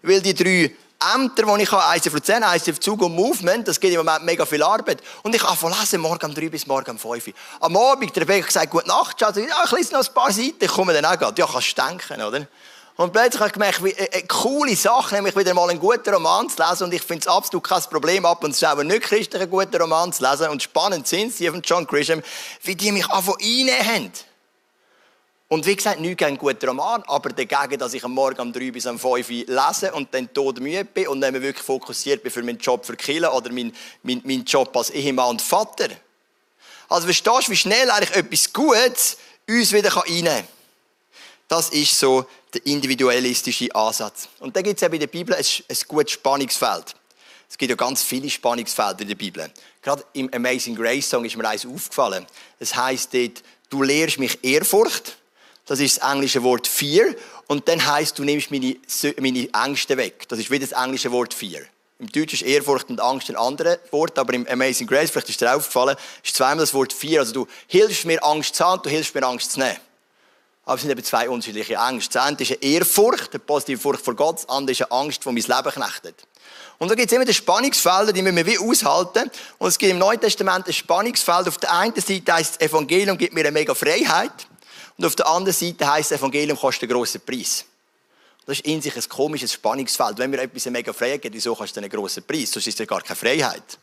Weil 0.00 0.22
die 0.22 0.32
drei 0.32 0.74
Ämter, 1.14 1.54
die 1.54 1.62
ich 1.64 1.70
habe, 1.70 1.98
ICF 1.98 2.14
Luzern, 2.14 2.42
ICF 2.42 2.80
Zug 2.80 3.02
und 3.02 3.14
Movement, 3.14 3.68
das 3.68 3.78
geht 3.78 3.92
im 3.92 3.98
Moment 3.98 4.24
mega 4.24 4.46
viel 4.46 4.62
Arbeit. 4.62 5.02
Und 5.22 5.34
ich 5.34 5.42
von 5.42 5.70
lesen, 5.78 6.00
morgen 6.00 6.24
um 6.24 6.34
drei 6.34 6.48
bis 6.48 6.66
morgen 6.66 6.92
um 6.92 6.98
fünf. 6.98 7.28
Am 7.60 7.76
Abend, 7.76 8.16
der 8.16 8.22
Rebecca 8.22 8.46
gesagt, 8.46 8.70
gute 8.70 8.88
Nacht, 8.88 9.20
Schatz. 9.20 9.36
Ja, 9.36 9.64
ich 9.66 9.72
lese 9.72 9.92
noch 9.92 10.02
ein 10.02 10.14
paar 10.14 10.32
Seiten, 10.32 10.56
ich 10.64 10.70
komme 10.70 10.94
dann 10.94 11.04
auch 11.04 11.18
gerade. 11.18 11.38
Ja, 11.38 11.46
kannst 11.46 11.76
du 11.76 11.82
denken, 11.82 12.22
oder? 12.22 12.46
Und 12.98 13.12
plötzlich 13.12 13.38
habe 13.38 13.46
ich 13.46 13.52
gemerkt, 13.52 13.84
wie, 13.84 13.92
äh, 13.92 14.22
coole 14.26 14.74
Sache, 14.74 15.14
nämlich 15.14 15.36
wieder 15.36 15.54
mal 15.54 15.70
einen 15.70 15.78
guten 15.78 16.12
Roman 16.12 16.50
zu 16.50 16.60
lesen. 16.60 16.82
Und 16.82 16.92
ich 16.92 17.02
finde 17.02 17.20
es 17.20 17.28
absolut 17.28 17.62
kein 17.62 17.80
Problem, 17.82 18.26
ab 18.26 18.42
und 18.42 18.56
zu 18.56 18.66
auch 18.66 18.76
einen 18.76 18.88
nicht 18.88 19.02
christlichen 19.02 19.48
guten 19.48 19.80
Roman 19.80 20.12
zu 20.12 20.28
lesen. 20.28 20.48
Und 20.48 20.64
spannend 20.64 21.06
sind 21.06 21.32
sie 21.32 21.48
von 21.48 21.62
John 21.62 21.86
Grisham, 21.86 22.20
wie 22.64 22.74
die 22.74 22.90
mich 22.90 23.08
einfach 23.08 23.36
reinnehmen. 23.38 24.10
Und 25.46 25.64
wie 25.64 25.76
gesagt, 25.76 26.00
nicht 26.00 26.20
ein 26.24 26.36
guter 26.36 26.66
Roman, 26.66 27.04
aber 27.06 27.28
dagegen, 27.28 27.78
dass 27.78 27.94
ich 27.94 28.02
am 28.02 28.14
Morgen 28.14 28.40
um 28.40 28.52
drei 28.52 28.72
bis 28.72 28.84
um 28.86 28.98
fünf 28.98 29.28
lese 29.28 29.92
und 29.92 30.12
dann 30.12 30.34
todmüde 30.34 30.84
bin 30.84 31.06
und 31.06 31.20
dann 31.20 31.34
wirklich 31.34 31.64
fokussiert 31.64 32.24
bin 32.24 32.32
für 32.32 32.42
meinen 32.42 32.58
Job 32.58 32.84
für 32.84 32.96
Kille 32.96 33.30
oder 33.30 33.52
meinen 33.52 33.76
mein, 34.02 34.22
mein 34.24 34.42
Job 34.42 34.76
als 34.76 34.90
Ehemann 34.90 35.30
und 35.30 35.42
Vater. 35.42 35.88
Also 36.88 37.04
verstehst 37.04 37.46
du, 37.46 37.52
wie 37.52 37.56
schnell 37.56 37.92
eigentlich 37.92 38.16
etwas 38.16 38.52
Gutes 38.52 39.18
uns 39.48 39.72
wieder 39.72 39.94
reinnehmen 39.94 40.24
kann? 40.24 40.57
Das 41.48 41.70
ist 41.70 41.98
so 41.98 42.26
der 42.52 42.64
individualistische 42.66 43.74
Ansatz. 43.74 44.28
Und 44.38 44.54
da 44.54 44.62
gibt 44.62 44.76
es 44.76 44.82
ja 44.82 44.88
bei 44.88 44.98
der 44.98 45.06
Bibel 45.06 45.34
ein, 45.34 45.44
ein 45.44 45.76
gutes 45.88 46.12
Spannungsfeld. 46.12 46.94
Es 47.48 47.56
gibt 47.56 47.70
ja 47.70 47.76
ganz 47.76 48.02
viele 48.02 48.28
Spannungsfelder 48.28 49.00
in 49.00 49.08
der 49.08 49.14
Bibel. 49.14 49.50
Gerade 49.82 50.04
im 50.12 50.32
Amazing 50.32 50.76
Grace 50.76 51.08
Song 51.08 51.24
ist 51.24 51.36
mir 51.36 51.48
eins 51.48 51.64
aufgefallen. 51.64 52.26
Das 52.58 52.76
heißt 52.76 53.14
dort, 53.14 53.42
du 53.70 53.82
lehrst 53.82 54.18
mich 54.18 54.44
Ehrfurcht 54.44 55.18
das 55.68 55.80
ist 55.80 55.98
das 55.98 56.10
englische 56.10 56.42
Wort 56.42 56.66
fear. 56.66 57.14
Und 57.46 57.68
dann 57.68 57.84
heißt, 57.86 58.18
du 58.18 58.24
nimmst 58.24 58.50
meine, 58.50 58.76
meine 59.20 59.48
Ängste 59.52 59.96
weg. 59.96 60.26
Das 60.28 60.38
ist 60.38 60.50
wieder 60.50 60.66
das 60.66 60.82
englische 60.82 61.12
Wort 61.12 61.34
fear. 61.34 61.60
Im 61.98 62.10
Deutschen 62.10 62.34
ist 62.34 62.42
Ehrfurcht 62.42 62.88
und 62.90 63.00
Angst 63.00 63.28
ein 63.28 63.36
anderes 63.36 63.78
Wort, 63.90 64.18
aber 64.18 64.32
im 64.32 64.46
Amazing 64.46 64.86
Grace, 64.86 65.10
vielleicht 65.10 65.28
ist 65.28 65.40
dir 65.40 65.54
aufgefallen, 65.54 65.96
ist 66.22 66.36
zweimal 66.36 66.60
das 66.60 66.72
Wort 66.72 66.92
fear. 66.92 67.20
Also 67.20 67.32
du 67.32 67.46
hilfst 67.66 68.06
mir 68.06 68.22
Angst 68.24 68.54
zu 68.54 68.64
haben, 68.64 68.82
du 68.82 68.88
hilfst 68.88 69.14
mir 69.14 69.22
Angst 69.24 69.52
zu 69.52 69.60
nehmen. 69.60 69.76
Aber 70.68 70.74
es 70.74 70.82
sind 70.82 70.90
eben 70.90 71.02
zwei 71.02 71.30
unterschiedliche 71.30 71.76
Ängste. 71.76 72.18
Das 72.18 72.26
eine 72.26 72.36
ist 72.38 72.50
eine 72.50 72.62
Ehrfurcht, 72.62 73.30
eine 73.32 73.38
positive 73.38 73.80
Furcht 73.80 74.04
vor 74.04 74.14
Gott, 74.14 74.36
das 74.36 74.48
andere 74.50 74.72
ist 74.72 74.82
eine 74.82 74.92
Angst, 74.92 75.24
die 75.24 75.28
mein 75.28 75.36
Leben 75.36 75.72
knechtet. 75.72 76.14
Und 76.76 76.90
da 76.90 76.94
gibt 76.94 77.10
es 77.10 77.16
immer 77.16 77.24
die 77.24 77.32
Spannungsfelder, 77.32 78.12
die 78.12 78.20
müssen 78.20 78.36
wir 78.36 78.44
wie 78.44 78.58
aushalten. 78.58 79.30
Und 79.56 79.68
es 79.68 79.78
gibt 79.78 79.92
im 79.92 79.98
Neuen 79.98 80.20
Testament 80.20 80.66
ein 80.66 80.74
Spannungsfeld. 80.74 81.48
Auf 81.48 81.56
der 81.56 81.72
einen 81.72 81.94
Seite 81.98 82.34
heißt 82.34 82.60
das 82.60 82.68
Evangelium 82.68 83.16
gibt 83.16 83.32
mir 83.32 83.40
eine 83.40 83.50
mega 83.50 83.74
Freiheit. 83.74 84.30
Und 84.98 85.06
auf 85.06 85.16
der 85.16 85.26
anderen 85.26 85.54
Seite 85.54 85.90
heisst, 85.90 86.10
das 86.10 86.18
Evangelium 86.18 86.58
kostet 86.58 86.82
einen 86.82 86.98
grossen 86.98 87.22
Preis. 87.22 87.64
Das 88.44 88.58
ist 88.58 88.66
in 88.66 88.82
sich 88.82 88.94
ein 88.94 89.08
komisches 89.08 89.54
Spannungsfeld. 89.54 90.18
Wenn 90.18 90.28
mir 90.28 90.42
etwas 90.42 90.66
eine 90.66 90.76
mega 90.76 90.92
Freiheit 90.92 91.22
gibt, 91.22 91.34
wieso 91.34 91.54
kostet 91.54 91.78
es 91.78 91.82
einen 91.82 91.90
grossen 91.90 92.24
Preis? 92.24 92.52
Sonst 92.52 92.66
ist 92.66 92.78
es 92.78 92.86
gar 92.86 93.00
keine 93.00 93.16
Freiheit. 93.16 93.78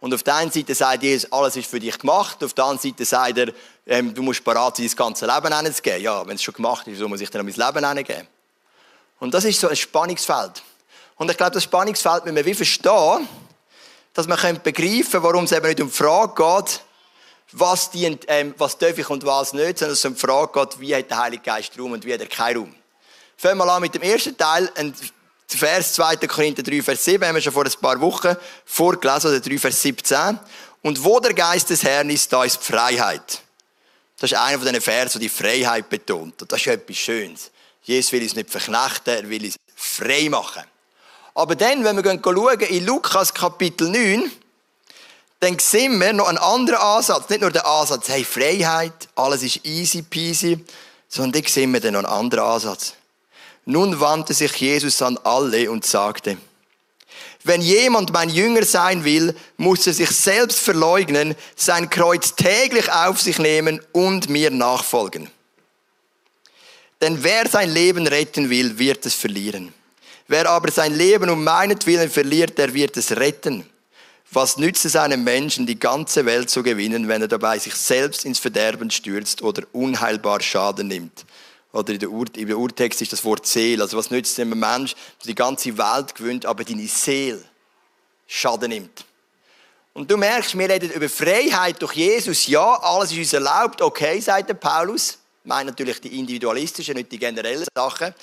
Und 0.00 0.14
auf 0.14 0.22
der 0.22 0.36
einen 0.36 0.50
Seite 0.50 0.74
sagt 0.74 1.02
Jesus, 1.02 1.30
alles 1.30 1.56
ist 1.56 1.68
für 1.68 1.80
dich 1.80 1.98
gemacht. 1.98 2.42
Auf 2.42 2.54
der 2.54 2.64
anderen 2.64 2.90
Seite 2.90 3.04
sagt 3.04 3.38
er, 3.38 3.52
ähm, 3.86 4.12
du 4.12 4.22
musst 4.22 4.42
bereit 4.42 4.76
sein, 4.76 4.86
dein 4.86 4.96
ganze 4.96 5.26
Leben 5.26 5.56
hinzugeben. 5.56 6.02
Ja, 6.02 6.26
wenn 6.26 6.34
es 6.34 6.42
schon 6.42 6.54
gemacht 6.54 6.86
ist, 6.86 6.94
wieso 6.94 7.08
muss 7.08 7.20
ich 7.20 7.30
dann 7.30 7.46
mein 7.46 7.54
Leben 7.54 7.96
hingeben? 7.96 8.26
Und 9.20 9.32
das 9.32 9.44
ist 9.44 9.60
so 9.60 9.68
ein 9.68 9.76
Spannungsfeld. 9.76 10.62
Und 11.16 11.30
ich 11.30 11.36
glaube, 11.36 11.52
das 11.52 11.64
Spannungsfeld 11.64 12.24
müssen 12.24 12.36
wir 12.36 12.44
wie 12.44 12.54
verstehen, 12.54 13.28
dass 14.12 14.26
wir 14.26 14.36
begreifen 14.36 15.10
können, 15.10 15.22
warum 15.22 15.44
es 15.44 15.52
eben 15.52 15.66
nicht 15.66 15.80
um 15.80 15.88
die 15.88 15.94
Frage 15.94 16.34
geht, 16.34 16.80
was, 17.52 17.90
dient, 17.90 18.24
ähm, 18.28 18.54
was 18.58 18.76
darf 18.76 18.98
ich 18.98 19.08
und 19.08 19.24
was 19.24 19.52
nicht, 19.52 19.78
sondern 19.78 19.94
es 19.94 20.04
um 20.04 20.14
die 20.14 20.20
Frage 20.20 20.52
geht, 20.52 20.80
wie 20.80 20.94
hat 20.94 21.10
der 21.10 21.18
Heilige 21.18 21.42
Geist 21.42 21.78
Raum 21.78 21.92
und 21.92 22.04
wie 22.04 22.12
hat 22.12 22.20
er 22.20 22.26
keinen 22.26 22.58
Raum. 22.58 22.74
Fangen 23.36 23.58
wir 23.58 23.72
an 23.72 23.82
mit 23.82 23.94
dem 23.94 24.02
ersten 24.02 24.36
Teil, 24.36 24.70
Vers 25.46 25.92
2. 25.94 26.16
Korinther 26.16 26.62
3, 26.62 26.82
Vers 26.82 27.04
7, 27.04 27.24
haben 27.24 27.34
wir 27.36 27.42
schon 27.42 27.52
vor 27.52 27.64
ein 27.64 27.72
paar 27.80 28.00
Wochen 28.00 28.36
vorgelesen, 28.64 29.30
oder 29.30 29.40
3, 29.40 29.58
Vers 29.58 29.80
17. 29.80 30.40
Und 30.82 31.02
wo 31.04 31.20
der 31.20 31.34
Geist 31.34 31.70
des 31.70 31.84
Herrn 31.84 32.10
ist, 32.10 32.32
da 32.32 32.44
ist 32.44 32.62
Freiheit. 32.62 33.42
Das 34.18 34.32
ist 34.32 34.38
einer 34.38 34.58
von 34.58 34.66
diesen 34.66 34.80
Versen, 34.80 35.20
die 35.20 35.28
die 35.28 35.34
Freiheit 35.34 35.88
betont. 35.88 36.40
Und 36.40 36.50
das 36.50 36.60
ist 36.60 36.66
etwas 36.68 36.96
Schönes. 36.96 37.50
Jesus 37.82 38.12
will 38.12 38.22
uns 38.22 38.34
nicht 38.34 38.50
verknechten, 38.50 39.14
er 39.14 39.28
will 39.28 39.44
uns 39.44 39.56
frei 39.74 40.28
machen. 40.28 40.64
Aber 41.34 41.54
dann, 41.54 41.84
wenn 41.84 42.02
wir 42.02 42.20
schauen, 42.22 42.60
in 42.60 42.86
Lukas 42.86 43.32
Kapitel 43.32 43.90
9, 43.90 44.30
dann 45.40 45.58
sehen 45.58 46.00
wir 46.00 46.12
noch 46.14 46.28
einen 46.28 46.38
anderen 46.38 46.80
Ansatz. 46.80 47.28
Nicht 47.28 47.42
nur 47.42 47.50
der 47.50 47.66
Ansatz, 47.66 48.08
hey, 48.08 48.24
Freiheit, 48.24 49.08
alles 49.14 49.42
ist 49.42 49.64
easy 49.64 50.02
peasy, 50.02 50.64
sondern 51.08 51.42
dann 51.42 51.50
sehen 51.50 51.72
wir 51.72 51.80
dann 51.80 51.92
noch 51.92 52.04
einen 52.04 52.12
anderen 52.12 52.44
Ansatz. 52.44 52.94
Nun 53.66 54.00
wandte 54.00 54.32
sich 54.32 54.52
Jesus 54.56 55.02
an 55.02 55.18
alle 55.24 55.70
und 55.70 55.84
sagte, 55.84 56.38
wenn 57.46 57.60
jemand 57.60 58.12
mein 58.12 58.28
Jünger 58.28 58.64
sein 58.64 59.04
will, 59.04 59.34
muss 59.56 59.86
er 59.86 59.92
sich 59.92 60.10
selbst 60.10 60.58
verleugnen, 60.58 61.34
sein 61.54 61.88
Kreuz 61.88 62.34
täglich 62.34 62.90
auf 62.90 63.20
sich 63.20 63.38
nehmen 63.38 63.80
und 63.92 64.28
mir 64.28 64.50
nachfolgen. 64.50 65.30
Denn 67.00 67.22
wer 67.22 67.48
sein 67.48 67.70
Leben 67.70 68.06
retten 68.06 68.50
will, 68.50 68.78
wird 68.78 69.06
es 69.06 69.14
verlieren. 69.14 69.72
Wer 70.28 70.50
aber 70.50 70.72
sein 70.72 70.94
Leben 70.94 71.30
um 71.30 71.44
meinetwillen 71.44 72.10
verliert, 72.10 72.58
der 72.58 72.74
wird 72.74 72.96
es 72.96 73.12
retten. 73.12 73.64
Was 74.32 74.56
nützt 74.56 74.84
es 74.84 74.96
einem 74.96 75.22
Menschen, 75.22 75.66
die 75.66 75.78
ganze 75.78 76.26
Welt 76.26 76.50
zu 76.50 76.62
gewinnen, 76.62 77.06
wenn 77.06 77.22
er 77.22 77.28
dabei 77.28 77.58
sich 77.58 77.74
selbst 77.74 78.24
ins 78.24 78.40
Verderben 78.40 78.90
stürzt 78.90 79.40
oder 79.42 79.62
unheilbar 79.72 80.40
Schaden 80.40 80.88
nimmt? 80.88 81.24
Oder 81.76 81.92
in 81.92 81.98
der, 81.98 82.10
Ur 82.10 82.24
im 82.36 82.50
Urtext 82.56 83.02
ist 83.02 83.12
das 83.12 83.22
Wort 83.24 83.46
Seele. 83.46 83.82
Also 83.82 83.98
was 83.98 84.10
nützt 84.10 84.40
einem 84.40 84.58
Menschen, 84.58 84.96
der 85.20 85.26
die 85.26 85.34
ganze 85.34 85.76
Welt 85.76 86.14
gewinnt, 86.14 86.46
aber 86.46 86.64
deine 86.64 86.88
Seele 86.88 87.44
Schaden 88.26 88.70
nimmt? 88.70 89.04
Und 89.92 90.10
du 90.10 90.16
merkst, 90.16 90.56
wir 90.58 90.68
reden 90.68 90.90
über 90.90 91.08
Freiheit 91.08 91.80
durch 91.82 91.92
Jesus. 91.92 92.46
Ja, 92.46 92.80
alles 92.82 93.12
ist 93.12 93.18
uns 93.18 93.32
erlaubt. 93.34 93.82
Okay, 93.82 94.20
sagt 94.20 94.48
der 94.48 94.54
Paulus. 94.54 95.18
Ich 95.42 95.48
meine 95.48 95.70
natürlich 95.70 96.00
die 96.00 96.18
individualistischen, 96.18 96.94
nicht 96.94 97.12
die 97.12 97.18
generellen 97.18 97.66
Sachen. 97.74 98.14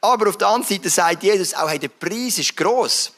Aber 0.00 0.28
auf 0.28 0.38
der 0.38 0.48
anderen 0.48 0.68
Seite 0.68 0.88
sagt 0.88 1.22
Jesus 1.24 1.54
auch, 1.54 1.68
hey, 1.68 1.78
der 1.78 1.88
Preis 1.88 2.38
ist 2.38 2.56
gross 2.56 3.12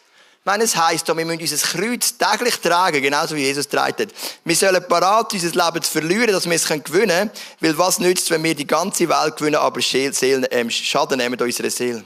meine, 0.49 0.65
es 0.65 0.77
heisst, 0.77 1.07
wir 1.07 1.15
müssen 1.15 1.41
unser 1.41 1.57
Kreuz 1.59 2.17
täglich 2.17 2.57
tragen, 2.57 3.03
genauso 3.03 3.37
wie 3.37 3.43
Jesus 3.43 3.69
trägt 3.69 4.01
hat. 4.01 4.09
Wir 4.45 4.57
sollen 4.57 4.83
parat 4.89 5.35
unser 5.35 5.67
Leben 5.67 5.83
zu 5.83 5.93
verlieren, 5.93 6.33
dass 6.33 6.47
wir 6.47 6.55
es 6.55 6.67
gewinnen 6.67 6.85
können, 6.87 7.31
weil 7.61 7.77
was 7.77 7.99
nützt, 7.99 8.31
wenn 8.31 8.43
wir 8.43 8.55
die 8.55 8.67
ganze 8.67 9.11
Welt 9.11 9.37
gewinnen, 9.37 9.57
aber 9.57 9.83
Seelen, 9.83 10.45
äh, 10.45 10.71
Schaden 10.71 11.19
nehmen 11.19 11.39
unserer 11.39 11.69
Seele. 11.69 12.03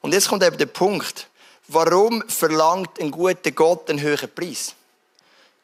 Und 0.00 0.14
jetzt 0.14 0.28
kommt 0.28 0.44
eben 0.44 0.56
der 0.56 0.66
Punkt. 0.66 1.26
Warum 1.66 2.22
verlangt 2.28 3.00
ein 3.00 3.10
guter 3.10 3.50
Gott 3.50 3.90
einen 3.90 4.00
höheren 4.00 4.32
Preis? 4.32 4.76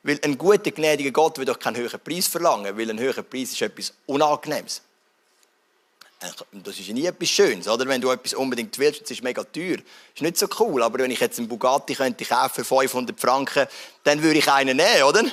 Weil 0.02 0.18
ein 0.24 0.36
guter, 0.36 0.72
gnädiger 0.72 1.12
Gott 1.12 1.38
will 1.38 1.44
doch 1.44 1.60
keinen 1.60 1.76
höheren 1.76 2.00
Preis 2.00 2.26
verlangen, 2.26 2.76
weil 2.76 2.90
ein 2.90 2.98
höherer 2.98 3.22
Preis 3.22 3.52
ist 3.52 3.62
etwas 3.62 3.92
Unangenehmes. 4.06 4.82
Das 6.52 6.78
ist 6.78 6.86
ja 6.86 6.94
nie 6.94 7.04
etwas 7.04 7.28
Schönes, 7.28 7.68
oder? 7.68 7.86
Wenn 7.86 8.00
du 8.00 8.10
etwas 8.10 8.34
unbedingt 8.34 8.78
willst, 8.78 9.02
das 9.02 9.10
ist 9.10 9.22
mega 9.22 9.44
teuer. 9.44 9.76
Das 9.76 10.16
ist 10.16 10.22
nicht 10.22 10.38
so 10.38 10.46
cool, 10.60 10.82
aber 10.82 10.98
wenn 10.98 11.10
ich 11.10 11.20
jetzt 11.20 11.38
einen 11.38 11.48
Bugatti 11.48 11.94
könnte 11.94 12.24
kaufen 12.24 12.64
für 12.64 12.64
500 12.64 13.20
Franken, 13.20 13.66
dann 14.04 14.22
würde 14.22 14.38
ich 14.38 14.50
einen 14.50 14.76
nehmen, 14.76 15.02
oder? 15.02 15.24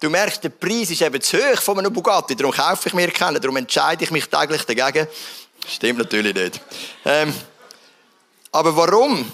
Du 0.00 0.10
merkst, 0.10 0.42
der 0.42 0.48
Preis 0.48 0.90
ist 0.90 1.02
eben 1.02 1.20
zu 1.20 1.36
hoch 1.36 1.60
von 1.60 1.78
einem 1.78 1.92
Bugatti, 1.92 2.34
darum 2.34 2.52
kaufe 2.52 2.88
ich 2.88 2.94
mir 2.94 3.08
keinen, 3.12 3.40
darum 3.40 3.56
entscheide 3.56 4.02
ich 4.02 4.10
mich 4.10 4.26
täglich 4.26 4.64
dagegen. 4.64 5.06
Stimmt 5.68 6.00
natürlich 6.00 6.34
nicht. 6.34 6.60
Ähm, 7.04 7.32
aber 8.50 8.76
warum? 8.76 9.30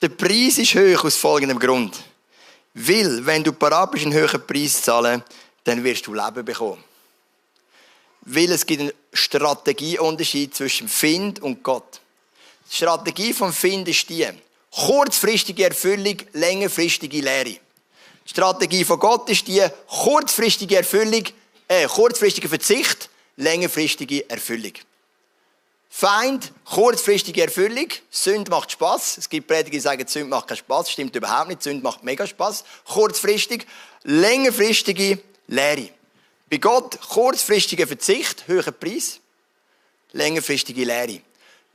Der 0.00 0.10
Preis 0.10 0.58
ist 0.58 0.74
hoch 0.74 1.04
aus 1.04 1.16
folgendem 1.16 1.58
Grund. 1.58 1.96
Weil, 2.72 3.24
wenn 3.26 3.42
du 3.42 3.52
parat 3.52 3.90
bist, 3.90 4.04
einen 4.04 4.14
höheren 4.14 4.46
Preis 4.46 4.74
zu 4.74 4.82
zahlen, 4.82 5.24
dann 5.64 5.82
wirst 5.82 6.06
du 6.06 6.14
Leben 6.14 6.44
bekommen 6.44 6.84
weil 8.26 8.50
es 8.50 8.66
gibt 8.66 8.82
einen 8.82 8.92
Strategieunterschied 9.12 10.54
zwischen 10.54 10.88
Find 10.88 11.40
und 11.40 11.62
Gott. 11.62 12.00
Die 12.70 12.76
Strategie 12.76 13.32
vom 13.32 13.52
Find 13.52 13.88
ist 13.88 14.08
die, 14.10 14.26
kurzfristige 14.70 15.64
Erfüllung, 15.64 16.16
längerfristige 16.32 17.20
Lehre. 17.20 17.44
Die 18.24 18.30
Strategie 18.30 18.84
von 18.84 18.98
Gott 18.98 19.30
ist 19.30 19.46
die, 19.46 19.64
kurzfristige 19.88 20.76
Erfüllung, 20.76 21.22
äh, 21.68 21.86
kurzfristige 21.86 22.48
Verzicht, 22.48 23.08
längerfristige 23.36 24.28
Erfüllung. 24.28 24.72
Feind, 25.88 26.52
kurzfristige 26.64 27.42
Erfüllung, 27.42 27.88
Sünde 28.10 28.50
macht 28.50 28.72
Spaß. 28.72 29.18
Es 29.18 29.28
gibt 29.30 29.46
Prediger, 29.46 29.70
die 29.70 29.80
sagen, 29.80 30.06
Sünde 30.06 30.28
macht 30.28 30.48
keinen 30.48 30.58
Spaß. 30.58 30.90
Stimmt 30.90 31.14
überhaupt 31.16 31.48
nicht. 31.48 31.62
Sünde 31.62 31.82
macht 31.82 32.02
mega 32.02 32.26
Spaß. 32.26 32.64
Kurzfristig, 32.86 33.66
längerfristige 34.02 35.20
Lehre. 35.46 35.88
Bei 36.48 36.58
Gott 36.58 36.98
kurzfristiger 37.08 37.86
Verzicht, 37.86 38.46
höherer 38.46 38.72
Preis, 38.72 39.18
längerfristige 40.12 40.84
Lehre. 40.84 41.20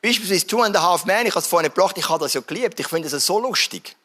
Beispielsweise 0.02 0.48
Two 0.48 0.62
and 0.62 0.76
a 0.76 0.82
Half 0.82 1.06
Man, 1.06 1.26
ich 1.26 1.32
habe 1.32 1.42
es 1.42 1.48
vorhin 1.48 1.72
gebracht, 1.72 1.98
ich 1.98 2.08
habe 2.08 2.24
das 2.24 2.34
ja 2.34 2.42
geliebt, 2.42 2.80
ich 2.80 2.88
finde 2.88 3.10
das 3.10 3.26
so 3.26 3.40
lustig. 3.40 3.96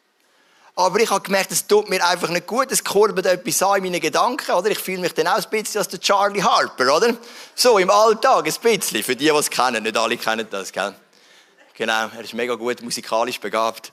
Aber 0.74 1.00
ich 1.00 1.08
habe 1.08 1.22
gemerkt, 1.22 1.52
es 1.52 1.66
tut 1.66 1.88
mir 1.88 2.04
einfach 2.06 2.28
nicht 2.28 2.46
gut, 2.46 2.70
es 2.70 2.84
kurbelt 2.84 3.24
etwas 3.24 3.62
an 3.62 3.78
in 3.78 3.84
meinen 3.84 4.00
Gedanken, 4.00 4.52
oder? 4.52 4.70
Ich 4.70 4.78
fühle 4.78 4.98
mich 4.98 5.14
dann 5.14 5.28
auch 5.28 5.36
ein 5.36 5.50
bisschen 5.50 5.78
als 5.78 5.88
der 5.88 6.00
Charlie 6.00 6.42
Harper, 6.42 6.94
oder? 6.94 7.16
So, 7.54 7.78
im 7.78 7.88
Alltag, 7.88 8.46
ein 8.46 8.54
bisschen. 8.60 9.02
Für 9.02 9.16
die, 9.16 9.24
die 9.24 9.30
es 9.30 9.48
kennen, 9.48 9.84
nicht 9.84 9.96
alle 9.96 10.18
kennen 10.18 10.46
das, 10.50 10.72
gell? 10.72 10.94
Genau, 11.72 12.08
er 12.14 12.20
ist 12.20 12.34
mega 12.34 12.54
gut 12.56 12.82
musikalisch 12.82 13.40
begabt. 13.40 13.90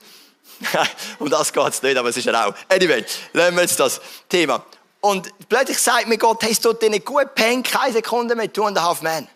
um 1.18 1.30
das 1.30 1.52
geht 1.52 1.68
es 1.68 1.82
nicht, 1.82 1.96
aber 1.96 2.10
es 2.10 2.16
ist 2.18 2.26
ja 2.26 2.46
auch. 2.46 2.54
Anyway, 2.68 3.04
lassen 3.32 3.54
wir 3.54 3.62
jetzt 3.62 3.80
das 3.80 4.00
Thema. 4.28 4.62
Und 5.04 5.30
plötzlich 5.50 5.78
sagt 5.78 6.06
mir 6.06 6.16
Gott, 6.16 6.42
hey, 6.42 6.52
es 6.52 6.60
tut 6.60 6.80
dir 6.80 6.88
nicht 6.88 7.04
gut, 7.04 7.34
penn 7.34 7.62
keine 7.62 7.92
Sekunde 7.92 8.34
mehr, 8.34 8.50
two 8.50 8.64
and 8.64 8.78
a 8.78 8.82
half 8.82 9.02
man. 9.02 9.28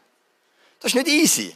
Das 0.81 0.93
ist 0.93 0.95
nicht 0.95 1.09
easy. 1.09 1.55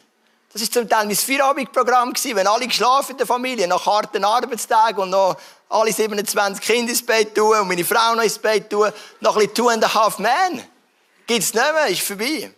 Das 0.53 0.61
ist 0.61 0.75
zum 0.75 0.87
Teil 0.87 1.07
mein 1.07 1.17
Vierabendprogramm 1.17 2.13
gewesen, 2.13 2.37
wenn 2.37 2.47
alle 2.47 2.67
geschlafen 2.67 3.13
in 3.13 3.17
der 3.17 3.27
Familie, 3.27 3.67
nach 3.67 3.87
harten 3.87 4.23
Arbeitstagen 4.23 5.05
und 5.05 5.09
noch 5.09 5.39
alle 5.71 5.95
27 5.95 6.63
Kinder 6.63 6.93
ins 6.93 7.01
Bett 7.01 7.35
tun 7.35 7.59
und 7.59 7.69
meine 7.69 7.87
Frau 7.87 8.15
noch 8.15 8.23
ins 8.23 8.39
Bett 8.39 8.69
tun, 8.69 8.93
noch 9.21 9.35
ein 9.35 9.39
bisschen 9.39 9.55
two 9.55 9.69
and 9.71 9.83
a 9.83 9.95
half 9.95 10.19
man. 10.19 10.63
Gibt's 11.27 11.55
nicht 11.55 11.73
mehr, 11.73 11.87
ist 11.87 12.03
vorbei. 12.03 12.53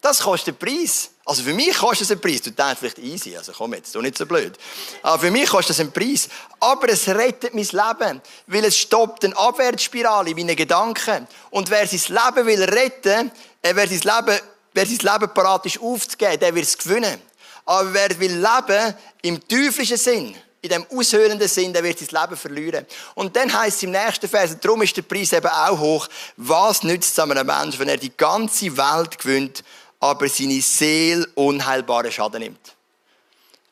Das 0.00 0.18
kostet 0.18 0.58
Preis. 0.58 1.10
Also 1.24 1.42
für 1.42 1.52
mich 1.52 1.76
kostet 1.76 2.06
es 2.06 2.10
einen 2.10 2.20
Preis. 2.20 2.42
Du 2.42 2.50
denkst 2.50 2.78
vielleicht 2.78 2.98
easy, 2.98 3.36
also 3.36 3.52
komm 3.52 3.74
jetzt, 3.74 3.94
du 3.94 4.00
nicht 4.00 4.16
so 4.16 4.26
blöd. 4.26 4.56
Aber 5.02 5.18
für 5.18 5.30
mich 5.30 5.48
kostet 5.48 5.76
es 5.76 5.80
einen 5.80 5.92
Preis. 5.92 6.28
Aber 6.58 6.88
es 6.88 7.08
rettet 7.08 7.54
mein 7.54 7.64
Leben, 7.64 8.20
weil 8.46 8.64
es 8.64 8.76
stoppt 8.76 9.24
eine 9.24 9.36
Abwärtsspirale 9.36 10.30
in 10.30 10.36
meinen 10.36 10.56
Gedanken. 10.56 11.28
Und 11.50 11.70
wer 11.70 11.86
sein 11.86 12.00
Leben 12.08 12.46
will 12.46 12.64
retten, 12.64 13.30
äh, 13.62 13.74
wer 13.74 13.86
sein 13.86 14.00
Leben, 14.00 14.40
wer 14.72 14.86
sein 14.86 14.98
Leben 14.98 15.34
parat 15.34 15.66
ist 15.66 15.80
aufzugeben, 15.80 16.40
der 16.40 16.54
wird 16.54 16.66
es 16.66 16.78
gewinnen. 16.78 17.20
Aber 17.66 17.92
wer 17.92 18.18
will 18.18 18.32
leben 18.32 18.94
im 19.22 19.46
teuflischen 19.46 19.98
Sinn, 19.98 20.34
in 20.62 20.68
dem 20.68 20.86
aushöhlenden 20.90 21.48
Sinn, 21.48 21.72
der 21.72 21.84
wird 21.84 21.98
sein 21.98 22.20
Leben 22.22 22.36
verlieren. 22.36 22.86
Und 23.14 23.36
dann 23.36 23.52
heißt 23.52 23.76
es 23.76 23.82
im 23.82 23.92
nächsten 23.92 24.28
Vers, 24.28 24.56
darum 24.60 24.82
ist 24.82 24.96
der 24.96 25.02
Preis 25.02 25.32
eben 25.32 25.46
auch 25.46 25.78
hoch, 25.78 26.08
was 26.36 26.82
nützt 26.82 27.12
es 27.12 27.18
einem 27.18 27.46
Menschen, 27.46 27.78
wenn 27.78 27.88
er 27.88 27.96
die 27.96 28.16
ganze 28.16 28.76
Welt 28.76 29.18
gewinnt, 29.18 29.62
aber 30.00 30.28
seine 30.28 30.60
Seele 30.62 31.26
unheilbaren 31.34 32.10
Schaden 32.10 32.40
nimmt. 32.40 32.74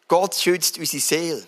Gott 0.06 0.34
schützt 0.34 0.78
unsere 0.78 1.02
Seele. 1.02 1.46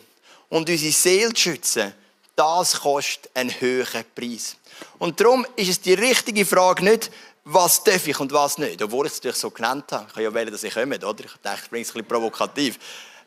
Und 0.49 0.69
unsere 0.69 0.93
Seele 0.93 1.33
zu 1.33 1.43
schützen, 1.43 1.95
das 2.35 2.81
kostet 2.81 3.31
einen 3.35 3.61
höheren 3.61 4.05
Preis. 4.15 4.57
Und 4.99 5.21
darum 5.21 5.47
ist 5.57 5.69
es 5.69 5.81
die 5.81 5.95
richtige 5.95 6.45
Frage 6.45 6.83
nicht, 6.83 7.11
was 7.45 7.85
darf 7.85 8.07
ich 8.07 8.19
und 8.19 8.33
was 8.33 8.59
nicht. 8.59 8.83
Obwohl 8.83 9.07
ich 9.07 9.13
es 9.13 9.19
natürlich 9.19 9.39
so 9.39 9.51
genannt 9.51 9.93
habe. 9.93 10.07
Ich 10.09 10.15
kann 10.15 10.23
ja 10.23 10.35
wählen, 10.35 10.51
dass 10.51 10.63
ich 10.63 10.75
komme, 10.75 10.97
oder? 10.97 11.25
Ich 11.25 11.33
dachte, 11.43 11.61
ich 11.65 11.71
bringe 11.71 11.83
es 11.83 11.91
ein 11.91 11.93
bisschen 11.93 12.09
provokativ. 12.09 12.79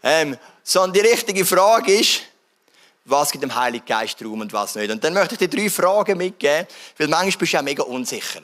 Ähm, 0.02 0.38
sondern 0.64 0.94
die 0.94 1.08
richtige 1.08 1.46
Frage 1.46 2.00
ist, 2.00 2.22
was 3.06 3.32
gibt 3.32 3.44
dem 3.44 3.54
Heiligen 3.54 3.86
Geist 3.86 4.24
Raum 4.24 4.42
und 4.42 4.54
was 4.54 4.76
nicht. 4.76 4.92
Und 4.92 5.04
dann 5.04 5.14
möchte 5.14 5.36
ich 5.36 5.40
dir 5.40 5.50
drei 5.50 5.70
Fragen 5.70 6.18
mitgeben, 6.18 6.68
weil 6.98 7.08
manchmal 7.08 7.38
bist 7.38 7.54
du 7.54 7.58
ja 7.58 7.62
mega 7.62 7.84
unsicher. 7.84 8.42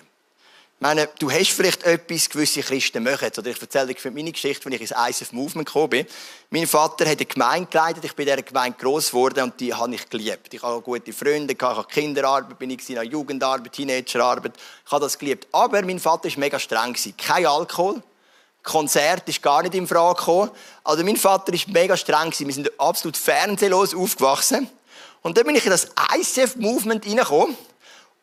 Ich 0.81 0.81
meine, 0.81 1.09
du 1.19 1.29
hast 1.29 1.51
vielleicht 1.51 1.83
etwas, 1.83 2.29
gewisse 2.29 2.61
Christen 2.61 3.03
machen. 3.03 3.29
Oder 3.37 3.47
ich 3.47 3.61
erzähle 3.61 3.93
dir 3.93 4.11
meine 4.11 4.31
Geschichte, 4.31 4.63
wenn 4.63 4.71
ich 4.71 4.79
ins 4.79 4.91
ISF 4.91 5.33
Movement 5.33 5.67
gekommen 5.67 5.89
bin. 5.89 6.07
Mein 6.51 6.67
Vater 6.67 7.03
hat 7.03 7.17
eine 7.17 7.25
Gemeinde 7.25 7.67
geleitet. 7.69 8.05
Ich 8.05 8.15
bin 8.15 8.25
in 8.25 8.33
dieser 8.33 8.47
Gemeinde 8.47 8.77
gross 8.79 9.07
geworden 9.07 9.43
und 9.43 9.59
die 9.59 9.73
habe 9.73 9.93
ich 9.93 10.09
geliebt. 10.09 10.53
Ich 10.53 10.63
habe 10.63 10.79
gute 10.79 11.11
Freunde, 11.11 11.53
ich 11.53 11.61
habe 11.61 11.83
Kinderarbeit, 11.83 12.57
bin 12.57 12.69
ich 12.69 12.89
in 12.89 13.03
Jugendarbeit, 13.11 13.73
Teenagerarbeit. 13.73 14.53
Ich 14.85 14.91
habe 14.93 15.03
das 15.03 15.19
geliebt. 15.19 15.49
Aber 15.51 15.81
mein 15.81 15.99
Vater 15.99 16.29
war 16.29 16.39
mega 16.39 16.57
streng. 16.57 16.95
Kein 17.17 17.45
Alkohol. 17.45 18.01
Konzert 18.63 19.27
ist 19.27 19.41
gar 19.41 19.61
nicht 19.61 19.75
in 19.75 19.85
Frage 19.85 20.17
gekommen. 20.17 20.49
Also 20.85 21.03
mein 21.03 21.17
Vater 21.17 21.51
war 21.51 21.59
mega 21.73 21.97
streng. 21.97 22.33
Wir 22.37 22.53
sind 22.53 22.79
absolut 22.79 23.17
fernsehlos 23.17 23.93
aufgewachsen. 23.93 24.69
Und 25.23 25.37
dann 25.37 25.45
bin 25.45 25.57
ich 25.57 25.65
in 25.65 25.71
das 25.71 25.89
ICF 26.15 26.55
Movement 26.55 27.05
reingekommen. 27.05 27.57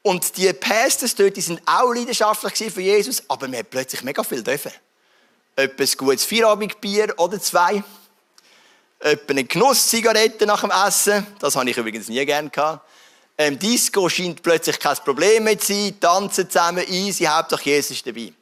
Und 0.06 0.36
die 0.36 0.52
Pastors 0.52 1.16
dort, 1.16 1.36
die 1.36 1.40
sind 1.40 1.60
auch 1.66 1.92
leidenschaftlich 1.92 2.72
für 2.72 2.80
Jesus, 2.80 3.24
aber 3.26 3.50
wir 3.50 3.58
haben 3.58 3.66
plötzlich 3.68 4.04
mega 4.04 4.22
viel 4.22 4.40
dürfen. 4.40 4.70
Etwas 5.56 5.96
gutes 5.96 6.24
Vierabendbier 6.24 7.12
oder 7.16 7.40
zwei. 7.40 7.82
Etwa 9.00 9.30
eine 9.32 9.42
Genusszigarette 9.42 10.46
nach 10.46 10.60
dem 10.60 10.70
Essen. 10.70 11.26
Das 11.40 11.56
habe 11.56 11.68
ich 11.68 11.76
übrigens 11.76 12.06
nie 12.06 12.24
gern 12.24 12.52
gehabt. 12.52 12.88
Ähm, 13.36 13.58
Disco 13.58 14.08
scheint 14.08 14.42
plötzlich 14.42 14.78
kein 14.78 14.94
Problem 14.98 15.42
mehr 15.42 15.58
zu 15.58 15.72
sein. 15.74 15.98
Tanzen 15.98 16.48
zusammen, 16.48 16.84
easy, 16.88 17.24
hauptsächlich 17.24 17.74
Jesus 17.74 17.90
ist 17.90 18.06
dabei. 18.06 18.32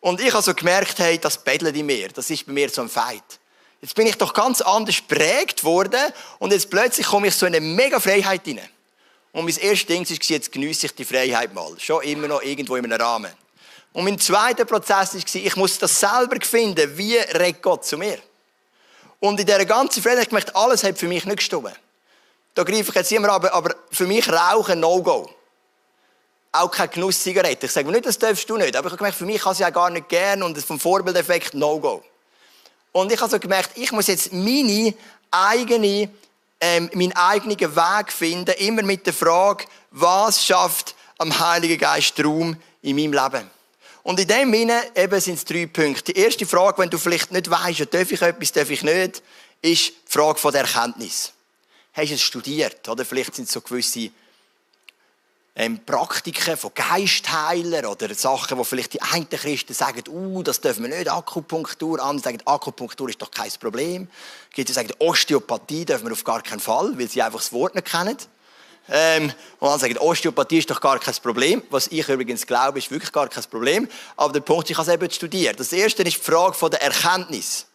Und 0.00 0.18
ich 0.22 0.32
habe 0.32 0.42
so 0.42 0.54
gemerkt, 0.54 0.98
hey, 0.98 1.18
das 1.18 1.36
bettelt 1.36 1.76
in 1.76 1.84
mir. 1.84 2.08
Das 2.08 2.30
ist 2.30 2.46
bei 2.46 2.54
mir 2.54 2.70
so 2.70 2.80
ein 2.80 2.88
Fight. 2.88 3.38
Jetzt 3.82 3.94
bin 3.94 4.06
ich 4.06 4.16
doch 4.16 4.32
ganz 4.32 4.62
anders 4.62 5.02
prägt 5.02 5.62
worden 5.62 6.10
und 6.38 6.54
jetzt 6.54 6.70
plötzlich 6.70 7.06
komme 7.06 7.26
ich 7.28 7.34
so 7.34 7.44
in 7.44 7.54
eine 7.54 7.66
mega 7.66 8.00
Freiheit 8.00 8.46
hinein. 8.46 8.70
Und 9.36 9.44
mein 9.44 9.56
erstes 9.58 9.84
Ding 9.86 10.08
war, 10.08 10.16
jetzt 10.16 10.50
geniesse 10.50 10.86
ich 10.86 10.94
die 10.94 11.04
Freiheit 11.04 11.52
mal. 11.52 11.78
Schon 11.78 12.02
immer 12.04 12.26
noch 12.26 12.40
irgendwo 12.40 12.74
in 12.76 12.86
einem 12.86 12.98
Rahmen. 12.98 13.30
Und 13.92 14.04
mein 14.04 14.18
zweiter 14.18 14.64
Prozess 14.64 15.12
war, 15.14 15.42
ich 15.42 15.56
muss 15.56 15.78
das 15.78 16.00
selber 16.00 16.38
finden, 16.40 16.96
wie 16.96 17.18
redet 17.18 17.60
Gott 17.60 17.84
zu 17.84 17.98
mir. 17.98 18.18
Und 19.20 19.38
in 19.38 19.44
dieser 19.44 19.66
ganzen 19.66 20.02
Freiheit 20.02 20.16
habe 20.16 20.22
ich 20.22 20.28
gemerkt, 20.30 20.56
alles 20.56 20.84
hat 20.84 20.96
für 20.96 21.06
mich 21.06 21.26
nicht 21.26 21.36
gestimmt. 21.36 21.78
Da 22.54 22.62
greife 22.62 22.88
ich 22.88 22.94
jetzt 22.94 23.12
immer 23.12 23.28
ab, 23.28 23.46
aber 23.52 23.74
für 23.92 24.06
mich 24.06 24.26
Rauchen 24.26 24.80
No-Go. 24.80 25.28
Auch 26.52 26.70
keine 26.70 26.88
Genusszigarette. 26.88 27.66
Ich 27.66 27.72
sage 27.72 27.86
mir 27.86 27.92
nicht, 27.92 28.06
das 28.06 28.18
darfst 28.18 28.48
du 28.48 28.56
nicht. 28.56 28.74
Aber 28.74 28.86
ich 28.86 28.92
habe 28.92 28.96
gemerkt, 28.96 29.18
für 29.18 29.26
mich 29.26 29.42
kann 29.42 29.54
sie 29.54 29.64
ja 29.64 29.68
gar 29.68 29.90
nicht 29.90 30.08
gern 30.08 30.42
und 30.42 30.56
vom 30.64 30.80
Vorbildeffekt 30.80 31.52
No-Go. 31.52 32.02
Und 32.92 33.12
ich 33.12 33.20
habe 33.20 33.30
so 33.30 33.38
gemerkt, 33.38 33.72
ich 33.74 33.92
muss 33.92 34.06
jetzt 34.06 34.32
meine 34.32 34.94
eigene 35.30 36.08
ähm, 36.60 36.90
meinen 36.94 37.12
eigenen 37.12 37.58
Weg 37.58 38.12
finden, 38.12 38.54
immer 38.58 38.82
mit 38.82 39.06
der 39.06 39.12
Frage, 39.12 39.66
was 39.90 40.44
schafft 40.44 40.94
am 41.18 41.38
Heiligen 41.38 41.78
Geist 41.78 42.18
Raum 42.22 42.56
in 42.82 42.96
meinem 42.96 43.12
Leben. 43.12 43.50
Und 44.02 44.20
in 44.20 44.28
dem 44.28 44.52
Sinne 44.52 44.82
eben 44.94 45.20
sind 45.20 45.34
es 45.34 45.44
drei 45.44 45.66
Punkte. 45.66 46.12
Die 46.12 46.20
erste 46.20 46.46
Frage, 46.46 46.78
wenn 46.78 46.90
du 46.90 46.98
vielleicht 46.98 47.32
nicht 47.32 47.50
weißt, 47.50 47.92
darf 47.92 48.12
ich 48.12 48.22
etwas, 48.22 48.52
darf 48.52 48.70
ich 48.70 48.82
nicht, 48.82 49.22
ist 49.62 49.88
die 49.88 49.94
Frage 50.06 50.38
von 50.38 50.52
der 50.52 50.62
Erkenntnis. 50.62 51.32
Hast 51.92 52.10
du 52.10 52.14
es 52.14 52.22
studiert? 52.22 52.88
Oder 52.88 53.04
vielleicht 53.04 53.34
sind 53.34 53.46
es 53.46 53.52
so 53.52 53.60
gewisse 53.60 54.10
ähm, 55.58 55.80
Praktiken 55.84 56.56
von 56.56 56.70
Geistheilern 56.74 57.86
oder 57.86 58.14
Sachen, 58.14 58.58
wo 58.58 58.64
vielleicht 58.64 58.92
die 58.92 59.00
einen 59.00 59.28
Christen 59.28 59.72
sagen, 59.72 60.02
uh, 60.08 60.42
das 60.42 60.60
dürfen 60.60 60.82
wir 60.84 60.96
nicht, 60.96 61.10
Akupunktur. 61.10 61.98
Andere 62.02 62.24
sagen, 62.24 62.42
Akupunktur 62.44 63.08
ist 63.08 63.22
doch 63.22 63.30
kein 63.30 63.50
Problem. 63.58 64.06
Gibt 64.54 64.68
es 64.68 64.74
sagen, 64.74 64.90
Osteopathie 64.98 65.86
dürfen 65.86 66.06
wir 66.06 66.12
auf 66.12 66.24
gar 66.24 66.42
keinen 66.42 66.60
Fall, 66.60 66.92
weil 66.98 67.08
sie 67.08 67.22
einfach 67.22 67.38
das 67.38 67.52
Wort 67.52 67.74
nicht 67.74 67.90
kennen. 67.90 68.18
Ähm, 68.88 69.32
und 69.58 69.68
andere 69.68 69.80
sagen, 69.80 69.98
Osteopathie 69.98 70.58
ist 70.58 70.70
doch 70.70 70.80
gar 70.80 70.98
kein 70.98 71.14
Problem. 71.14 71.62
Was 71.70 71.88
ich 71.88 72.06
übrigens 72.06 72.46
glaube, 72.46 72.78
ist 72.78 72.90
wirklich 72.90 73.10
gar 73.10 73.28
kein 73.28 73.44
Problem. 73.44 73.88
Aber 74.18 74.34
der 74.34 74.40
Punkt 74.40 74.68
ich 74.68 74.76
habe 74.76 74.86
es 74.86 74.94
eben 74.94 75.10
studiert. 75.10 75.58
Das 75.58 75.72
erste 75.72 76.02
ist 76.02 76.18
die 76.18 76.20
Frage 76.20 76.68
der 76.68 76.82
Erkenntnis. 76.82 77.66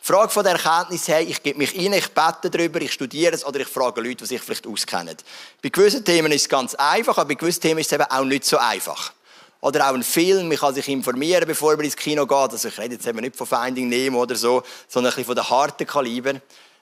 Frage 0.00 0.30
von 0.30 0.44
der 0.44 0.54
Erkenntnis, 0.54 1.08
hey, 1.08 1.24
ich 1.24 1.42
gebe 1.42 1.58
mich 1.58 1.76
rein, 1.76 1.92
ich 1.92 2.08
bete 2.08 2.50
darüber, 2.50 2.80
ich 2.80 2.92
studiere 2.92 3.34
es 3.34 3.44
oder 3.44 3.60
ich 3.60 3.68
frage 3.68 4.00
Leute, 4.00 4.16
die 4.16 4.26
sich 4.26 4.40
vielleicht 4.40 4.66
auskennen. 4.66 5.16
Bei 5.60 5.68
gewissen 5.68 6.04
Themen 6.04 6.32
ist 6.32 6.42
es 6.42 6.48
ganz 6.48 6.74
einfach, 6.76 7.18
aber 7.18 7.28
bei 7.28 7.34
gewissen 7.34 7.60
Themen 7.60 7.80
ist 7.80 7.88
es 7.88 7.92
eben 7.92 8.04
auch 8.04 8.24
nicht 8.24 8.44
so 8.44 8.56
einfach. 8.58 9.12
Oder 9.60 9.90
auch 9.90 9.94
ein 9.94 10.04
Film, 10.04 10.48
man 10.48 10.56
kann 10.56 10.74
sich 10.74 10.86
informieren, 10.88 11.46
bevor 11.46 11.76
man 11.76 11.84
ins 11.84 11.96
Kino 11.96 12.26
geht. 12.26 12.52
Also 12.52 12.68
ich 12.68 12.78
rede 12.78 12.94
jetzt 12.94 13.06
eben 13.06 13.18
nicht 13.18 13.34
von 13.34 13.46
Finding 13.46 13.88
Nemo 13.88 14.22
oder 14.22 14.36
so, 14.36 14.62
sondern 14.86 15.12
ein 15.12 15.16
bisschen 15.16 15.26
von 15.26 15.34
den 15.34 15.50
harten 15.50 15.86
Kaliber, 15.86 16.34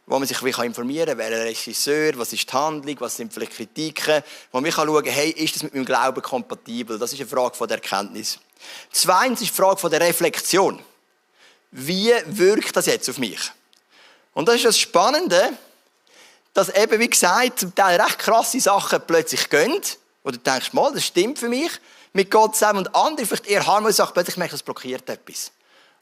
wo 0.04 0.18
man 0.18 0.28
sich 0.28 0.40
informieren 0.40 1.08
kann, 1.08 1.18
wer 1.18 1.30
der 1.30 1.44
Regisseur, 1.46 2.12
was 2.16 2.32
ist 2.34 2.48
die 2.48 2.52
Handlung, 2.52 2.96
was 3.00 3.16
sind 3.16 3.32
vielleicht 3.32 3.52
Kritiken, 3.52 4.22
wo 4.52 4.60
man 4.60 4.70
kann 4.70 4.86
schauen, 4.86 5.04
hey, 5.06 5.30
ist 5.30 5.56
das 5.56 5.62
mit 5.62 5.74
meinem 5.74 5.86
Glauben 5.86 6.20
kompatibel? 6.20 6.98
Das 6.98 7.12
ist 7.12 7.18
eine 7.18 7.28
Frage 7.28 7.56
von 7.56 7.66
der 7.66 7.78
Erkenntnis. 7.78 8.38
Zweitens 8.92 9.40
ist 9.40 9.50
die 9.50 9.56
Frage 9.56 9.78
von 9.78 9.90
der 9.90 10.00
Reflexion 10.00 10.80
wie 11.70 12.12
wirkt 12.26 12.76
das 12.76 12.86
jetzt 12.86 13.08
auf 13.08 13.18
mich? 13.18 13.40
Und 14.32 14.48
das 14.48 14.56
ist 14.56 14.64
das 14.64 14.78
Spannende, 14.78 15.52
dass 16.54 16.68
eben, 16.70 16.98
wie 16.98 17.08
gesagt, 17.08 17.60
zum 17.60 17.74
Teil 17.74 18.00
recht 18.00 18.18
krasse 18.18 18.60
Sachen 18.60 19.00
plötzlich 19.06 19.48
gehen, 19.48 19.80
wo 20.22 20.30
du 20.30 20.38
denkst, 20.38 20.72
mal, 20.72 20.92
das 20.92 21.04
stimmt 21.04 21.38
für 21.38 21.48
mich, 21.48 21.70
mit 22.12 22.30
Gott 22.30 22.54
zusammen, 22.54 22.78
und 22.78 22.94
andere 22.94 23.26
vielleicht 23.26 23.46
eher 23.46 23.66
harmlose 23.66 23.96
Sachen, 23.96 24.14
plötzlich 24.14 24.36
merkst 24.36 24.54
du, 24.54 24.56
das 24.56 24.62
blockiert 24.62 25.08
etwas. 25.08 25.52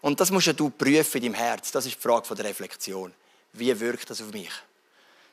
Und 0.01 0.21
das 0.21 0.31
musst 0.31 0.59
du 0.59 0.71
prüfen 0.71 1.23
in 1.23 1.33
deinem 1.33 1.35
Herz. 1.35 1.73
Das 1.73 1.87
ist 1.87 1.97
die 1.97 2.01
Frage 2.01 2.35
der 2.35 2.45
Reflexion. 2.45 3.13
Wie 3.53 3.81
wirkt 3.81 4.11
das 4.11 4.21
auf 4.21 4.33
mich? 4.33 4.51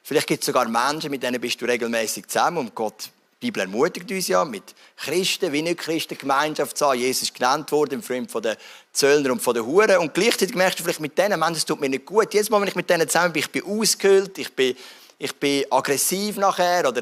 Vielleicht 0.03 0.27
gibt 0.27 0.41
es 0.41 0.47
sogar 0.47 0.67
Menschen, 0.67 1.11
mit 1.11 1.21
denen 1.21 1.39
bist 1.39 1.61
du 1.61 1.65
regelmäßig 1.65 2.27
zusammen 2.27 2.57
und 2.57 2.75
Gott 2.75 3.09
die 3.41 3.47
Bibel 3.47 3.61
ermutigt 3.63 4.11
uns 4.11 4.27
ja, 4.27 4.45
mit 4.45 4.75
Christen 4.95 5.51
wie 5.51 5.63
nicht 5.63 5.79
Christen 5.79 6.15
Gemeinschaft 6.15 6.77
zu 6.77 6.85
haben. 6.85 6.99
Jesus 6.99 7.23
ist 7.23 7.33
genannt 7.33 7.71
worden 7.71 7.95
im 7.95 8.03
Film 8.03 8.29
von 8.29 8.43
den 8.43 8.55
Zöllner 8.93 9.31
und 9.31 9.41
von 9.41 9.55
den 9.55 9.65
Huren. 9.65 9.97
Und 9.97 10.13
gleichzeitig 10.13 10.55
merkst 10.55 10.79
du 10.79 10.83
vielleicht 10.83 10.99
mit 10.99 11.17
denen, 11.17 11.39
Menschen, 11.39 11.55
es 11.55 11.65
tut 11.65 11.81
mir 11.81 11.89
nicht 11.89 12.05
gut. 12.05 12.31
Jedes 12.33 12.51
Mal, 12.51 12.61
wenn 12.61 12.67
ich 12.67 12.75
mit 12.75 12.87
denen 12.87 13.09
zusammen 13.09 13.33
bin, 13.33 13.39
ich 13.41 13.49
bin 13.49 13.63
ausgehöhlt, 13.63 14.37
ich 14.37 14.53
bin, 14.53 14.75
ich 15.17 15.35
bin 15.35 15.65
aggressiv 15.71 16.37
nachher 16.37 16.87
oder 16.87 17.01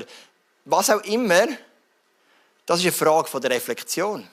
was 0.63 0.89
auch 0.89 1.01
immer. 1.01 1.45
Das 2.65 2.79
ist 2.79 2.85
eine 2.85 2.93
Frage 2.93 3.39
der 3.41 3.51
Reflexion. 3.51 4.25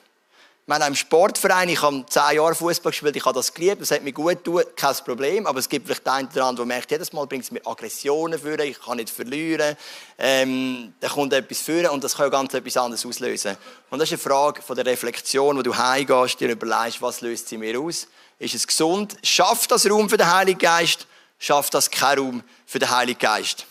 Ich 0.67 0.69
meine, 0.69 0.85
im 0.89 0.97
Sportverein, 0.97 1.69
ich 1.69 1.81
habe 1.81 2.05
zehn 2.09 2.39
Jahre 2.39 2.57
Fußball 2.57 2.91
gespielt, 2.91 3.15
ich 3.15 3.25
habe 3.25 3.37
das 3.37 3.55
geliebt, 3.55 3.81
das 3.81 3.93
hat 3.93 4.03
mir 4.03 4.11
gut 4.11 4.43
getan, 4.43 4.65
kein 4.75 4.95
Problem. 5.05 5.47
Aber 5.47 5.61
es 5.61 5.69
gibt 5.69 5.87
vielleicht 5.87 6.09
einen 6.09 6.27
oder 6.27 6.45
anderen, 6.45 6.69
der 6.69 6.77
merkt, 6.77 6.91
jedes 6.91 7.13
Mal 7.13 7.25
bringt 7.29 7.45
es 7.45 7.53
mir 7.53 7.65
Aggressionen 7.65 8.37
führen, 8.37 8.67
ich 8.67 8.81
kann 8.81 8.97
nicht 8.97 9.11
verlieren, 9.11 9.77
ähm, 10.19 10.93
da 10.99 11.09
kommt 11.09 11.33
etwas 11.35 11.61
führen 11.61 11.91
und 11.91 12.03
das 12.03 12.17
kann 12.17 12.33
ganz 12.33 12.53
etwas 12.53 12.77
anderes 12.79 13.07
auslösen. 13.07 13.57
Und 13.91 14.01
das 14.01 14.11
ist 14.11 14.15
eine 14.15 14.35
Frage 14.35 14.61
von 14.61 14.75
der 14.75 14.87
Reflexion, 14.87 15.57
wo 15.57 15.63
du 15.63 15.77
heimgehst, 15.77 16.41
dir 16.41 16.49
überlegst, 16.51 17.01
was 17.01 17.21
löst 17.21 17.47
sie 17.49 17.59
mir 17.59 17.79
aus? 17.79 18.09
Ist 18.41 18.57
es 18.57 18.67
gesund? 18.67 19.17
Schafft 19.23 19.71
das 19.71 19.89
Raum 19.89 20.11
für 20.11 20.17
den 20.17 20.35
Heiligen 20.35 20.59
Geist? 20.59 21.07
Schafft 21.39 21.75
das 21.75 21.89
keinen 21.89 22.19
Raum 22.19 22.45
für 22.67 22.81
den 22.81 22.91
Heiligen 22.91 23.21
Geist? 23.21 23.67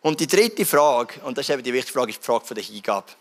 Und 0.00 0.18
die 0.18 0.26
dritte 0.26 0.66
Frage, 0.66 1.20
und 1.20 1.38
das 1.38 1.48
ist 1.48 1.54
eben 1.54 1.62
die 1.62 1.72
wichtige 1.72 1.96
Frage, 1.96 2.10
ist 2.10 2.18
die 2.18 2.26
Frage 2.26 2.52
der 2.52 2.64
Hingabe. 2.64 3.12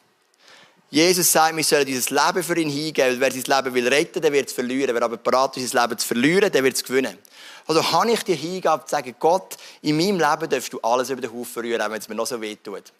Jesus 0.94 1.32
sagt, 1.32 1.56
wir 1.56 1.64
sollen 1.64 1.86
dieses 1.86 2.10
Leben 2.10 2.44
für 2.44 2.60
ihn 2.60 2.70
hingeben. 2.70 3.18
Wer 3.18 3.32
sein 3.32 3.44
Leben 3.44 3.74
will 3.74 3.88
retten, 3.88 4.22
der 4.22 4.34
wird 4.34 4.50
es 4.50 4.54
verlieren. 4.54 4.94
Wer 4.94 5.04
aber 5.04 5.16
bereit 5.16 5.56
ist, 5.56 5.72
sein 5.72 5.84
Leben 5.84 5.98
zu 5.98 6.06
verlieren, 6.06 6.52
der 6.52 6.62
wird 6.66 6.76
es 6.76 6.84
gewinnen. 6.84 7.18
Also 7.66 7.94
habe 7.94 8.12
ich 8.12 8.22
die 8.24 8.36
Hingabe 8.36 8.84
zu 8.84 8.92
sagen, 8.92 9.16
Gott, 9.18 9.56
in 9.82 9.96
meinem 9.96 10.20
Leben 10.20 10.50
darfst 10.50 10.74
du 10.74 10.82
alles 10.82 11.10
über 11.10 11.22
den 11.22 11.32
Haufen 11.32 11.62
rühren, 11.62 11.82
auch 11.82 11.90
wenn 11.90 12.00
es 12.00 12.10
mir 12.10 12.16
noch 12.16 12.28
so 12.28 12.42
weh 12.42 12.58
tut. 12.58 12.92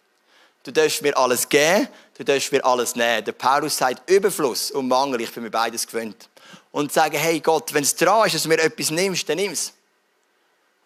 Du 0.62 0.70
darfst 0.72 1.02
mir 1.02 1.14
alles 1.14 1.46
geben, 1.46 1.86
du 2.16 2.24
darfst 2.24 2.50
mir 2.50 2.64
alles 2.64 2.96
nehmen. 2.96 3.26
Der 3.26 3.32
Paulus 3.32 3.76
sagt 3.76 4.08
Überfluss 4.08 4.70
und 4.70 4.88
Mangel, 4.88 5.20
ich 5.20 5.30
bin 5.30 5.42
mir 5.42 5.50
beides 5.50 5.86
gewöhnt. 5.86 6.30
Und 6.70 6.90
sagen, 6.94 7.18
hey 7.18 7.40
Gott, 7.40 7.74
wenn 7.74 7.82
es 7.82 7.94
dran 7.94 8.26
ist, 8.26 8.36
dass 8.36 8.44
du 8.44 8.48
mir 8.48 8.58
etwas 8.58 8.90
nimmst, 8.90 9.28
dann 9.28 9.36
nimm 9.36 9.52
es. 9.52 9.74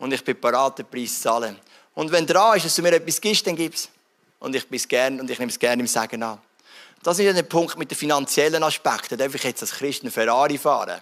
Und 0.01 0.12
ich 0.12 0.25
bin 0.25 0.40
bereit, 0.40 0.81
den 0.81 0.87
Preis 0.87 1.14
zu 1.14 1.23
zahlen. 1.23 1.57
Und 1.95 2.11
wenn 2.11 2.27
dran 2.27 2.57
ist, 2.57 2.66
dass 2.66 2.75
du 2.75 2.83
mir 2.83 2.95
etwas 2.95 3.21
gibst, 3.21 3.47
dann 3.47 3.55
gib 3.55 3.75
es. 3.75 3.88
Und 4.40 4.57
ich 4.57 4.66
bin 4.66 4.77
es 4.77 4.88
gern 4.88 5.21
und 5.21 5.31
ich 5.31 5.38
nehme 5.38 5.53
es 5.53 5.59
gerne 5.59 5.81
im 5.81 5.87
Sagen 5.87 6.21
an. 6.25 6.40
Das 7.07 7.21
ist 7.21 7.37
der 7.37 7.45
Punkt 7.45 7.79
mit 7.79 7.88
den 7.88 7.97
finanziellen 7.97 8.64
Aspekten. 8.64 9.16
Darf 9.16 9.33
ich 9.33 9.45
jetzt 9.45 9.62
als 9.62 9.71
Christ 9.71 10.03
einen 10.03 10.11
Ferrari 10.11 10.59
fahren? 10.59 11.01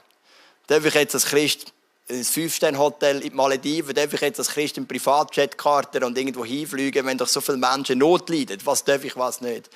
Darf 0.67 0.85
ich 0.85 0.93
jetzt 0.93 1.15
als 1.15 1.25
Christ 1.25 1.73
ein 2.11 2.23
Fünf-Sterne-Hotel 2.23 3.23
in 3.23 3.31
die 3.31 3.35
Malediven? 3.35 3.95
Darf 3.95 4.13
ich 4.13 4.21
jetzt 4.21 4.39
als 4.39 4.49
Christ 4.49 4.77
einen 4.77 4.87
Privatjet 4.87 5.57
karten 5.57 6.05
und 6.05 6.19
irgendwo 6.19 6.45
hinfliegen, 6.45 7.07
wenn 7.07 7.17
doch 7.17 7.27
so 7.27 7.41
viele 7.41 7.57
Menschen 7.57 8.01
Not 8.01 8.29
leiden? 8.29 8.61
Was 8.65 8.85
darf 8.85 9.03
ich, 9.03 9.17
was 9.17 9.41
nicht? 9.41 9.71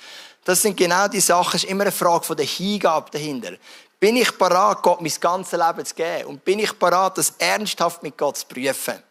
Das 0.45 0.61
sind 0.61 0.77
genau 0.77 1.07
die 1.07 1.19
Sachen. 1.19 1.57
Es 1.57 1.63
ist 1.63 1.69
immer 1.71 1.81
eine 1.81 1.91
Frage 1.91 2.35
der 2.35 2.45
Hingabe 2.45 3.09
dahinter. 3.09 3.53
Bin 3.99 4.15
ich 4.15 4.31
bereit, 4.33 4.83
Gott 4.83 5.01
mein 5.01 5.11
ganzes 5.19 5.59
Leben 5.59 5.83
zu 5.83 5.95
geben? 5.95 6.25
Und 6.25 6.45
bin 6.45 6.59
ich 6.59 6.73
bereit, 6.73 7.17
das 7.17 7.33
ernsthaft 7.39 8.03
mit 8.03 8.15
Gott 8.15 8.37
zu 8.37 8.45
prüfen? 8.45 9.01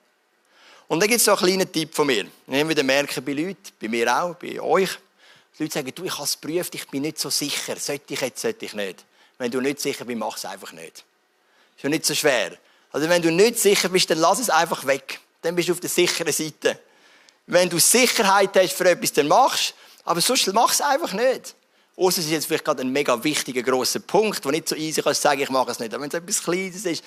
Und 0.87 1.01
dann 1.01 1.09
gibt 1.09 1.19
es 1.19 1.25
so 1.25 1.33
einen 1.33 1.41
kleinen 1.41 1.73
Tipp 1.73 1.93
von 1.93 2.07
mir. 2.07 2.27
Ich 2.47 2.61
habe 2.61 2.69
wieder 2.69 2.85
merken 2.85 3.25
bei 3.25 3.33
Leuten, 3.33 3.73
bei 3.83 3.89
mir 3.89 4.23
auch, 4.23 4.37
bei 4.37 4.61
euch, 4.61 4.97
die 5.59 5.65
Leute 5.65 5.75
sagen, 5.75 5.93
du, 5.95 6.05
ich 6.05 6.13
habe 6.13 6.25
es 6.25 6.41
geprüft, 6.41 6.75
ich 6.75 6.87
bin 6.89 7.03
nicht 7.03 7.19
so 7.19 7.31
sicher. 7.31 7.77
Sollte 7.77 8.15
ich 8.15 8.21
jetzt, 8.21 8.41
sollte 8.41 8.65
ich 8.65 8.75
nicht. 8.75 9.05
Wenn 9.39 9.51
du 9.51 9.61
nicht 9.61 9.81
sicher 9.81 10.05
bist, 10.05 10.19
mach 10.19 10.37
es 10.37 10.45
einfach 10.45 10.73
nicht. 10.73 11.05
Ist 11.77 11.83
ja 11.83 11.89
nicht 11.89 12.07
so 12.07 12.15
schwer. 12.15 12.57
Also 12.93 13.09
wenn 13.09 13.23
du 13.23 13.31
nicht 13.31 13.59
sicher 13.59 13.89
bist, 13.89 14.09
dann 14.11 14.19
lass 14.19 14.39
es 14.39 14.51
einfach 14.51 14.87
weg. 14.87 15.21
Dann 15.43 15.55
bist 15.55 15.69
du 15.69 15.73
auf 15.73 15.81
der 15.81 15.91
sicheren 15.91 16.33
Seite. 16.33 16.79
Wenn 17.47 17.69
du 17.69 17.79
Sicherheit 17.79 18.51
hast 18.57 18.73
für 18.73 18.89
etwas, 18.89 19.13
dann 19.13 19.29
machst 19.29 19.75
aber 20.09 20.23
sonst 20.23 20.51
mach 20.55 20.73
es 20.73 20.81
einfach 20.81 21.13
nicht. 21.13 21.55
Außer 21.95 22.21
es 22.21 22.27
ist 22.27 22.31
jetzt 22.31 22.47
vielleicht 22.47 22.65
gerade 22.65 22.81
ein 22.81 22.91
mega 22.91 23.23
wichtiger, 23.23 23.63
grosser 23.63 24.01
Punkt, 24.01 24.43
wo 24.45 24.51
nicht 24.51 24.67
so 24.67 24.75
easy 24.75 25.03
kannst 25.03 25.21
sagen, 25.21 25.43
ich 25.43 25.51
mache 25.51 25.71
es 25.71 25.79
nicht. 25.81 25.93
Aber 25.93 26.03
wenn 26.03 26.09
es 26.09 26.15
etwas 26.15 26.43
Kleines 26.43 26.87
ist, 26.87 27.05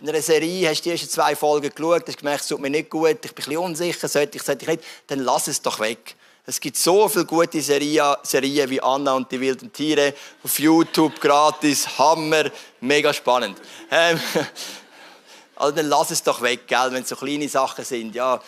in 0.00 0.08
einer 0.08 0.22
Serie 0.22 0.68
hast 0.68 0.80
du 0.80 0.84
die 0.84 0.90
ersten 0.90 1.08
zwei 1.08 1.34
Folgen 1.34 1.74
geschaut, 1.74 2.06
hast 2.06 2.18
gemerkt, 2.18 2.42
es 2.42 2.48
tut 2.48 2.60
mir 2.60 2.70
nicht 2.70 2.90
gut, 2.90 3.08
ich 3.10 3.20
bin 3.20 3.30
ein 3.30 3.34
bisschen 3.34 3.56
unsicher, 3.56 4.06
sollte 4.06 4.36
ich, 4.36 4.44
sollte 4.44 4.62
ich 4.62 4.68
nicht, 4.68 4.84
dann 5.08 5.20
lass 5.20 5.48
es 5.48 5.62
doch 5.62 5.80
weg. 5.80 6.14
Es 6.46 6.60
gibt 6.60 6.76
so 6.76 7.08
viele 7.08 7.24
gute 7.24 7.62
Serien, 7.62 8.16
Serien 8.22 8.68
wie 8.68 8.82
Anna 8.82 9.14
und 9.14 9.32
die 9.32 9.40
wilden 9.40 9.72
Tiere 9.72 10.12
auf 10.42 10.58
YouTube, 10.58 11.18
gratis, 11.18 11.98
Hammer, 11.98 12.50
mega 12.82 13.14
spannend. 13.14 13.58
Ähm, 13.90 14.20
also 15.56 15.74
dann 15.74 15.88
lass 15.88 16.10
es 16.10 16.22
doch 16.22 16.42
weg, 16.42 16.66
gell, 16.66 16.92
wenn 16.92 17.02
es 17.02 17.08
so 17.08 17.16
kleine 17.16 17.48
Sachen 17.48 17.82
sind. 17.82 18.14
Ja, 18.14 18.42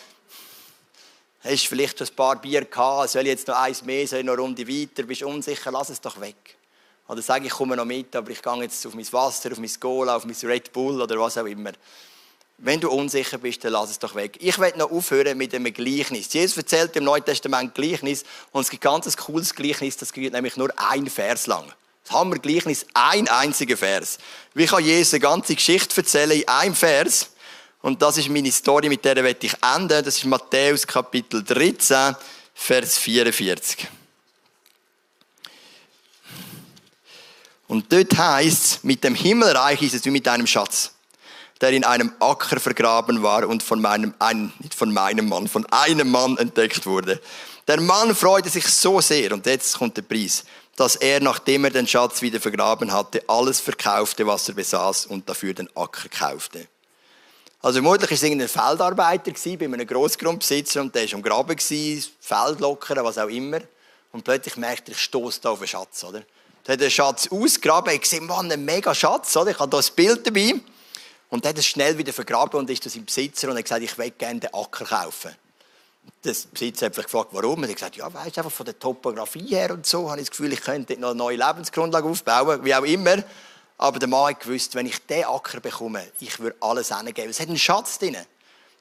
hast 1.43 1.67
vielleicht 1.67 1.97
schon 1.97 2.07
ein 2.07 2.15
paar 2.15 2.39
Bier 2.39 2.67
gehabt, 2.67 3.09
soll 3.09 3.23
ich 3.23 3.29
jetzt 3.29 3.49
noch 3.49 3.57
eins 3.57 3.83
mehr, 3.83 4.07
soll 4.07 4.19
ich 4.19 4.27
noch 4.27 4.35
eine 4.35 4.43
Runde 4.43 4.69
weiter, 4.69 5.05
bist 5.05 5.23
unsicher, 5.23 5.71
lass 5.71 5.89
es 5.89 6.01
doch 6.03 6.21
weg. 6.21 6.57
Oder 7.09 7.23
sag 7.23 7.47
ich 7.47 7.53
komme 7.53 7.77
noch 7.77 7.87
mit, 7.87 8.15
aber 8.15 8.31
ich 8.31 8.43
gehe 8.43 8.63
jetzt 8.63 8.87
auf 8.87 8.95
mein 8.95 9.11
Wasser, 9.11 9.53
auf 9.53 9.59
mein 9.59 9.81
Cola, 9.81 10.17
auf 10.17 10.27
mein 10.27 10.37
Red 10.43 10.71
Bull 10.71 11.01
oder 11.01 11.19
was 11.19 11.39
auch 11.39 11.47
immer. 11.47 11.73
Wenn 12.59 12.81
du 12.81 12.91
unsicher 12.91 13.37
bist, 13.37 13.63
dann 13.65 13.73
lass 13.73 13.91
es 13.91 13.99
doch 13.99 14.15
weg. 14.15 14.39
Ich 14.41 14.59
werde 14.59 14.79
noch 14.79 14.91
aufhören 14.91 15.37
mit 15.37 15.55
einem 15.55 15.73
Gleichnis. 15.75 16.33
Jesus 16.33 16.57
erzählt 16.57 16.97
im 16.97 17.05
Neuen 17.05 17.25
Testament 17.25 17.75
Gleichnis 17.75 18.25
und 18.51 18.63
es 18.63 18.71
gibt 18.71 18.87
ein 18.87 19.01
ganz 19.01 19.17
cooles 19.17 19.55
Gleichnis, 19.55 19.99
das 19.99 20.13
geht 20.13 20.33
nämlich 20.33 20.57
nur 20.57 20.73
ein 20.77 21.07
Vers 21.09 21.47
lang. 21.47 21.71
Das 22.05 22.17
haben 22.17 22.33
wir 22.33 22.39
Gleichnis, 22.39 22.87
ein 22.95 23.29
einziger 23.29 23.77
Vers. 23.77 24.19
Wie 24.55 24.65
kann 24.65 24.83
Jesus 24.83 25.13
eine 25.15 25.21
ganze 25.21 25.55
Geschichte 25.55 25.95
erzählen 25.99 26.31
in 26.31 26.49
einem 26.49 26.75
Vers? 26.75 27.31
Und 27.83 28.01
das 28.01 28.17
ist 28.17 28.31
meine 28.31 28.51
Story, 28.51 28.89
mit 28.89 29.05
der 29.05 29.23
werde 29.23 29.47
ich 29.47 29.55
enden. 29.63 30.03
Das 30.03 30.17
ist 30.17 30.25
Matthäus 30.25 30.87
Kapitel 30.87 31.45
13, 31.45 32.17
Vers 32.55 32.97
44. 32.99 33.87
Und 37.69 37.93
dort 37.93 38.17
heißt 38.17 38.65
es, 38.65 38.85
mit 38.85 39.05
dem 39.05 39.15
Himmelreich 39.15 39.83
ist 39.83 39.95
es 39.95 40.05
wie 40.05 40.11
mit 40.11 40.27
einem 40.27 40.47
Schatz 40.47 40.96
der 41.61 41.71
in 41.71 41.85
einem 41.85 42.13
Acker 42.21 42.61
vergraben 42.61 43.23
war 43.23 43.49
und 43.49 43.63
von 43.63 43.81
meinem, 43.81 44.15
ein, 44.19 44.53
nicht 44.59 44.75
von 44.75 44.93
meinem 44.93 45.29
Mann, 45.29 45.49
von 45.49 45.67
einem 45.67 46.11
Mann 46.11 46.37
entdeckt 46.37 46.87
wurde. 46.87 47.21
Der 47.67 47.81
Mann 47.81 48.15
freute 48.15 48.49
sich 48.49 48.67
so 48.67 49.01
sehr, 49.01 49.33
und 49.33 49.47
jetzt 49.47 49.79
kommt 49.79 49.97
der 49.97 50.03
Preis, 50.03 50.45
dass 50.77 50.97
er, 50.97 51.21
nachdem 51.21 51.65
er 51.65 51.71
den 51.71 51.87
Schatz 51.87 52.21
wieder 52.21 52.41
vergraben 52.41 52.93
hatte, 52.93 53.23
alles 53.27 53.61
verkaufte, 53.61 54.27
was 54.27 54.49
er 54.49 54.55
besaß 54.55 55.07
und 55.07 55.29
dafür 55.29 55.55
den 55.55 55.69
Acker 55.75 56.09
kaufte. 56.09 56.69
Also 57.63 57.81
vermutlich 57.81 58.11
war 58.11 58.15
es 58.15 58.23
irgendein 58.23 58.49
Feldarbeiter 58.49 59.33
bei 59.59 59.65
einem 59.65 59.87
Grossgrundbesitzer 59.87 60.83
und 60.83 60.95
der 60.95 61.07
war 61.11 61.15
am 61.15 61.23
Graben, 61.23 61.59
Feld 61.59 62.61
lockern, 62.61 63.05
was 63.05 63.19
auch 63.19 63.29
immer. 63.29 63.61
Und 64.13 64.23
plötzlich 64.23 64.57
merkt 64.57 64.89
er, 64.89 64.93
ich 64.93 65.01
stoße 65.01 65.41
da 65.41 65.51
auf 65.51 65.59
einen 65.59 65.69
Schatz, 65.69 66.05
oder? 66.05 66.23
Er 66.67 66.75
hat 66.75 66.81
den 66.81 66.91
Schatz 66.91 67.29
ausgegraben, 67.29 67.95
ich 67.95 68.03
gesehen, 68.03 68.27
Mann, 68.27 68.51
ein 68.53 68.65
mega 68.65 68.95
Schatz, 68.95 69.37
oder? 69.37 69.51
Ich 69.51 69.59
habe 69.59 69.77
hier 69.77 69.85
ein 69.85 69.95
Bild 69.97 70.27
dabei. 70.27 70.61
Und 71.29 71.45
er 71.45 71.51
hat 71.51 71.59
es 71.59 71.67
schnell 71.67 71.99
wieder 71.99 72.13
vergraben 72.13 72.59
und 72.59 72.71
ist 72.71 72.83
zu 72.83 72.89
seinem 72.89 73.05
Besitzer 73.05 73.49
und 73.49 73.57
hat 73.57 73.65
gesagt, 73.65 73.83
ich 73.83 73.99
will 73.99 74.11
gerne 74.11 74.41
den 74.41 74.55
Acker 74.55 74.85
kaufen. 74.85 75.35
Der 76.25 76.35
Besitzer 76.53 76.87
hat 76.87 76.95
gefragt, 76.95 77.31
warum. 77.33 77.63
Er 77.65 77.69
hat 77.69 77.77
gesagt, 77.77 77.97
ja, 77.97 78.13
weißt 78.13 78.39
einfach 78.39 78.53
von 78.53 78.67
der 78.67 78.79
Topografie 78.79 79.49
her 79.49 79.73
und 79.73 79.87
so, 79.87 80.09
habe 80.09 80.21
ich 80.21 80.29
das 80.29 80.37
Gefühl, 80.37 80.53
ich 80.53 80.61
könnte 80.61 80.99
noch 80.99 81.11
eine 81.11 81.19
neue 81.19 81.37
Lebensgrundlage 81.37 82.09
aufbauen, 82.09 82.65
wie 82.65 82.75
auch 82.75 82.85
immer. 82.85 83.23
Aber 83.79 83.99
der 83.99 84.09
Mann 84.09 84.31
hat 84.31 84.41
gewusst, 84.41 84.75
wenn 84.75 84.87
ich 84.87 85.05
diesen 85.07 85.25
Acker 85.25 85.61
bekomme, 85.61 86.07
ich 86.21 86.39
würde 86.39 86.57
alles 86.61 86.97
hingeben. 86.97 87.31
Es 87.31 87.41
hat 87.41 87.49
einen 87.49 87.59
Schatz 87.59 87.99
drin. 87.99 88.17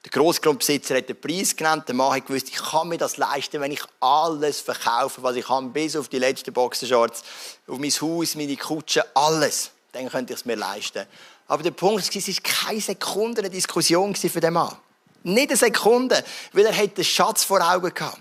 Der 0.04 0.10
Grossgrundbesitzer 0.10 0.96
hat 0.96 1.08
den 1.08 1.20
Preis 1.20 1.56
genannt. 1.56 1.88
Der 1.88 1.94
Mann 1.94 2.14
hat 2.14 2.26
gewusst, 2.26 2.48
ich 2.48 2.62
kann 2.62 2.88
mir 2.88 2.96
das 2.96 3.16
leisten, 3.16 3.60
wenn 3.60 3.72
ich 3.72 3.82
alles 3.98 4.60
verkaufe, 4.60 5.22
was 5.22 5.34
ich 5.34 5.48
habe, 5.48 5.66
bis 5.68 5.96
auf 5.96 6.08
die 6.08 6.20
letzten 6.20 6.52
Boxershorts, 6.52 7.24
auf 7.66 7.78
mein 7.78 7.90
Haus, 7.90 8.36
meine 8.36 8.56
Kutsche, 8.56 9.04
alles. 9.14 9.72
Dann 9.92 10.08
könnte 10.08 10.32
ich 10.32 10.38
es 10.38 10.44
mir 10.44 10.54
leisten. 10.54 11.06
Aber 11.48 11.62
der 11.62 11.70
Punkt 11.70 12.02
war, 12.02 12.16
es 12.16 12.28
war 12.28 12.66
keine 12.66 12.80
Sekunde 12.80 13.40
eine 13.40 13.50
Diskussion 13.50 14.14
für 14.14 14.40
den 14.40 14.52
Mann. 14.52 14.74
Nicht 15.22 15.50
eine 15.50 15.56
Sekunde, 15.56 16.24
weil 16.52 16.66
er 16.66 16.86
den 16.86 17.04
Schatz 17.04 17.44
vor 17.44 17.60
Augen 17.60 17.92
hatte. 17.98 18.18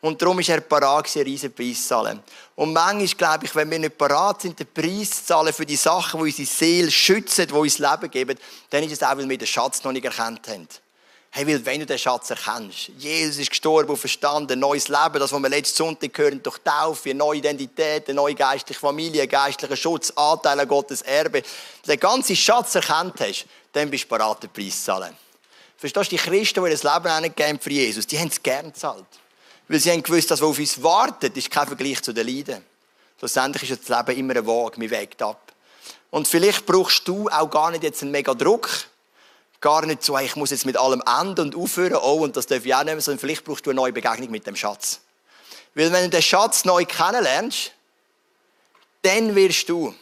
Und 0.00 0.20
darum 0.20 0.38
ist 0.38 0.48
er 0.50 0.60
parat, 0.60 1.08
einen 1.16 1.24
riesen 1.24 1.52
Preis 1.52 1.82
zu 1.82 1.88
zahlen. 1.88 2.22
Und 2.54 2.72
manchmal 2.72 3.06
glaube 3.06 3.46
ich, 3.46 3.54
wenn 3.54 3.70
wir 3.70 3.78
nicht 3.78 3.98
parat 3.98 4.42
sind, 4.42 4.58
den 4.58 4.66
Preis 4.72 5.10
zu 5.10 5.24
zahlen 5.24 5.52
für 5.52 5.66
die 5.66 5.76
Sachen, 5.76 6.20
die 6.20 6.26
unsere 6.26 6.46
Seele 6.46 6.90
schützen, 6.90 7.46
die 7.46 7.52
uns 7.52 7.78
Leben 7.78 8.10
geben, 8.10 8.38
dann 8.70 8.84
ist 8.84 8.92
es 8.92 9.02
auch, 9.02 9.16
weil 9.16 9.28
wir 9.28 9.38
den 9.38 9.46
Schatz 9.46 9.82
noch 9.82 9.92
nicht 9.92 10.04
erkannt 10.04 10.46
haben. 10.48 10.68
Hey, 11.36 11.46
weil 11.46 11.66
wenn 11.66 11.80
du 11.80 11.84
den 11.84 11.98
Schatz 11.98 12.30
erkennst, 12.30 12.92
Jesus 12.96 13.36
ist 13.36 13.50
gestorben 13.50 13.90
und 13.90 13.98
verstanden, 13.98 14.58
neues 14.58 14.88
Leben, 14.88 15.18
das, 15.18 15.32
was 15.32 15.42
wir 15.42 15.50
letzten 15.50 15.76
Sonntag 15.76 16.16
hören, 16.16 16.42
durch 16.42 16.56
Taufe, 16.64 17.10
eine 17.10 17.18
neue 17.18 17.40
Identität, 17.40 18.08
eine 18.08 18.14
neue 18.14 18.34
geistliche 18.34 18.80
Familie, 18.80 19.28
geistlicher 19.28 19.76
Schutz, 19.76 20.10
Anteil 20.16 20.58
an 20.58 20.66
Gottes 20.66 21.02
Erbe, 21.02 21.42
den 21.86 22.00
ganzen 22.00 22.34
Schatz 22.36 22.74
erkannt 22.76 23.20
hast, 23.20 23.44
dann 23.74 23.90
bist 23.90 24.04
du 24.04 24.08
bereit, 24.08 24.44
den 24.44 24.48
Preis 24.48 24.78
zu 24.78 24.84
zahlen. 24.86 25.14
Verstehst 25.76 26.10
du, 26.10 26.16
die 26.16 26.22
Christen, 26.22 26.64
die 26.64 26.70
ihr 26.70 26.76
Leben 26.78 27.06
angegeben 27.06 27.60
für 27.60 27.70
Jesus, 27.70 28.06
die 28.06 28.18
haben 28.18 28.28
es 28.28 28.42
gern 28.42 28.72
gezahlt. 28.72 29.04
Weil 29.68 29.78
sie 29.78 29.92
haben 29.92 30.02
gewusst, 30.02 30.30
dass 30.30 30.40
was 30.40 30.48
auf 30.48 30.58
uns 30.58 30.82
wartet, 30.82 31.36
ist 31.36 31.50
kein 31.50 31.66
Vergleich 31.66 32.02
zu 32.02 32.14
den 32.14 32.26
Leiden. 32.26 32.64
Schlussendlich 33.18 33.70
ist 33.70 33.86
das 33.86 34.06
Leben 34.06 34.18
immer 34.18 34.36
ein 34.36 34.46
Wagen, 34.46 34.80
man 34.80 34.88
wägt 34.88 35.20
ab. 35.20 35.52
Und 36.08 36.28
vielleicht 36.28 36.64
brauchst 36.64 37.06
du 37.06 37.28
auch 37.28 37.50
gar 37.50 37.72
nicht 37.72 37.82
jetzt 37.82 38.00
einen 38.00 38.12
mega 38.12 38.32
Druck, 38.32 38.70
gar 39.60 39.84
nicht 39.86 40.02
so, 40.02 40.18
ich 40.18 40.36
muss 40.36 40.50
jetzt 40.50 40.66
mit 40.66 40.76
allem 40.76 41.02
enden 41.20 41.46
und 41.46 41.56
aufhören, 41.56 41.96
oh, 41.96 42.22
und 42.22 42.36
das 42.36 42.46
darf 42.46 42.64
ich 42.64 42.74
auch 42.74 42.84
nicht 42.84 43.02
sondern 43.02 43.18
vielleicht 43.20 43.44
brauchst 43.44 43.66
du 43.66 43.70
eine 43.70 43.76
neue 43.76 43.92
Begegnung 43.92 44.30
mit 44.30 44.46
dem 44.46 44.56
Schatz. 44.56 45.00
Weil 45.74 45.92
wenn 45.92 46.04
du 46.04 46.10
den 46.10 46.22
Schatz 46.22 46.64
neu 46.64 46.84
kennenlernst, 46.84 47.72
dann 49.02 49.34
wirst 49.34 49.68
du 49.68 49.94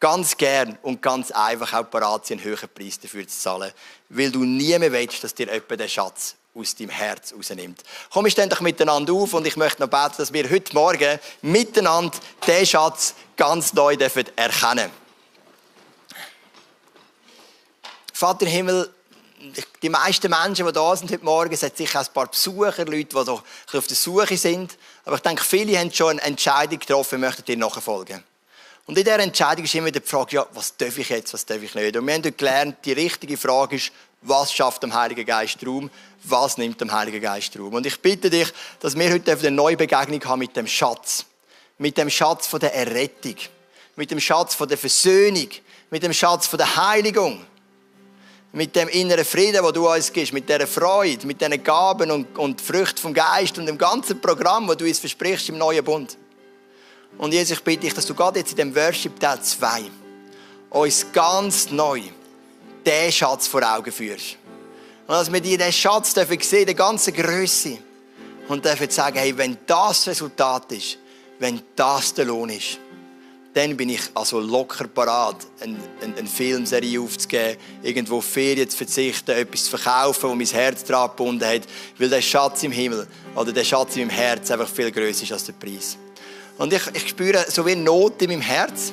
ganz 0.00 0.36
gern 0.36 0.78
und 0.82 1.02
ganz 1.02 1.30
einfach 1.30 1.74
auch 1.74 1.84
bereit 1.84 2.26
sein, 2.26 2.38
einen 2.38 2.46
höheren 2.46 2.68
Preis 2.74 2.98
dafür 2.98 3.28
zu 3.28 3.38
zahlen, 3.38 3.72
weil 4.08 4.32
du 4.32 4.44
nie 4.44 4.76
mehr 4.78 4.90
willst, 4.90 5.22
dass 5.22 5.34
dir 5.34 5.46
jemand 5.46 5.78
den 5.78 5.88
Schatz 5.88 6.34
aus 6.54 6.74
deinem 6.74 6.90
Herz 6.90 7.32
rausnimmt. 7.36 7.82
Komm, 8.10 8.28
stehen 8.28 8.48
doch 8.48 8.60
miteinander 8.60 9.12
auf 9.12 9.34
und 9.34 9.46
ich 9.46 9.56
möchte 9.56 9.82
noch 9.82 9.88
beten, 9.88 10.14
dass 10.16 10.32
wir 10.32 10.50
heute 10.50 10.74
Morgen 10.74 11.18
miteinander 11.42 12.18
den 12.46 12.66
Schatz 12.66 13.14
ganz 13.36 13.72
neu 13.74 13.94
erkennen 13.94 14.26
dürfen. 14.36 14.90
Vater 18.20 18.44
im 18.44 18.52
Himmel, 18.52 18.90
die 19.82 19.88
meisten 19.88 20.28
Menschen, 20.28 20.66
die 20.66 20.72
da 20.72 20.94
sind 20.94 21.10
heute 21.10 21.24
Morgen, 21.24 21.56
hat 21.56 21.74
sicher 21.74 22.00
ein 22.00 22.06
paar 22.12 22.26
Besucher, 22.26 22.84
Leute, 22.84 23.04
die 23.04 23.24
so 23.24 23.42
auf 23.72 23.86
der 23.86 23.96
Suche 23.96 24.36
sind. 24.36 24.76
Aber 25.06 25.16
ich 25.16 25.22
denke, 25.22 25.42
viele 25.42 25.78
haben 25.78 25.90
schon 25.90 26.10
eine 26.10 26.20
Entscheidung 26.20 26.78
getroffen, 26.78 27.18
möchten 27.18 27.46
dir 27.46 27.56
nachfolgen. 27.56 28.22
Und 28.84 28.98
in 28.98 29.04
dieser 29.04 29.20
Entscheidung 29.20 29.64
ist 29.64 29.74
immer 29.74 29.90
die 29.90 30.02
Frage, 30.02 30.36
ja, 30.36 30.46
was 30.52 30.76
darf 30.76 30.98
ich 30.98 31.08
jetzt, 31.08 31.32
was 31.32 31.46
darf 31.46 31.62
ich 31.62 31.74
nicht? 31.74 31.96
Und 31.96 32.06
wir 32.06 32.12
haben 32.12 32.36
gelernt, 32.36 32.76
die 32.84 32.92
richtige 32.92 33.38
Frage 33.38 33.76
ist, 33.76 33.90
Was 34.20 34.52
schafft 34.52 34.82
dem 34.82 34.92
Heiligen 34.92 35.24
Geist 35.24 35.66
Raum? 35.66 35.90
Was 36.24 36.58
nimmt 36.58 36.78
dem 36.78 36.92
Heiligen 36.92 37.22
Geist 37.22 37.58
Raum? 37.58 37.72
Und 37.72 37.86
ich 37.86 37.98
bitte 38.00 38.28
dich, 38.28 38.52
dass 38.80 38.98
wir 38.98 39.10
heute 39.10 39.32
eine 39.32 39.50
neue 39.50 39.78
Begegnung 39.78 40.22
haben 40.26 40.40
mit 40.40 40.54
dem 40.54 40.66
Schatz. 40.66 41.24
Mit 41.78 41.96
dem 41.96 42.10
Schatz 42.10 42.46
von 42.46 42.60
der 42.60 42.74
Errettung. 42.74 43.36
Mit 43.96 44.10
dem 44.10 44.20
Schatz 44.20 44.54
von 44.54 44.68
der 44.68 44.76
Versöhnung. 44.76 45.48
Mit 45.88 46.02
dem 46.02 46.12
Schatz 46.12 46.46
von 46.46 46.58
der 46.58 46.76
Heiligung 46.76 47.46
mit 48.52 48.74
dem 48.74 48.88
inneren 48.88 49.24
Frieden, 49.24 49.62
wo 49.62 49.70
du 49.70 49.88
uns 49.88 50.12
gibst, 50.12 50.32
mit 50.32 50.48
dieser 50.48 50.66
Freude, 50.66 51.26
mit 51.26 51.40
diesen 51.40 51.62
Gaben 51.62 52.10
und, 52.10 52.36
und 52.36 52.60
Früchten 52.60 52.98
vom 52.98 53.14
Geist 53.14 53.58
und 53.58 53.66
dem 53.66 53.78
ganzen 53.78 54.20
Programm, 54.20 54.68
wo 54.68 54.74
du 54.74 54.84
uns 54.84 54.98
versprichst 54.98 55.48
im 55.50 55.58
neuen 55.58 55.84
Bund. 55.84 56.16
Und 57.18 57.32
Jesus, 57.32 57.58
ich 57.58 57.64
bitte 57.64 57.82
dich, 57.82 57.94
dass 57.94 58.06
du 58.06 58.14
gerade 58.14 58.40
jetzt 58.40 58.52
in 58.52 58.56
dem 58.56 58.74
Worship 58.74 59.18
Teil 59.20 59.40
2 59.40 59.82
uns 60.70 61.06
ganz 61.12 61.70
neu 61.70 62.00
diesen 62.84 63.12
Schatz 63.12 63.46
vor 63.46 63.62
Augen 63.62 63.92
führst. 63.92 64.36
Und 65.06 65.14
dass 65.14 65.32
wir 65.32 65.40
dir 65.40 65.58
diesen 65.58 65.72
Schatz 65.72 66.14
dürfen 66.14 66.40
sehen, 66.40 66.66
die 66.66 66.74
ganze 66.74 67.12
Größe. 67.12 67.78
Und 68.48 68.64
dürfen 68.64 68.90
sagen, 68.90 69.18
hey, 69.18 69.36
wenn 69.36 69.58
das, 69.66 69.98
das 69.98 70.08
Resultat 70.08 70.72
ist, 70.72 70.98
wenn 71.38 71.62
das 71.76 72.14
der 72.14 72.24
Lohn 72.24 72.48
ist, 72.50 72.78
dann 73.52 73.76
bin 73.76 73.88
ich 73.88 74.02
also 74.14 74.38
locker 74.38 74.86
parat, 74.86 75.36
eine, 75.60 75.76
eine, 76.00 76.16
eine 76.16 76.28
Filmserie 76.28 77.00
aufzugeben, 77.00 77.56
irgendwo 77.82 78.20
Ferien 78.20 78.68
zu 78.68 78.76
verzichten, 78.76 79.32
etwas 79.32 79.64
zu 79.64 79.76
verkaufen, 79.76 80.30
wo 80.30 80.34
mein 80.34 80.46
Herz 80.46 80.84
daran 80.84 81.10
gebunden 81.10 81.44
hat, 81.44 81.62
weil 81.98 82.08
der 82.08 82.22
Schatz 82.22 82.62
im 82.62 82.70
Himmel 82.70 83.06
oder 83.34 83.52
der 83.52 83.64
Schatz 83.64 83.96
in 83.96 84.06
meinem 84.06 84.16
Herz 84.16 84.50
einfach 84.50 84.68
viel 84.68 84.92
größer 84.92 85.24
ist 85.24 85.32
als 85.32 85.44
der 85.44 85.54
Preis. 85.54 85.96
Und 86.58 86.72
ich, 86.72 86.82
ich 86.92 87.08
spüre 87.08 87.44
so 87.48 87.66
wie 87.66 87.74
Not 87.74 88.22
in 88.22 88.30
meinem 88.30 88.40
Herz. 88.40 88.92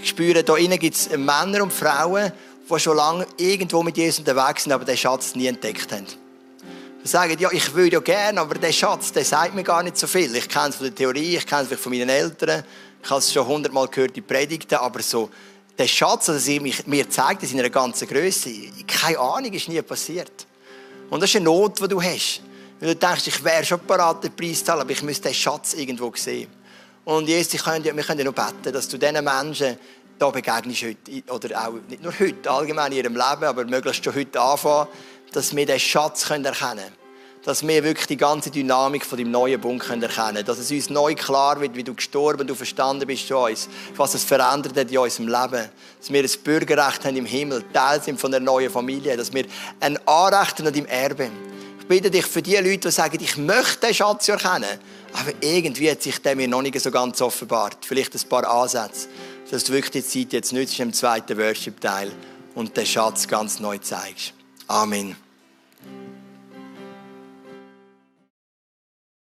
Ich 0.00 0.10
spüre, 0.10 0.44
da 0.44 0.56
innen 0.56 0.78
gibt 0.78 0.94
es 0.94 1.10
Männer 1.10 1.62
und 1.62 1.72
Frauen, 1.72 2.30
die 2.70 2.78
schon 2.78 2.96
lange 2.96 3.26
irgendwo 3.36 3.82
mit 3.82 3.96
Jesus 3.96 4.20
unterwegs 4.20 4.62
sind, 4.62 4.72
aber 4.72 4.84
den 4.84 4.96
Schatz 4.96 5.34
nie 5.34 5.46
entdeckt 5.46 5.90
haben. 5.90 6.06
Die 7.02 7.08
sagen, 7.08 7.36
ja, 7.38 7.50
ich 7.50 7.74
würde 7.74 7.92
ja 7.92 8.00
gerne, 8.00 8.40
aber 8.40 8.56
der 8.56 8.72
Schatz, 8.72 9.12
der 9.12 9.24
sagt 9.24 9.54
mir 9.54 9.64
gar 9.64 9.82
nicht 9.82 9.96
so 9.96 10.06
viel. 10.06 10.34
Ich 10.36 10.48
kenne 10.48 10.68
es 10.68 10.76
von 10.76 10.86
der 10.86 10.94
Theorie, 10.94 11.36
ich 11.36 11.46
kenne 11.46 11.66
es 11.70 11.80
von 11.80 11.90
meinen 11.90 12.08
Eltern, 12.08 12.62
ich 13.02 13.10
habe 13.10 13.20
es 13.20 13.32
schon 13.32 13.46
hundertmal 13.46 13.88
gehört 13.88 14.16
in 14.16 14.26
Predigten, 14.26 14.74
aber 14.76 15.02
so 15.02 15.30
der 15.78 15.86
Schatz, 15.86 16.26
den 16.26 16.66
er 16.66 16.74
mir 16.86 17.08
zeigt, 17.08 17.42
in 17.44 17.48
seiner 17.48 17.70
ganzen 17.70 18.08
Größe, 18.08 18.50
keine 18.86 19.18
Ahnung, 19.18 19.52
ist 19.52 19.68
nie 19.68 19.80
passiert. 19.82 20.46
Und 21.08 21.22
das 21.22 21.30
ist 21.30 21.36
eine 21.36 21.44
Not, 21.44 21.80
die 21.80 21.88
du 21.88 22.02
hast. 22.02 22.42
Weil 22.80 22.94
du 22.94 22.96
denkst, 22.96 23.26
ich 23.26 23.44
wäre 23.44 23.64
schon 23.64 23.80
bereit, 23.86 24.22
den 24.24 24.34
Preis 24.34 24.58
zu 24.58 24.64
zahlen, 24.64 24.82
aber 24.82 24.90
ich 24.90 25.02
müsste 25.02 25.28
den 25.28 25.34
Schatz 25.34 25.74
irgendwo 25.74 26.12
sehen. 26.14 26.48
Und 27.04 27.28
Jesus, 27.28 27.52
wir 27.52 27.60
können 27.60 27.84
ja 27.84 28.24
nur 28.24 28.32
beten, 28.32 28.72
dass 28.72 28.88
du 28.88 28.98
diesen 28.98 29.24
Menschen 29.24 29.78
da 30.18 30.30
begegnest 30.30 30.82
heute, 30.82 31.32
oder 31.32 31.66
auch 31.66 31.74
nicht 31.88 32.02
nur 32.02 32.12
heute, 32.18 32.50
allgemein 32.50 32.92
in 32.92 32.98
ihrem 32.98 33.14
Leben, 33.14 33.44
aber 33.44 33.64
möglichst 33.64 34.04
schon 34.04 34.14
heute 34.14 34.40
anfangen, 34.40 34.88
dass 35.32 35.54
wir 35.54 35.64
den 35.64 35.78
Schatz 35.78 36.22
erkennen 36.24 36.52
können 36.52 36.97
dass 37.48 37.66
wir 37.66 37.82
wirklich 37.82 38.06
die 38.06 38.18
ganze 38.18 38.50
Dynamik 38.50 39.06
von 39.06 39.16
deinem 39.16 39.30
neuen 39.30 39.58
Bund 39.58 39.80
erkennen 39.80 40.10
können. 40.10 40.44
Dass 40.44 40.58
es 40.58 40.70
uns 40.70 40.90
neu 40.90 41.14
klar 41.14 41.58
wird, 41.62 41.74
wie 41.76 41.82
du 41.82 41.94
gestorben, 41.94 42.46
du 42.46 42.54
verstanden 42.54 43.06
bist 43.06 43.26
zu 43.26 43.38
uns, 43.38 43.70
was 43.96 44.12
es 44.12 44.22
verändert 44.22 44.76
hat 44.76 44.90
in 44.90 44.98
unserem 44.98 45.28
Leben. 45.28 45.70
Dass 45.98 46.12
wir 46.12 46.22
ein 46.22 46.30
Bürgerrecht 46.44 47.06
haben 47.06 47.16
im 47.16 47.24
Himmel, 47.24 47.64
Teil 47.72 48.02
sind 48.02 48.20
von 48.20 48.32
der 48.32 48.40
neuen 48.40 48.70
Familie, 48.70 49.16
dass 49.16 49.32
wir 49.32 49.46
ein 49.80 49.96
Anrecht 50.06 50.60
an 50.60 50.74
deinem 50.74 50.84
Erbe. 50.84 51.30
Ich 51.80 51.86
bitte 51.86 52.10
dich 52.10 52.26
für 52.26 52.42
die 52.42 52.56
Leute, 52.56 52.80
die 52.80 52.90
sagen, 52.90 53.16
ich 53.18 53.38
möchte 53.38 53.86
den 53.86 53.94
Schatz 53.94 54.28
erkennen, 54.28 54.78
aber 55.14 55.32
irgendwie 55.40 55.90
hat 55.90 56.02
sich 56.02 56.20
der 56.20 56.36
mir 56.36 56.48
noch 56.48 56.60
nicht 56.60 56.78
so 56.78 56.90
ganz 56.90 57.22
offenbart. 57.22 57.78
Vielleicht 57.80 58.14
ein 58.14 58.28
paar 58.28 58.46
Ansätze, 58.46 59.08
dass 59.50 59.64
du 59.64 59.72
wirklich 59.72 60.04
die 60.04 60.06
Zeit 60.06 60.34
jetzt 60.34 60.52
nützt 60.52 60.78
im 60.80 60.92
zweiten 60.92 61.38
Worship-Teil 61.38 62.12
und 62.54 62.76
den 62.76 62.84
Schatz 62.84 63.26
ganz 63.26 63.58
neu 63.58 63.78
zeigst. 63.78 64.34
Amen. 64.66 65.27